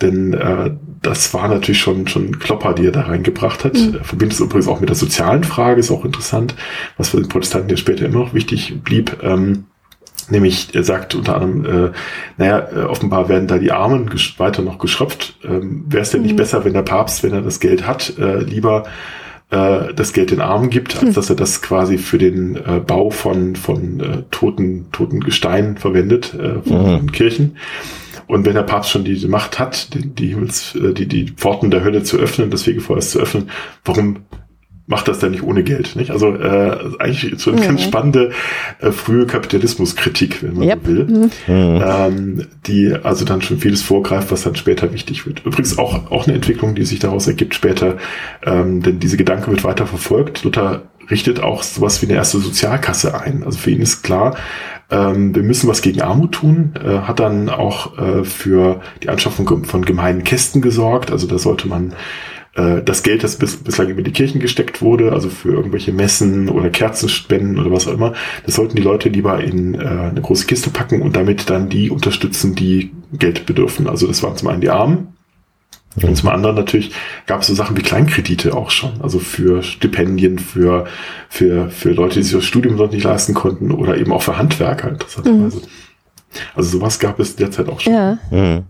[0.00, 0.70] denn äh,
[1.02, 3.74] das war natürlich schon schon Klopper, die er da reingebracht hat.
[3.74, 3.96] Mhm.
[3.98, 6.54] Er verbindet es übrigens auch mit der sozialen Frage, ist auch interessant,
[6.96, 9.18] was für den Protestanten ja später immer noch wichtig blieb.
[9.22, 9.64] Ähm,
[10.30, 11.92] Nämlich, er sagt unter anderem, äh,
[12.38, 14.08] naja, äh, offenbar werden da die Armen
[14.38, 15.36] weiter noch geschröpft.
[15.42, 16.36] Ähm, Wäre es denn nicht mhm.
[16.36, 18.84] besser, wenn der Papst, wenn er das Geld hat, äh, lieber
[19.52, 21.12] äh, das Geld den Armen gibt, als hm.
[21.14, 26.34] dass er das quasi für den äh, Bau von, von äh, toten, toten Gesteinen verwendet,
[26.34, 27.12] äh, von mhm.
[27.12, 27.56] Kirchen.
[28.26, 31.70] Und wenn der Papst schon diese Macht hat, die, die Himmels, äh, die, die Pforten
[31.70, 33.50] der Hölle zu öffnen, das Fegefeuers zu öffnen,
[33.84, 34.20] warum
[34.92, 35.96] macht das dann nicht ohne Geld.
[35.96, 36.10] Nicht?
[36.10, 37.64] Also äh, eigentlich so eine mhm.
[37.64, 38.30] ganz spannende
[38.78, 40.80] äh, frühe Kapitalismuskritik, wenn man yep.
[40.84, 41.30] so will, mhm.
[41.48, 45.46] ähm, die also dann schon vieles vorgreift, was dann später wichtig wird.
[45.46, 47.96] Übrigens auch, auch eine Entwicklung, die sich daraus ergibt später,
[48.44, 50.44] ähm, denn diese Gedanke wird weiter verfolgt.
[50.44, 53.44] Luther richtet auch sowas wie eine erste Sozialkasse ein.
[53.44, 54.36] Also für ihn ist klar,
[54.90, 59.64] ähm, wir müssen was gegen Armut tun, äh, hat dann auch äh, für die Anschaffung
[59.64, 61.10] von gemeinen Kästen gesorgt.
[61.10, 61.94] Also da sollte man
[62.54, 66.48] äh, das Geld, das bis, bislang über die Kirchen gesteckt wurde, also für irgendwelche Messen
[66.48, 70.46] oder Kerzenspenden oder was auch immer, das sollten die Leute lieber in äh, eine große
[70.46, 73.88] Kiste packen und damit dann die unterstützen, die Geld bedürfen.
[73.88, 75.08] Also das waren zum einen die Armen,
[76.00, 76.92] und zum anderen natürlich
[77.26, 80.86] gab es so Sachen wie Kleinkredite auch schon, also für Stipendien, für,
[81.28, 84.38] für, für Leute, die sich das Studium sonst nicht leisten konnten oder eben auch für
[84.38, 85.58] Handwerker, interessanterweise.
[85.58, 85.62] Mhm.
[86.54, 87.92] Also sowas gab es derzeit auch schon.
[87.92, 88.18] Ja.
[88.30, 88.62] Mhm.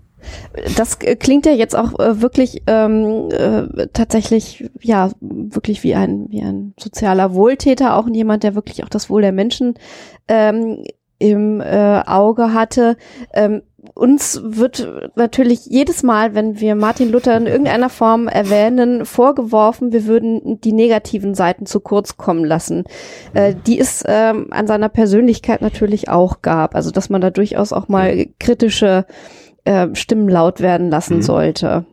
[0.77, 6.43] Das klingt ja jetzt auch äh, wirklich ähm, äh, tatsächlich ja wirklich wie ein wie
[6.43, 9.75] ein sozialer Wohltäter, auch jemand, der wirklich auch das Wohl der Menschen
[10.29, 10.85] ähm,
[11.18, 12.97] im äh, Auge hatte.
[13.33, 13.62] Ähm,
[13.95, 20.07] uns wird natürlich jedes Mal, wenn wir Martin Luther in irgendeiner Form erwähnen, vorgeworfen, wir
[20.07, 22.85] würden die negativen Seiten zu kurz kommen lassen,
[23.35, 26.74] äh, die es ähm, an seiner Persönlichkeit natürlich auch gab.
[26.77, 29.05] Also dass man da durchaus auch mal kritische
[29.64, 31.22] äh, Stimmen laut werden lassen mhm.
[31.22, 31.84] sollte.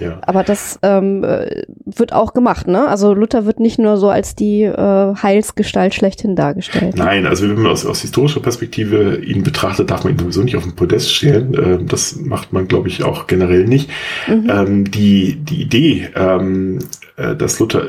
[0.00, 0.18] Ja.
[0.22, 2.88] Aber das ähm, äh, wird auch gemacht, ne?
[2.88, 6.96] Also Luther wird nicht nur so als die äh, Heilsgestalt schlechthin dargestellt.
[6.96, 10.56] Nein, also wenn man aus, aus historischer Perspektive ihn betrachtet, darf man ihn sowieso nicht
[10.56, 11.54] auf den Podest stellen.
[11.54, 13.90] Ähm, das macht man, glaube ich, auch generell nicht.
[14.26, 14.50] Mhm.
[14.50, 16.78] Ähm, die, die Idee, ähm,
[17.16, 17.82] äh, dass Luther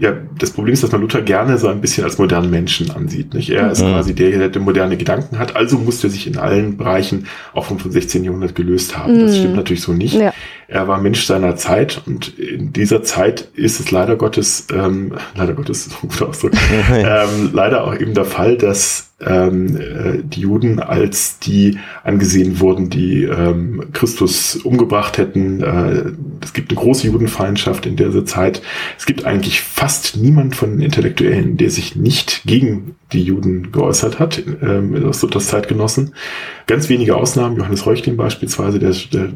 [0.00, 3.34] ja, das Problem ist, dass man Luther gerne so ein bisschen als modernen Menschen ansieht.
[3.34, 3.50] Nicht?
[3.50, 3.92] Er ist mhm.
[3.92, 7.78] quasi der, der moderne Gedanken hat, also muss er sich in allen Bereichen auch vom
[7.78, 8.24] 16.
[8.24, 9.18] Jahrhundert gelöst haben.
[9.18, 9.26] Mhm.
[9.26, 10.14] Das stimmt natürlich so nicht.
[10.14, 10.32] Ja.
[10.70, 15.54] Er war Mensch seiner Zeit und in dieser Zeit ist es leider Gottes, ähm, leider
[15.54, 16.52] Gottes ist ein guter Ausdruck,
[16.92, 22.88] ähm, leider auch eben der Fall, dass ähm, äh, die Juden als die angesehen wurden,
[22.88, 25.62] die ähm, Christus umgebracht hätten.
[25.62, 28.62] Äh, es gibt eine große Judenfeindschaft in dieser Zeit.
[28.96, 34.18] Es gibt eigentlich fast niemand von den Intellektuellen, der sich nicht gegen die Juden geäußert
[34.20, 36.14] hat, ähm, aus Luthers Zeitgenossen.
[36.66, 39.30] Ganz wenige Ausnahmen, Johannes Reuchlin beispielsweise, der, der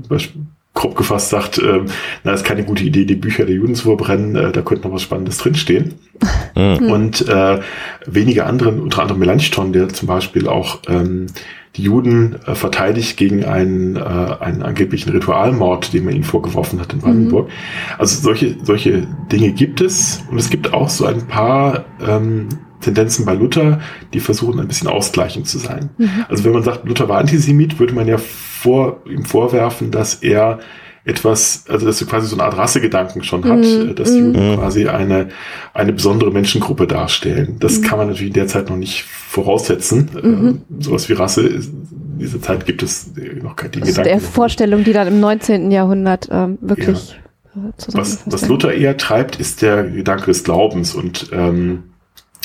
[0.74, 1.80] grob gefasst sagt, äh,
[2.24, 4.94] na, ist keine gute Idee, die Bücher der Juden zu verbrennen, äh, da könnte noch
[4.94, 5.94] was Spannendes drinstehen.
[6.56, 6.88] Mhm.
[6.88, 7.58] Und äh,
[8.06, 11.26] wenige anderen, unter anderem Melanchthon, der zum Beispiel auch ähm,
[11.74, 16.92] die Juden äh, verteidigt gegen einen, äh, einen angeblichen Ritualmord, den man ihnen vorgeworfen hat
[16.92, 17.48] in Brandenburg.
[17.48, 17.52] Mhm.
[17.98, 22.48] Also solche, solche Dinge gibt es und es gibt auch so ein paar ähm,
[22.84, 23.80] Tendenzen bei Luther,
[24.12, 25.90] die versuchen ein bisschen ausgleichend zu sein.
[25.98, 26.26] Mhm.
[26.28, 30.60] Also wenn man sagt, Luther war Antisemit, würde man ja vor, ihm vorwerfen, dass er
[31.06, 33.94] etwas, also dass er quasi so eine Art Rassegedanken schon hat, mhm.
[33.94, 34.56] dass die Juden mhm.
[34.56, 35.28] quasi eine,
[35.74, 37.56] eine besondere Menschengruppe darstellen.
[37.60, 37.82] Das mhm.
[37.82, 40.10] kann man natürlich derzeit noch nicht voraussetzen.
[40.22, 40.62] Mhm.
[40.78, 43.10] Äh, sowas wie Rasse, in dieser Zeit gibt es
[43.42, 44.08] noch keine also Gedanken.
[44.08, 45.70] Der Vorstellung, die dann im 19.
[45.70, 47.16] Jahrhundert ähm, wirklich ja.
[47.56, 51.84] Äh, was, was Luther eher treibt, ist der Gedanke des Glaubens und ähm,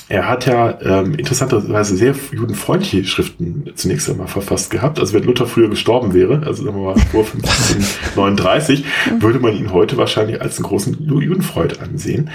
[0.10, 5.00] er hat ja ähm, interessanterweise sehr judenfreundliche Schriften zunächst einmal verfasst gehabt.
[5.00, 8.86] Also wenn Luther früher gestorben wäre, also sagen wir mal vor 1539,
[9.20, 12.32] würde man ihn heute wahrscheinlich als einen großen Judenfreund ansehen.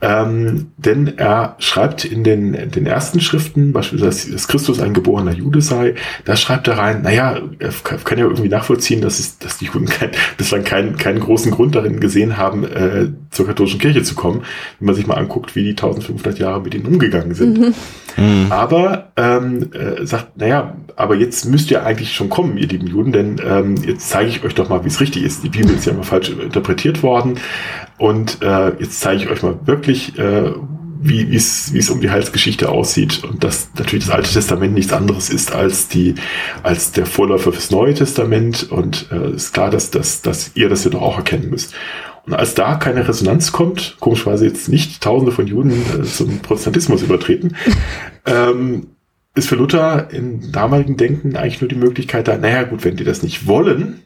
[0.00, 5.32] Ähm, denn er schreibt in den, in den ersten Schriften, beispielsweise, dass Christus ein geborener
[5.32, 5.94] Jude sei,
[6.24, 7.70] da schreibt er rein, naja, er
[8.02, 11.76] kann ja irgendwie nachvollziehen, dass, es, dass die Juden kein, bislang keinen, keinen großen Grund
[11.76, 14.42] darin gesehen haben, äh, zur katholischen Kirche zu kommen.
[14.80, 17.58] Wenn man sich mal anguckt, wie die 1500 Jahre mit ihnen umgegangen gegangen sind.
[17.58, 17.74] Mhm.
[18.16, 18.46] mhm.
[18.50, 23.12] Aber ähm, äh, sagt, naja, aber jetzt müsst ihr eigentlich schon kommen, ihr lieben Juden,
[23.12, 25.44] denn ähm, jetzt zeige ich euch doch mal, wie es richtig ist.
[25.44, 27.38] Die Bibel ist ja immer falsch interpretiert worden.
[27.98, 30.52] Und äh, jetzt zeige ich euch mal wirklich, äh,
[31.04, 34.92] wie es wie es um die Heilsgeschichte aussieht und dass natürlich das Alte Testament nichts
[34.92, 36.14] anderes ist als die
[36.62, 40.84] als der Vorläufer fürs Neue Testament und äh, ist klar, dass, dass, dass ihr das
[40.84, 41.74] ja doch auch erkennen müsst.
[42.26, 47.02] Und als da keine Resonanz kommt, komischerweise jetzt nicht Tausende von Juden äh, zum Protestantismus
[47.02, 47.56] übertreten,
[48.26, 48.88] ähm,
[49.34, 53.04] ist für Luther im damaligen Denken eigentlich nur die Möglichkeit da, naja gut, wenn die
[53.04, 54.02] das nicht wollen,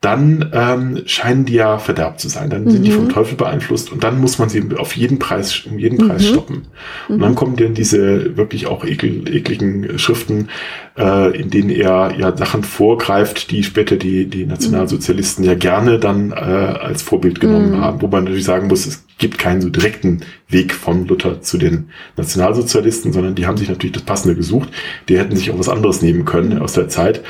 [0.00, 2.50] dann ähm, scheinen die ja verderbt zu sein.
[2.50, 2.70] Dann mhm.
[2.70, 3.08] sind die vom mhm.
[3.08, 6.26] Teufel beeinflusst und dann muss man sie auf jeden Preis, um jeden Preis mhm.
[6.26, 6.62] stoppen.
[7.08, 7.34] Und dann mhm.
[7.34, 10.50] kommen dann diese wirklich auch ekel, ekligen Schriften,
[10.96, 16.30] äh, in denen er ja Sachen vorgreift, die später die, die Nationalsozialisten ja gerne dann
[16.30, 17.80] äh, als Vorbild genommen mhm.
[17.80, 18.00] haben.
[18.00, 21.90] Wo man natürlich sagen muss, es gibt keinen so direkten Weg von Luther zu den
[22.16, 24.70] Nationalsozialisten, sondern die haben sich natürlich das Passende gesucht.
[25.08, 27.22] Die hätten sich auch was anderes nehmen können aus der Zeit.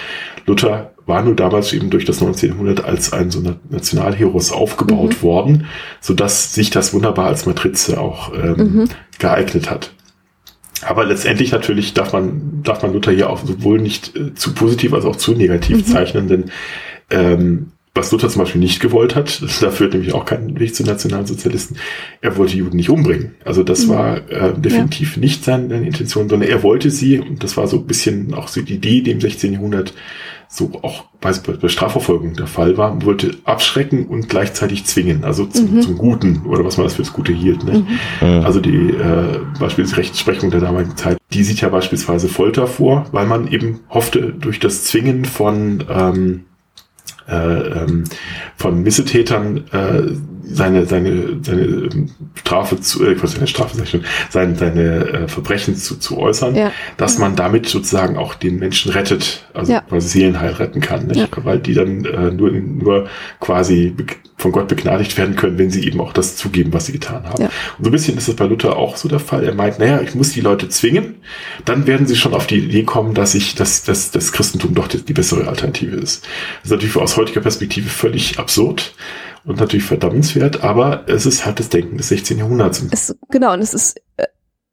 [0.46, 5.22] Luther war nur damals eben durch das 1900 als ein so Nationalheros aufgebaut mhm.
[5.22, 5.66] worden,
[6.00, 8.88] so dass sich das wunderbar als Matrize auch ähm, mhm.
[9.18, 9.92] geeignet hat.
[10.82, 14.92] Aber letztendlich natürlich darf man, darf man Luther hier auch sowohl nicht äh, zu positiv
[14.92, 15.84] als auch zu negativ mhm.
[15.84, 16.50] zeichnen, denn
[17.10, 20.84] ähm, was Luther zum Beispiel nicht gewollt hat, da führt nämlich auch kein Weg zu
[20.84, 21.76] Nationalsozialisten,
[22.20, 23.34] er wollte Juden nicht umbringen.
[23.44, 23.90] Also das mhm.
[23.90, 25.20] war äh, definitiv ja.
[25.20, 28.48] nicht seine, seine Intention, sondern er wollte sie, und das war so ein bisschen auch
[28.48, 29.52] so die Idee, die im 16.
[29.52, 29.92] Jahrhundert
[30.50, 35.74] so auch bei, bei Strafverfolgung der Fall war, wollte abschrecken und gleichzeitig zwingen, also zum,
[35.74, 35.82] mhm.
[35.82, 37.64] zum Guten oder was man das für das Gute hielt.
[37.64, 37.84] Ne?
[38.20, 38.26] Mhm.
[38.44, 43.26] Also die äh, beispielsweise Rechtsprechung der damaligen Zeit, die sieht ja beispielsweise Folter vor, weil
[43.26, 46.44] man eben hoffte, durch das Zwingen von ähm,
[47.28, 48.04] äh, ähm,
[48.56, 50.14] von Missetätern äh,
[50.50, 51.88] seine seine seine
[52.34, 56.72] Strafe zu äh, seine Strafe schon, seine seine äh, Verbrechen zu, zu äußern, ja.
[56.96, 59.80] dass man damit sozusagen auch den Menschen rettet, also ja.
[59.82, 61.20] quasi Seelenheil retten kann, nicht?
[61.20, 61.44] Ja.
[61.44, 63.08] weil die dann äh, nur nur
[63.40, 63.94] quasi
[64.38, 67.42] von Gott begnadigt werden können, wenn sie eben auch das zugeben, was sie getan haben.
[67.42, 67.50] Ja.
[67.76, 69.44] Und so ein bisschen ist das bei Luther auch so der Fall.
[69.44, 71.16] Er meint, naja, ich muss die Leute zwingen,
[71.64, 74.86] dann werden sie schon auf die Idee kommen, dass ich, dass, dass das Christentum doch
[74.86, 76.24] die, die bessere Alternative ist.
[76.62, 78.94] Das ist natürlich aus heutiger Perspektive völlig absurd
[79.44, 82.38] und natürlich verdammenswert, aber es ist halt das Denken des 16.
[82.38, 82.84] Jahrhunderts.
[82.90, 84.26] Es, genau, und es ist äh,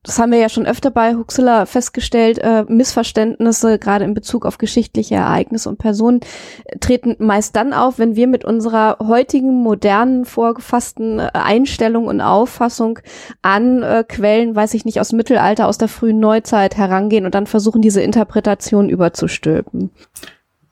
[0.05, 4.57] das haben wir ja schon öfter bei Huxela festgestellt, äh, Missverständnisse, gerade in Bezug auf
[4.57, 6.19] geschichtliche Ereignisse und Personen,
[6.65, 12.21] äh, treten meist dann auf, wenn wir mit unserer heutigen, modernen, vorgefassten äh, Einstellung und
[12.21, 12.99] Auffassung
[13.41, 17.33] an äh, Quellen, weiß ich nicht, aus dem Mittelalter, aus der frühen Neuzeit herangehen und
[17.33, 19.89] dann versuchen, diese Interpretation überzustülpen.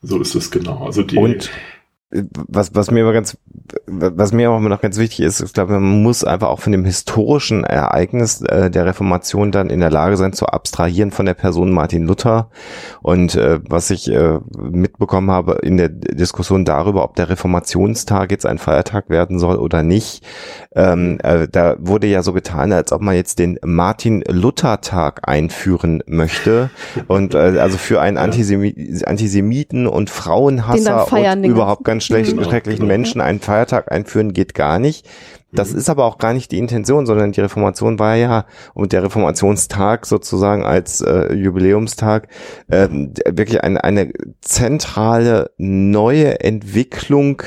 [0.00, 0.84] So ist es genau.
[0.84, 1.50] Also die und
[2.48, 3.36] was, was mir immer ganz
[3.86, 6.84] was mir immer noch ganz wichtig ist, ich glaube, man muss einfach auch von dem
[6.84, 11.72] historischen Ereignis äh, der Reformation dann in der Lage sein zu abstrahieren von der Person
[11.72, 12.50] Martin Luther.
[13.02, 18.46] Und äh, was ich äh, mitbekommen habe in der Diskussion darüber, ob der Reformationstag jetzt
[18.46, 20.24] ein Feiertag werden soll oder nicht,
[20.74, 25.28] ähm, äh, da wurde ja so getan, als ob man jetzt den Martin Luther Tag
[25.28, 26.70] einführen möchte.
[27.08, 32.44] Und äh, also für einen Antisemi Antisemiten und Frauenhasser und überhaupt ganz schlecht, mhm.
[32.44, 35.08] schrecklichen Menschen einen Feiertag einführen geht gar nicht.
[35.52, 35.78] Das mhm.
[35.78, 40.06] ist aber auch gar nicht die Intention, sondern die Reformation war ja und der Reformationstag
[40.06, 42.28] sozusagen als äh, Jubiläumstag
[42.68, 47.42] äh, wirklich eine, eine zentrale neue Entwicklung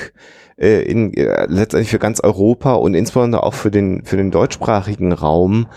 [0.58, 5.12] äh, in, äh, letztendlich für ganz Europa und insbesondere auch für den, für den deutschsprachigen
[5.12, 5.68] Raum.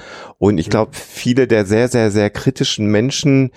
[0.40, 3.50] Und ich glaube, viele der sehr, sehr, sehr kritischen Menschen,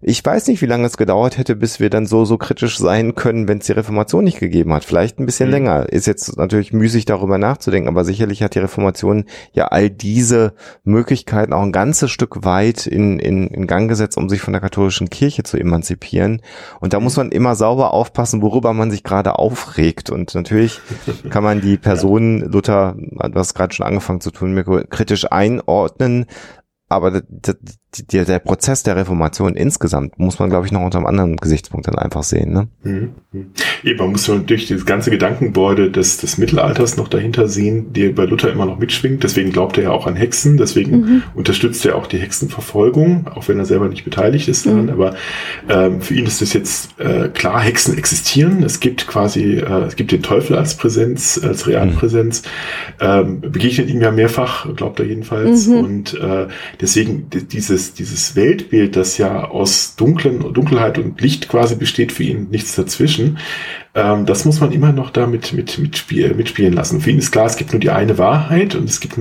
[0.00, 3.14] ich weiß nicht, wie lange es gedauert hätte, bis wir dann so, so kritisch sein
[3.14, 4.86] können, wenn es die Reformation nicht gegeben hat.
[4.86, 5.52] Vielleicht ein bisschen mhm.
[5.52, 5.92] länger.
[5.92, 10.54] Ist jetzt natürlich müßig darüber nachzudenken, aber sicherlich hat die Reformation ja all diese
[10.84, 14.62] Möglichkeiten auch ein ganzes Stück weit in, in, in Gang gesetzt, um sich von der
[14.62, 16.40] katholischen Kirche zu emanzipieren.
[16.80, 20.08] Und da muss man immer sauber aufpassen, worüber man sich gerade aufregt.
[20.08, 20.80] Und natürlich
[21.28, 24.56] kann man die Person Luther, du hast gerade schon angefangen zu tun,
[24.88, 25.30] kritisch
[25.66, 26.26] einordnen,
[26.88, 27.22] aber
[28.10, 31.88] der, der Prozess der Reformation insgesamt muss man, glaube ich, noch unter einem anderen Gesichtspunkt
[31.88, 32.52] dann einfach sehen.
[32.52, 32.68] Ne?
[32.82, 33.10] Mhm.
[33.82, 38.24] Eben, man muss natürlich das ganze Gedankengebäude des, des Mittelalters noch dahinter sehen, der bei
[38.24, 39.24] Luther immer noch mitschwingt.
[39.24, 41.22] Deswegen glaubt er ja auch an Hexen, deswegen mhm.
[41.34, 44.84] unterstützt er auch die Hexenverfolgung, auch wenn er selber nicht beteiligt ist daran.
[44.84, 44.90] Mhm.
[44.90, 45.16] Aber
[45.68, 48.62] ähm, für ihn ist das jetzt äh, klar, Hexen existieren.
[48.62, 52.42] Es gibt quasi, äh, es gibt den Teufel als Präsenz, als Realpräsenz.
[52.42, 53.06] Mhm.
[53.06, 55.66] Ähm, begegnet ihm ja mehrfach, glaubt er jedenfalls.
[55.66, 55.78] Mhm.
[55.78, 56.46] Und äh,
[56.80, 62.48] deswegen dieses dieses, Weltbild, das ja aus Dunklen, Dunkelheit und Licht quasi besteht, für ihn
[62.50, 63.38] nichts dazwischen,
[63.94, 67.00] ähm, das muss man immer noch damit mit, mitspiel, mitspielen lassen.
[67.00, 69.18] Für ihn ist klar, es gibt nur die eine Wahrheit und es gibt,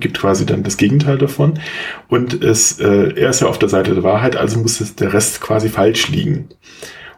[0.00, 1.60] gibt quasi dann das Gegenteil davon.
[2.08, 5.40] Und es, äh, er ist ja auf der Seite der Wahrheit, also muss der Rest
[5.40, 6.48] quasi falsch liegen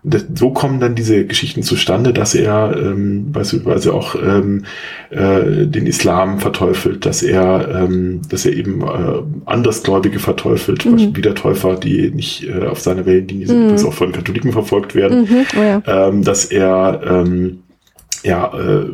[0.03, 4.65] so kommen dann diese Geschichten zustande, dass er ähm, beispielsweise auch ähm,
[5.11, 11.17] äh, den Islam verteufelt, dass er, ähm, dass er eben äh, Andersgläubige verteufelt, mhm.
[11.17, 13.87] wie der Täufer, die nicht äh, auf seiner Wellenlinie sind, mhm.
[13.87, 15.47] auch von Katholiken verfolgt werden, mhm.
[15.59, 15.83] oh ja.
[15.87, 17.59] ähm, dass er ähm,
[18.23, 18.87] ja äh,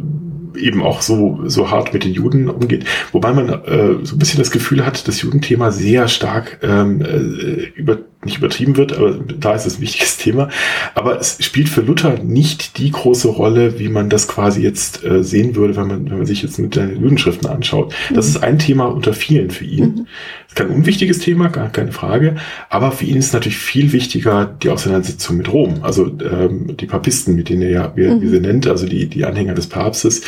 [0.56, 2.84] eben auch so, so hart mit den Juden umgeht.
[3.12, 7.70] Wobei man äh, so ein bisschen das Gefühl hat, das Judenthema sehr stark ähm, äh,
[7.74, 10.48] über nicht übertrieben wird, aber da ist es ein wichtiges Thema.
[10.94, 15.22] Aber es spielt für Luther nicht die große Rolle, wie man das quasi jetzt äh,
[15.22, 17.94] sehen würde, wenn man, wenn man sich jetzt mit den Judenschriften anschaut.
[18.12, 18.36] Das mhm.
[18.36, 19.84] ist ein Thema unter vielen für ihn.
[19.84, 20.06] Mhm.
[20.46, 22.36] ist kein unwichtiges Thema, gar keine Frage.
[22.70, 25.80] Aber für ihn ist natürlich viel wichtiger die Auseinandersetzung mit Rom.
[25.82, 28.20] Also ähm, die Papisten, mit denen er ja, wie, mhm.
[28.20, 30.22] wie sie nennt, also die, die Anhänger des Papstes.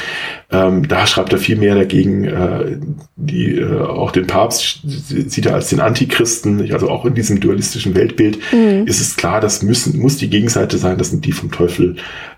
[0.51, 2.25] Ähm, da schreibt er viel mehr dagegen.
[2.25, 2.79] Äh,
[3.17, 7.95] die, äh, auch den Papst sieht er als den Antichristen, also auch in diesem dualistischen
[7.95, 8.87] Weltbild mhm.
[8.87, 11.97] ist es klar, das müssen, muss die Gegenseite sein, das sind die vom Teufel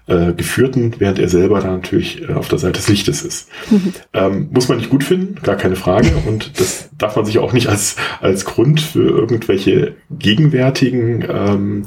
[0.08, 3.48] äh, geführten, während er selber dann natürlich äh, auf der Seite des Lichtes ist.
[3.70, 3.92] Mhm.
[4.14, 6.10] Ähm, muss man nicht gut finden, gar keine Frage.
[6.26, 11.86] Und das darf man sich auch nicht als, als Grund für irgendwelche gegenwärtigen ähm,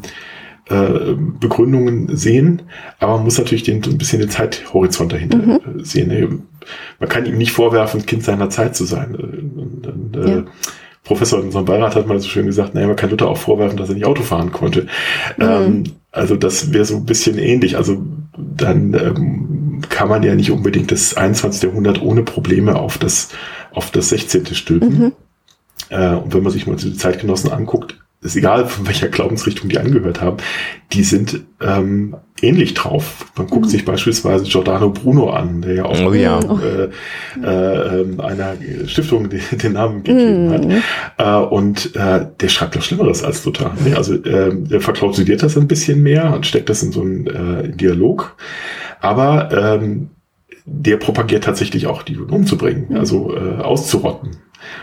[0.71, 2.63] äh, Begründungen sehen,
[2.99, 5.83] aber man muss natürlich den, ein bisschen den Zeithorizont dahinter mhm.
[5.83, 6.43] sehen.
[6.99, 9.15] Man kann ihm nicht vorwerfen, Kind seiner Zeit zu sein.
[9.15, 10.37] Und, und, ja.
[10.39, 10.43] äh,
[11.03, 13.77] Professor in unserem Beirat hat mal so schön gesagt, naja, man kann Luther auch vorwerfen,
[13.77, 14.83] dass er nicht Auto fahren konnte.
[15.37, 15.43] Mhm.
[15.43, 17.77] Ähm, also das wäre so ein bisschen ähnlich.
[17.77, 18.03] Also
[18.37, 21.63] dann ähm, kann man ja nicht unbedingt das 21.
[21.63, 23.29] Jahrhundert ohne Probleme auf das,
[23.71, 24.45] auf das 16.
[24.47, 24.99] stülpen.
[24.99, 25.11] Mhm.
[25.89, 29.79] Äh, und wenn man sich mal die Zeitgenossen anguckt, ist egal, von welcher Glaubensrichtung die
[29.79, 30.37] angehört haben,
[30.93, 33.25] die sind ähm, ähnlich drauf.
[33.35, 33.69] Man guckt mhm.
[33.69, 36.39] sich beispielsweise Giordano Bruno an, der ja auch oh, ja.
[36.39, 36.89] Äh,
[37.43, 38.53] äh, ähm, einer
[38.85, 40.51] Stiftung den, den Namen gegeben mhm.
[40.51, 40.67] hat.
[41.17, 43.73] Äh, und äh, der schreibt doch Schlimmeres als Luther.
[43.83, 43.97] Ne?
[43.97, 47.69] Also äh, der verklausuliert das ein bisschen mehr und steckt das in so einen äh,
[47.69, 48.35] Dialog.
[48.99, 50.09] Aber ähm,
[50.65, 52.97] der propagiert tatsächlich auch, die umzubringen, mhm.
[52.97, 54.37] also äh, auszurotten.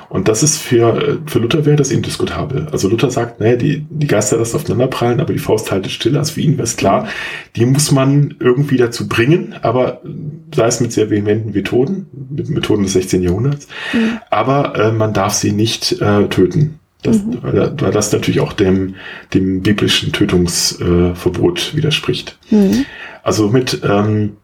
[0.09, 2.69] Und das ist für, für Luther wäre das indiskutabel.
[2.73, 6.17] Also Luther sagt, naja, die, die Geister lassen aufeinander prallen, aber die Faust haltet still.
[6.17, 7.09] Also für ihn wäre es klar,
[7.57, 10.03] die muss man irgendwie dazu bringen, aber
[10.55, 13.23] sei es mit sehr vehementen Methoden, mit Methoden des 16.
[13.23, 14.19] Jahrhunderts, mhm.
[14.31, 16.79] aber äh, man darf sie nicht äh, töten.
[17.03, 17.39] Das, mhm.
[17.43, 18.97] weil, weil, das natürlich auch dem,
[19.33, 22.39] dem biblischen Tötungsverbot äh, widerspricht.
[22.51, 22.87] Mhm.
[23.23, 24.39] Also mit ähm,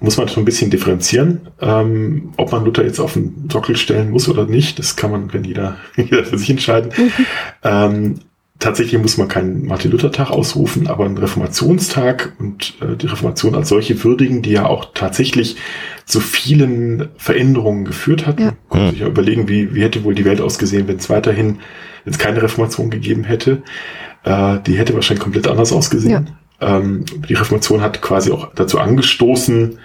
[0.00, 1.48] muss man schon ein bisschen differenzieren.
[1.60, 5.32] Ähm, ob man Luther jetzt auf den Sockel stellen muss oder nicht, das kann man,
[5.32, 6.92] wenn jeder, jeder für sich entscheiden.
[6.96, 7.26] Mhm.
[7.64, 8.14] Ähm,
[8.58, 14.02] tatsächlich muss man keinen Martin-Luther-Tag ausrufen, aber einen Reformationstag und äh, die Reformation als solche
[14.04, 15.56] würdigen, die ja auch tatsächlich
[16.04, 18.40] zu vielen Veränderungen geführt hat.
[18.40, 18.52] Ja.
[18.70, 21.58] Man kann sich ja überlegen, wie, wie hätte wohl die Welt ausgesehen, wenn es weiterhin,
[22.04, 23.62] wenn es keine Reformation gegeben hätte.
[24.24, 26.26] Äh, die hätte wahrscheinlich komplett anders ausgesehen.
[26.26, 26.32] Ja.
[26.60, 29.78] Ähm, die Reformation hat quasi auch dazu angestoßen,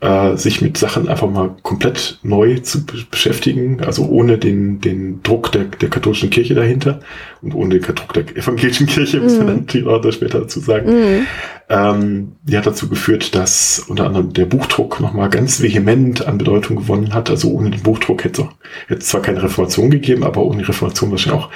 [0.00, 5.52] äh, sich mit Sachen einfach mal komplett neu zu beschäftigen, also ohne den, den Druck
[5.52, 7.00] der, der katholischen Kirche dahinter
[7.42, 9.66] und ohne den Druck der evangelischen Kirche, muss man mhm.
[9.66, 10.90] dann oder später dazu sagen.
[10.90, 11.26] Mm.
[11.68, 16.76] Ähm, die hat dazu geführt, dass unter anderem der Buchdruck nochmal ganz vehement an Bedeutung
[16.76, 17.30] gewonnen hat.
[17.30, 18.48] Also ohne den Buchdruck hätte
[18.88, 21.50] es zwar keine Reformation gegeben, aber ohne die Reformation wahrscheinlich auch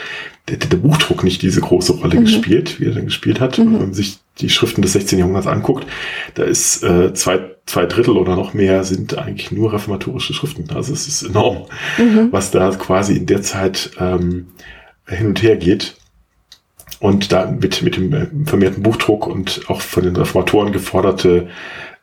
[0.48, 2.24] der, der Buchdruck nicht diese große Rolle mhm.
[2.26, 3.58] gespielt, wie er dann gespielt hat.
[3.58, 3.72] Mhm.
[3.72, 5.18] Wenn man sich die Schriften des 16.
[5.18, 5.86] Jahrhunderts anguckt,
[6.34, 10.68] da ist äh, zwei, zwei Drittel oder noch mehr sind eigentlich nur reformatorische Schriften.
[10.74, 11.66] Also es ist enorm,
[11.98, 12.28] mhm.
[12.30, 14.48] was da quasi in der Zeit ähm,
[15.06, 15.96] hin und her geht.
[17.00, 21.48] Und da mit, mit dem äh, vermehrten Buchdruck und auch von den Reformatoren geforderte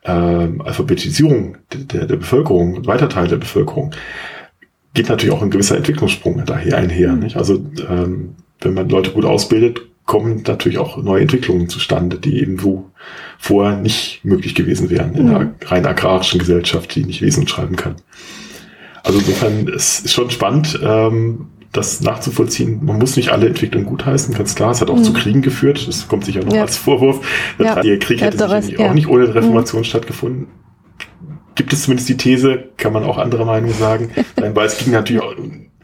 [0.02, 3.92] äh, Alphabetisierung der, der Bevölkerung, weiter Teil der Bevölkerung,
[4.94, 7.12] geht natürlich auch ein gewisser Entwicklungssprung daher einher.
[7.12, 7.20] Mhm.
[7.20, 7.36] Nicht?
[7.36, 9.82] Also ähm, wenn man Leute gut ausbildet,
[10.12, 12.90] kommen natürlich auch neue Entwicklungen zustande, die eben so
[13.38, 15.34] vorher nicht möglich gewesen wären in mhm.
[15.34, 17.96] einer rein agrarischen Gesellschaft, die nicht lesen und schreiben kann.
[19.04, 22.84] Also insofern es ist schon spannend, ähm, das nachzuvollziehen.
[22.84, 24.72] Man muss nicht alle Entwicklungen gutheißen, ganz klar.
[24.72, 25.04] Es hat auch mhm.
[25.04, 25.88] zu Kriegen geführt.
[25.88, 26.60] Das kommt sicher noch ja.
[26.60, 27.26] als Vorwurf.
[27.58, 27.96] Der ja.
[27.96, 28.90] Krieg hätte ja.
[28.90, 29.86] auch nicht ohne Reformation mhm.
[29.86, 30.48] stattgefunden
[31.54, 35.22] gibt es zumindest die These, kann man auch andere Meinung sagen, weil es ging natürlich
[35.22, 35.34] auch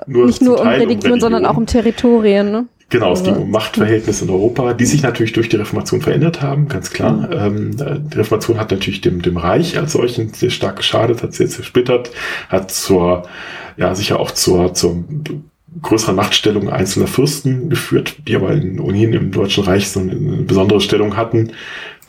[0.06, 2.50] nur nicht nur um Religion, um Religion, sondern auch um Territorien.
[2.50, 2.68] Ne?
[2.90, 6.68] Genau, es ging um Machtverhältnisse in Europa, die sich natürlich durch die Reformation verändert haben,
[6.68, 7.12] ganz klar.
[7.12, 7.76] Mhm.
[7.76, 11.48] Ähm, die Reformation hat natürlich dem, dem Reich als solchen sehr stark geschadet, hat sehr
[11.48, 12.10] zersplittert,
[12.48, 13.24] hat zur,
[13.76, 15.04] ja, sicher auch zur, zur
[15.82, 20.80] größeren Machtstellung einzelner Fürsten geführt, die aber in, ohnehin im Deutschen Reich so eine besondere
[20.80, 21.52] Stellung hatten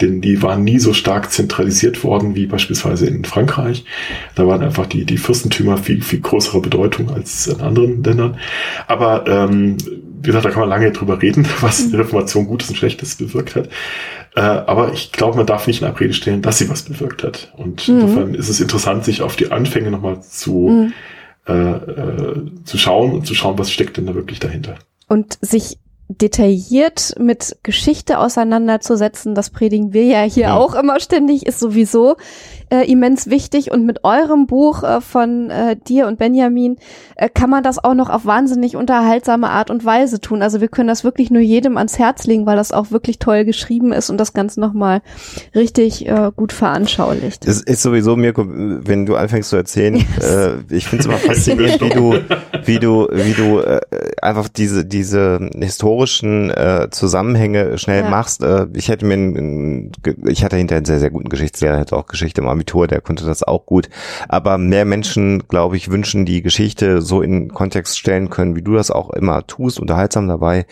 [0.01, 3.83] denn die waren nie so stark zentralisiert worden wie beispielsweise in Frankreich.
[4.35, 8.37] Da waren einfach die, die Fürstentümer viel, viel größere Bedeutung als in anderen Ländern.
[8.87, 9.77] Aber ähm,
[10.21, 13.55] wie gesagt, da kann man lange drüber reden, was die Reformation Gutes und Schlechtes bewirkt
[13.55, 13.69] hat.
[14.35, 17.53] Äh, aber ich glaube, man darf nicht in Abrede stellen, dass sie was bewirkt hat.
[17.57, 17.99] Und mhm.
[17.99, 20.93] insofern ist es interessant, sich auf die Anfänge nochmal zu, mhm.
[21.47, 24.75] äh, äh, zu schauen und zu schauen, was steckt denn da wirklich dahinter.
[25.07, 25.77] Und sich
[26.09, 30.57] detailliert mit Geschichte auseinanderzusetzen, das predigen wir ja hier ja.
[30.57, 32.15] auch immer ständig, ist sowieso
[32.71, 36.77] äh, immens wichtig und mit eurem Buch äh, von äh, dir und Benjamin
[37.15, 40.41] äh, kann man das auch noch auf wahnsinnig unterhaltsame Art und Weise tun.
[40.41, 43.45] Also wir können das wirklich nur jedem ans Herz legen, weil das auch wirklich toll
[43.45, 45.01] geschrieben ist und das Ganze nochmal
[45.53, 47.45] richtig äh, gut veranschaulicht.
[47.45, 50.25] Es ist sowieso, Mirko, wenn du anfängst zu erzählen, yes.
[50.25, 52.15] äh, ich finde es immer faszinierend, wie du,
[52.65, 53.81] wie du, wie du äh,
[54.21, 58.09] einfach diese, diese historischen äh, Zusammenhänge schnell ja.
[58.09, 58.43] machst.
[58.43, 59.91] Äh, ich hätte mir,
[60.25, 63.25] ich hatte hinterher einen sehr, sehr guten Geschichtslehrer, hätte auch Geschichte im Abitur, der konnte
[63.25, 63.89] das auch gut.
[64.27, 68.73] Aber mehr Menschen, glaube ich, wünschen die Geschichte so in Kontext stellen können, wie du
[68.73, 70.65] das auch immer tust, unterhaltsam dabei.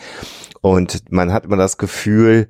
[0.60, 2.48] Und man hat immer das Gefühl,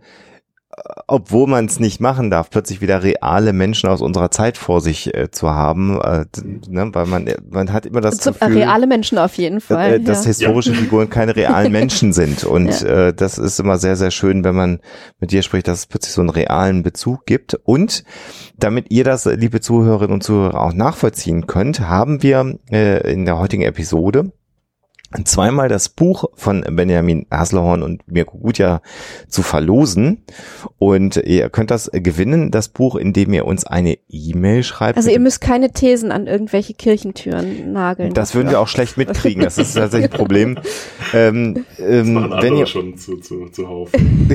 [1.06, 5.14] obwohl man es nicht machen darf, plötzlich wieder reale Menschen aus unserer Zeit vor sich
[5.14, 6.24] äh, zu haben, äh,
[6.68, 10.00] ne, weil man man hat immer das Zum, Gefühl, reale Menschen auf jeden Fall, äh,
[10.00, 10.28] dass ja.
[10.28, 13.08] historische Figuren keine realen Menschen sind und ja.
[13.08, 14.80] äh, das ist immer sehr sehr schön, wenn man
[15.20, 18.04] mit dir spricht, dass es plötzlich so einen realen Bezug gibt und
[18.56, 23.38] damit ihr das, liebe Zuhörerinnen und Zuhörer, auch nachvollziehen könnt, haben wir äh, in der
[23.38, 24.32] heutigen Episode
[25.24, 28.82] zweimal das Buch von Benjamin Haslehorn und Mirko Gutjahr
[29.28, 30.24] zu verlosen.
[30.78, 34.98] Und ihr könnt das gewinnen, das Buch, indem ihr uns eine E-Mail schreibt.
[34.98, 38.12] Also ihr müsst keine Thesen an irgendwelche Kirchentüren nageln.
[38.12, 39.42] Das würden wir auch schlecht mitkriegen.
[39.42, 40.58] Das ist tatsächlich ein Problem.
[41.14, 43.88] ähm, ähm, wenn ihr schon zu, zu, zu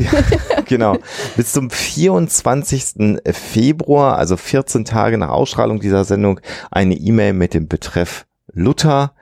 [0.65, 0.97] genau.
[1.37, 3.19] Bis zum 24.
[3.31, 6.39] Februar, also 14 Tage nach Ausstrahlung dieser Sendung,
[6.71, 9.13] eine E-Mail mit dem Betreff Luther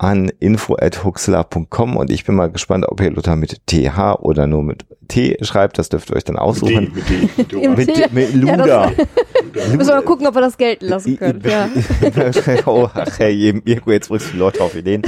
[0.00, 4.86] an info.huxler.com und ich bin mal gespannt, ob ihr Luther mit TH oder nur mit
[5.08, 5.76] T schreibt.
[5.76, 6.90] Das dürft ihr euch dann aussuchen.
[6.94, 8.66] Mit, D, mit, D, mit, D, mit Luda.
[8.66, 8.92] Ja,
[9.52, 11.42] Müssen wir mal gucken, ob wir das gelten lassen können.
[11.50, 11.68] Ja.
[12.66, 15.02] oh, ach, hey, Mirko, jetzt bringst du Leute auf Ideen.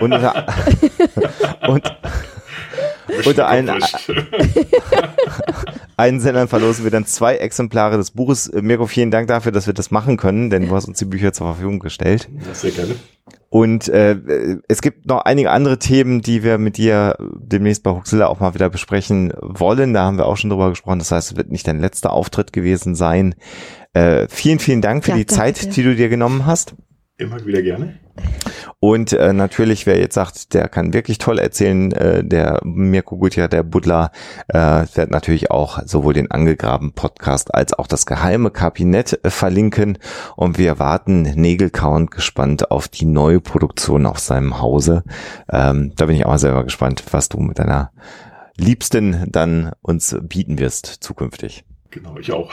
[0.00, 0.12] Und,
[1.68, 1.96] und
[3.24, 3.70] unter allen,
[5.98, 8.50] einen Sendern verlosen wir dann zwei Exemplare des Buches.
[8.52, 11.32] Mirko, vielen Dank dafür, dass wir das machen können, denn du hast uns die Bücher
[11.32, 12.28] zur Verfügung gestellt.
[12.46, 12.94] Ja, sehr gerne.
[13.50, 14.16] Und äh,
[14.68, 18.54] es gibt noch einige andere Themen, die wir mit dir demnächst bei Huxilla auch mal
[18.54, 19.92] wieder besprechen wollen.
[19.92, 21.00] Da haben wir auch schon drüber gesprochen.
[21.00, 23.34] Das heißt, es wird nicht dein letzter Auftritt gewesen sein.
[23.92, 25.70] Äh, vielen, vielen Dank für ja, die Zeit, dir.
[25.70, 26.76] die du dir genommen hast.
[27.18, 27.98] Immer wieder gerne.
[28.78, 33.48] Und äh, natürlich, wer jetzt sagt, der kann wirklich toll erzählen, äh, der Mirko Gutjahr,
[33.48, 34.12] der Buddler,
[34.46, 39.98] äh, wird natürlich auch sowohl den angegraben Podcast als auch das geheime Kabinett äh, verlinken.
[40.36, 45.02] Und wir warten nägelkauend gespannt auf die neue Produktion auf seinem Hause.
[45.50, 47.90] Ähm, da bin ich auch selber gespannt, was du mit deiner
[48.56, 51.64] Liebsten dann uns bieten wirst zukünftig.
[51.90, 52.52] Genau, ich auch.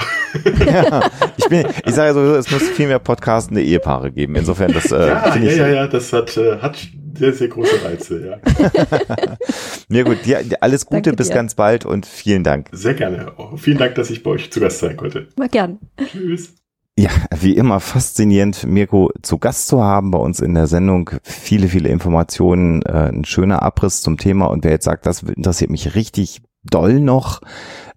[0.66, 4.36] ja, ich bin, ich sage so, es muss viel mehr podcastende Ehepaare geben.
[4.36, 6.78] Insofern, das äh, ja, ja, ja, ja, das hat, äh, hat
[7.18, 9.38] sehr, sehr große Reize, ja.
[9.98, 11.34] ja gut, dir, alles Gute, Danke bis dir.
[11.34, 12.70] ganz bald und vielen Dank.
[12.72, 13.34] Sehr gerne.
[13.57, 15.28] vielen Dank, dass ich bei euch zu Gast sein konnte.
[15.36, 15.80] Mal gern.
[15.98, 16.53] Tschüss.
[16.98, 21.12] Ja, wie immer faszinierend, Mirko zu Gast zu haben bei uns in der Sendung.
[21.24, 24.45] Viele, viele Informationen, äh, ein schöner Abriss zum Thema.
[24.45, 27.41] Und wer jetzt sagt, das interessiert mich richtig doll noch,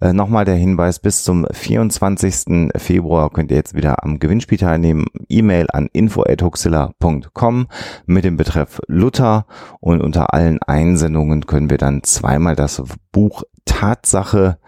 [0.01, 2.71] äh, nochmal der Hinweis, bis zum 24.
[2.77, 5.07] Februar könnt ihr jetzt wieder am Gewinnspiel teilnehmen.
[5.29, 7.67] E-Mail an info.huxilla.com
[8.07, 9.47] mit dem Betreff Luther
[9.81, 12.83] und unter allen Einsendungen können wir dann zweimal das
[13.13, 14.59] Buch Tatsache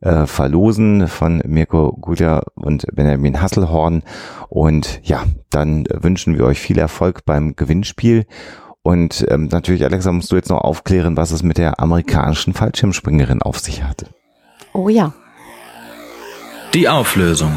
[0.00, 4.02] äh, verlosen von Mirko Gutja und Benjamin Hasselhorn.
[4.48, 8.26] Und ja, dann wünschen wir euch viel Erfolg beim Gewinnspiel.
[8.90, 13.40] Und ähm, natürlich, Alexa, musst du jetzt noch aufklären, was es mit der amerikanischen Fallschirmspringerin
[13.40, 14.06] auf sich hatte.
[14.72, 15.12] Oh ja.
[16.74, 17.52] Die Auflösung.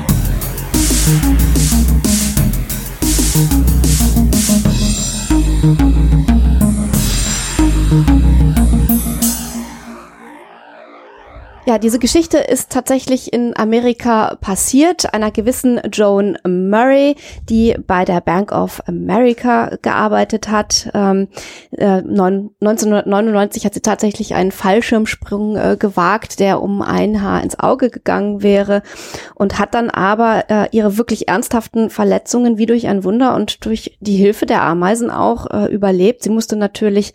[11.66, 17.16] Ja, diese Geschichte ist tatsächlich in Amerika passiert, einer gewissen Joan Murray,
[17.50, 20.90] die bei der Bank of America gearbeitet hat.
[20.94, 21.30] Ähm,
[21.72, 27.90] äh, 1999 hat sie tatsächlich einen Fallschirmsprung äh, gewagt, der um ein Haar ins Auge
[27.90, 28.84] gegangen wäre
[29.34, 33.98] und hat dann aber äh, ihre wirklich ernsthaften Verletzungen wie durch ein Wunder und durch
[34.02, 36.24] die Hilfe der Ameisen auch äh, überlebt.
[36.24, 37.14] Sie musste natürlich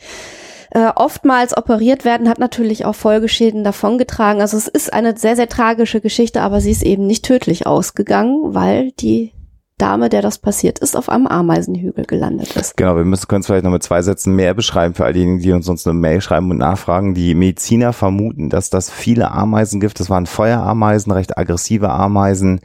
[0.71, 4.41] äh, oftmals operiert werden, hat natürlich auch Folgeschäden davongetragen.
[4.41, 8.55] Also es ist eine sehr, sehr tragische Geschichte, aber sie ist eben nicht tödlich ausgegangen,
[8.55, 9.33] weil die
[9.79, 12.77] Dame, der das passiert ist, auf einem Ameisenhügel gelandet ist.
[12.77, 15.39] Genau, wir müssen können es vielleicht noch mit zwei Sätzen mehr beschreiben für all diejenigen,
[15.39, 17.15] die uns sonst eine Mail schreiben und nachfragen.
[17.15, 22.61] Die Mediziner vermuten, dass das viele Ameisengift, das waren Feuerameisen, recht aggressive Ameisen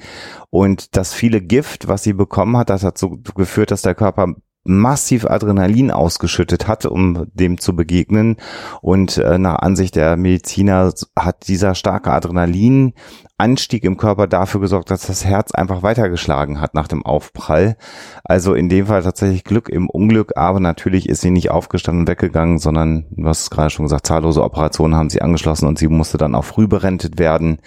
[0.50, 4.34] und das viele Gift, was sie bekommen hat, das hat so geführt, dass der Körper
[4.64, 8.38] massiv Adrenalin ausgeschüttet hat, um dem zu begegnen.
[8.82, 12.94] Und äh, nach Ansicht der Mediziner hat dieser starke Adrenalin
[13.38, 17.78] Anstieg im Körper dafür gesorgt, dass das Herz einfach weitergeschlagen hat nach dem Aufprall.
[18.24, 22.08] Also in dem Fall tatsächlich Glück im Unglück, aber natürlich ist sie nicht aufgestanden und
[22.08, 25.88] weggegangen, sondern, du hast es gerade schon gesagt, zahllose Operationen haben sie angeschlossen und sie
[25.88, 27.58] musste dann auch früh berentet werden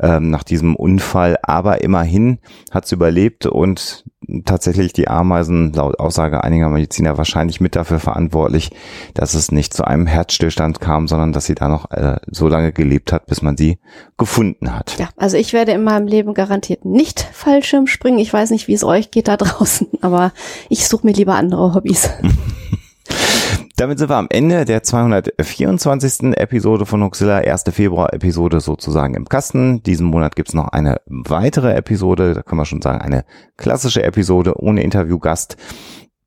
[0.00, 1.36] ähm, nach diesem Unfall.
[1.42, 2.38] Aber immerhin
[2.70, 4.04] hat sie überlebt und
[4.44, 8.70] tatsächlich die Ameisen laut Aussage einiger Mediziner wahrscheinlich mit dafür verantwortlich,
[9.14, 12.72] dass es nicht zu einem Herzstillstand kam, sondern dass sie da noch äh, so lange
[12.72, 13.78] gelebt hat, bis man sie
[14.18, 14.98] gefunden hat.
[14.98, 18.18] Ja, also ich werde in meinem Leben garantiert nicht Fallschirm springen.
[18.18, 20.32] Ich weiß nicht, wie es euch geht da draußen, aber
[20.68, 22.10] ich suche mir lieber andere Hobbys.
[23.76, 26.34] Damit sind wir am Ende der 224.
[26.38, 27.64] Episode von Huxilla, 1.
[27.70, 29.82] Februar-Episode sozusagen im Kasten.
[29.82, 33.26] Diesen Monat gibt's noch eine weitere Episode, da können wir schon sagen, eine
[33.58, 35.58] klassische Episode ohne Interviewgast.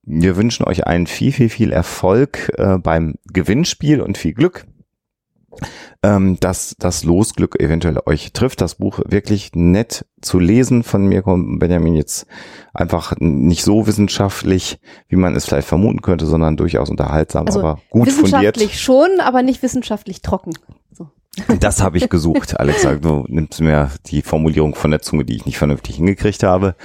[0.03, 4.65] Wir wünschen euch einen viel, viel, viel Erfolg äh, beim Gewinnspiel und viel Glück
[6.03, 8.61] ähm, dass das Losglück eventuell euch trifft.
[8.61, 12.25] Das Buch wirklich nett zu lesen von Mirko und Benjamin jetzt
[12.73, 17.79] einfach nicht so wissenschaftlich, wie man es vielleicht vermuten könnte, sondern durchaus unterhaltsam, also aber
[17.89, 18.73] gut wissenschaftlich fundiert.
[18.73, 20.53] schon, aber nicht wissenschaftlich trocken.
[21.59, 22.95] Das habe ich gesucht, Alexa.
[22.95, 26.75] Du nimmst mir die Formulierung von der Zunge, die ich nicht vernünftig hingekriegt habe.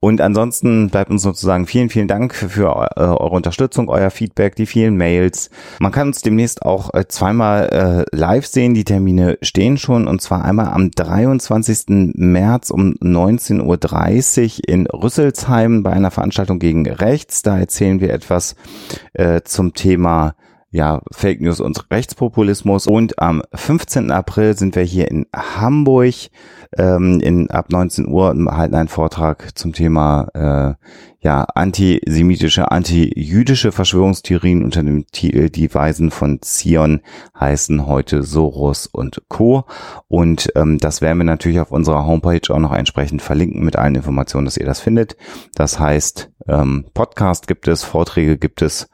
[0.00, 4.66] Und ansonsten bleibt uns sozusagen vielen, vielen Dank für, äh, eure Unterstützung, euer Feedback, die
[4.66, 5.50] vielen Mails.
[5.78, 8.74] Man kann uns demnächst auch äh, zweimal äh, live sehen.
[8.74, 12.12] Die Termine stehen schon und zwar einmal am 23.
[12.14, 17.42] März um 19.30 Uhr in Rüsselsheim bei einer Veranstaltung gegen Rechts.
[17.42, 18.56] Da erzählen wir etwas
[19.44, 20.34] zum Thema
[20.72, 22.86] ja, Fake News und Rechtspopulismus.
[22.86, 24.10] Und am 15.
[24.10, 26.14] April sind wir hier in Hamburg
[26.78, 30.74] ähm, in ab 19 Uhr halten einen Vortrag zum Thema äh,
[31.20, 37.02] ja antisemitische, antijüdische Verschwörungstheorien unter dem Titel Die Weisen von Zion
[37.38, 39.66] heißen heute Soros und Co.
[40.08, 43.94] Und ähm, das werden wir natürlich auf unserer Homepage auch noch entsprechend verlinken mit allen
[43.94, 45.18] Informationen, dass ihr das findet.
[45.54, 48.88] Das heißt, ähm, Podcast gibt es, Vorträge gibt es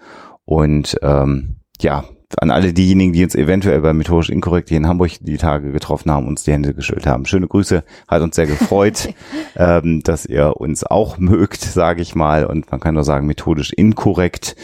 [0.44, 2.04] und ähm, ja,
[2.36, 6.10] an alle diejenigen, die uns eventuell bei Methodisch Inkorrekt hier in Hamburg die Tage getroffen
[6.10, 7.24] haben, uns die Hände geschüttelt haben.
[7.24, 9.08] Schöne Grüße, hat uns sehr gefreut,
[9.56, 12.44] ähm, dass ihr uns auch mögt, sage ich mal.
[12.44, 14.56] Und man kann nur sagen, methodisch inkorrekt.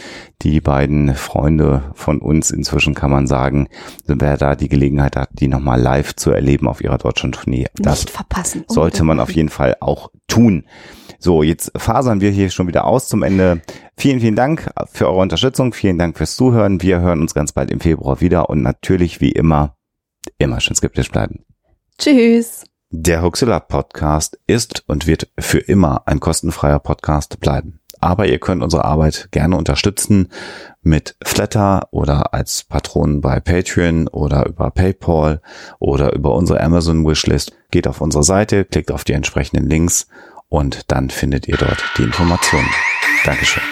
[0.43, 3.67] Die beiden Freunde von uns, inzwischen kann man sagen,
[4.05, 8.65] wer da die Gelegenheit hat, die nochmal live zu erleben auf ihrer Deutschland-Tournee, das verpassen.
[8.67, 10.65] sollte man auf jeden Fall auch tun.
[11.25, 13.59] So, jetzt fasern wir hier schon wieder aus zum Ende.
[13.97, 15.73] Vielen, vielen Dank für eure Unterstützung.
[15.73, 16.83] Vielen Dank fürs Zuhören.
[16.83, 19.75] Wir hören uns ganz bald im Februar wieder und natürlich wie immer,
[20.37, 21.43] immer schön skeptisch bleiben.
[21.97, 22.65] Tschüss.
[22.91, 27.79] Der Huxilla Podcast ist und wird für immer ein kostenfreier Podcast bleiben.
[27.99, 30.27] Aber ihr könnt unsere Arbeit gerne unterstützen
[30.83, 35.41] mit Flatter oder als Patron bei Patreon oder über PayPal
[35.79, 37.53] oder über unsere Amazon Wishlist.
[37.71, 40.05] Geht auf unsere Seite, klickt auf die entsprechenden Links
[40.49, 42.69] und dann findet ihr dort die Informationen.
[43.25, 43.63] Dankeschön.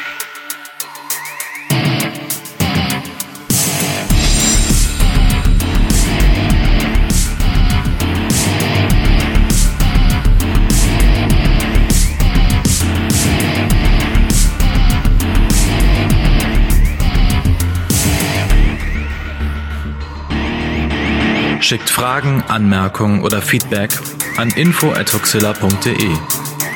[21.64, 23.98] Schickt Fragen, Anmerkungen oder Feedback
[24.38, 26.10] an info@huxilla.de.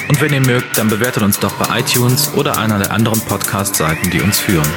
[0.09, 4.09] Und wenn ihr mögt, dann bewertet uns doch bei iTunes oder einer der anderen Podcast-Seiten,
[4.09, 4.67] die uns führen.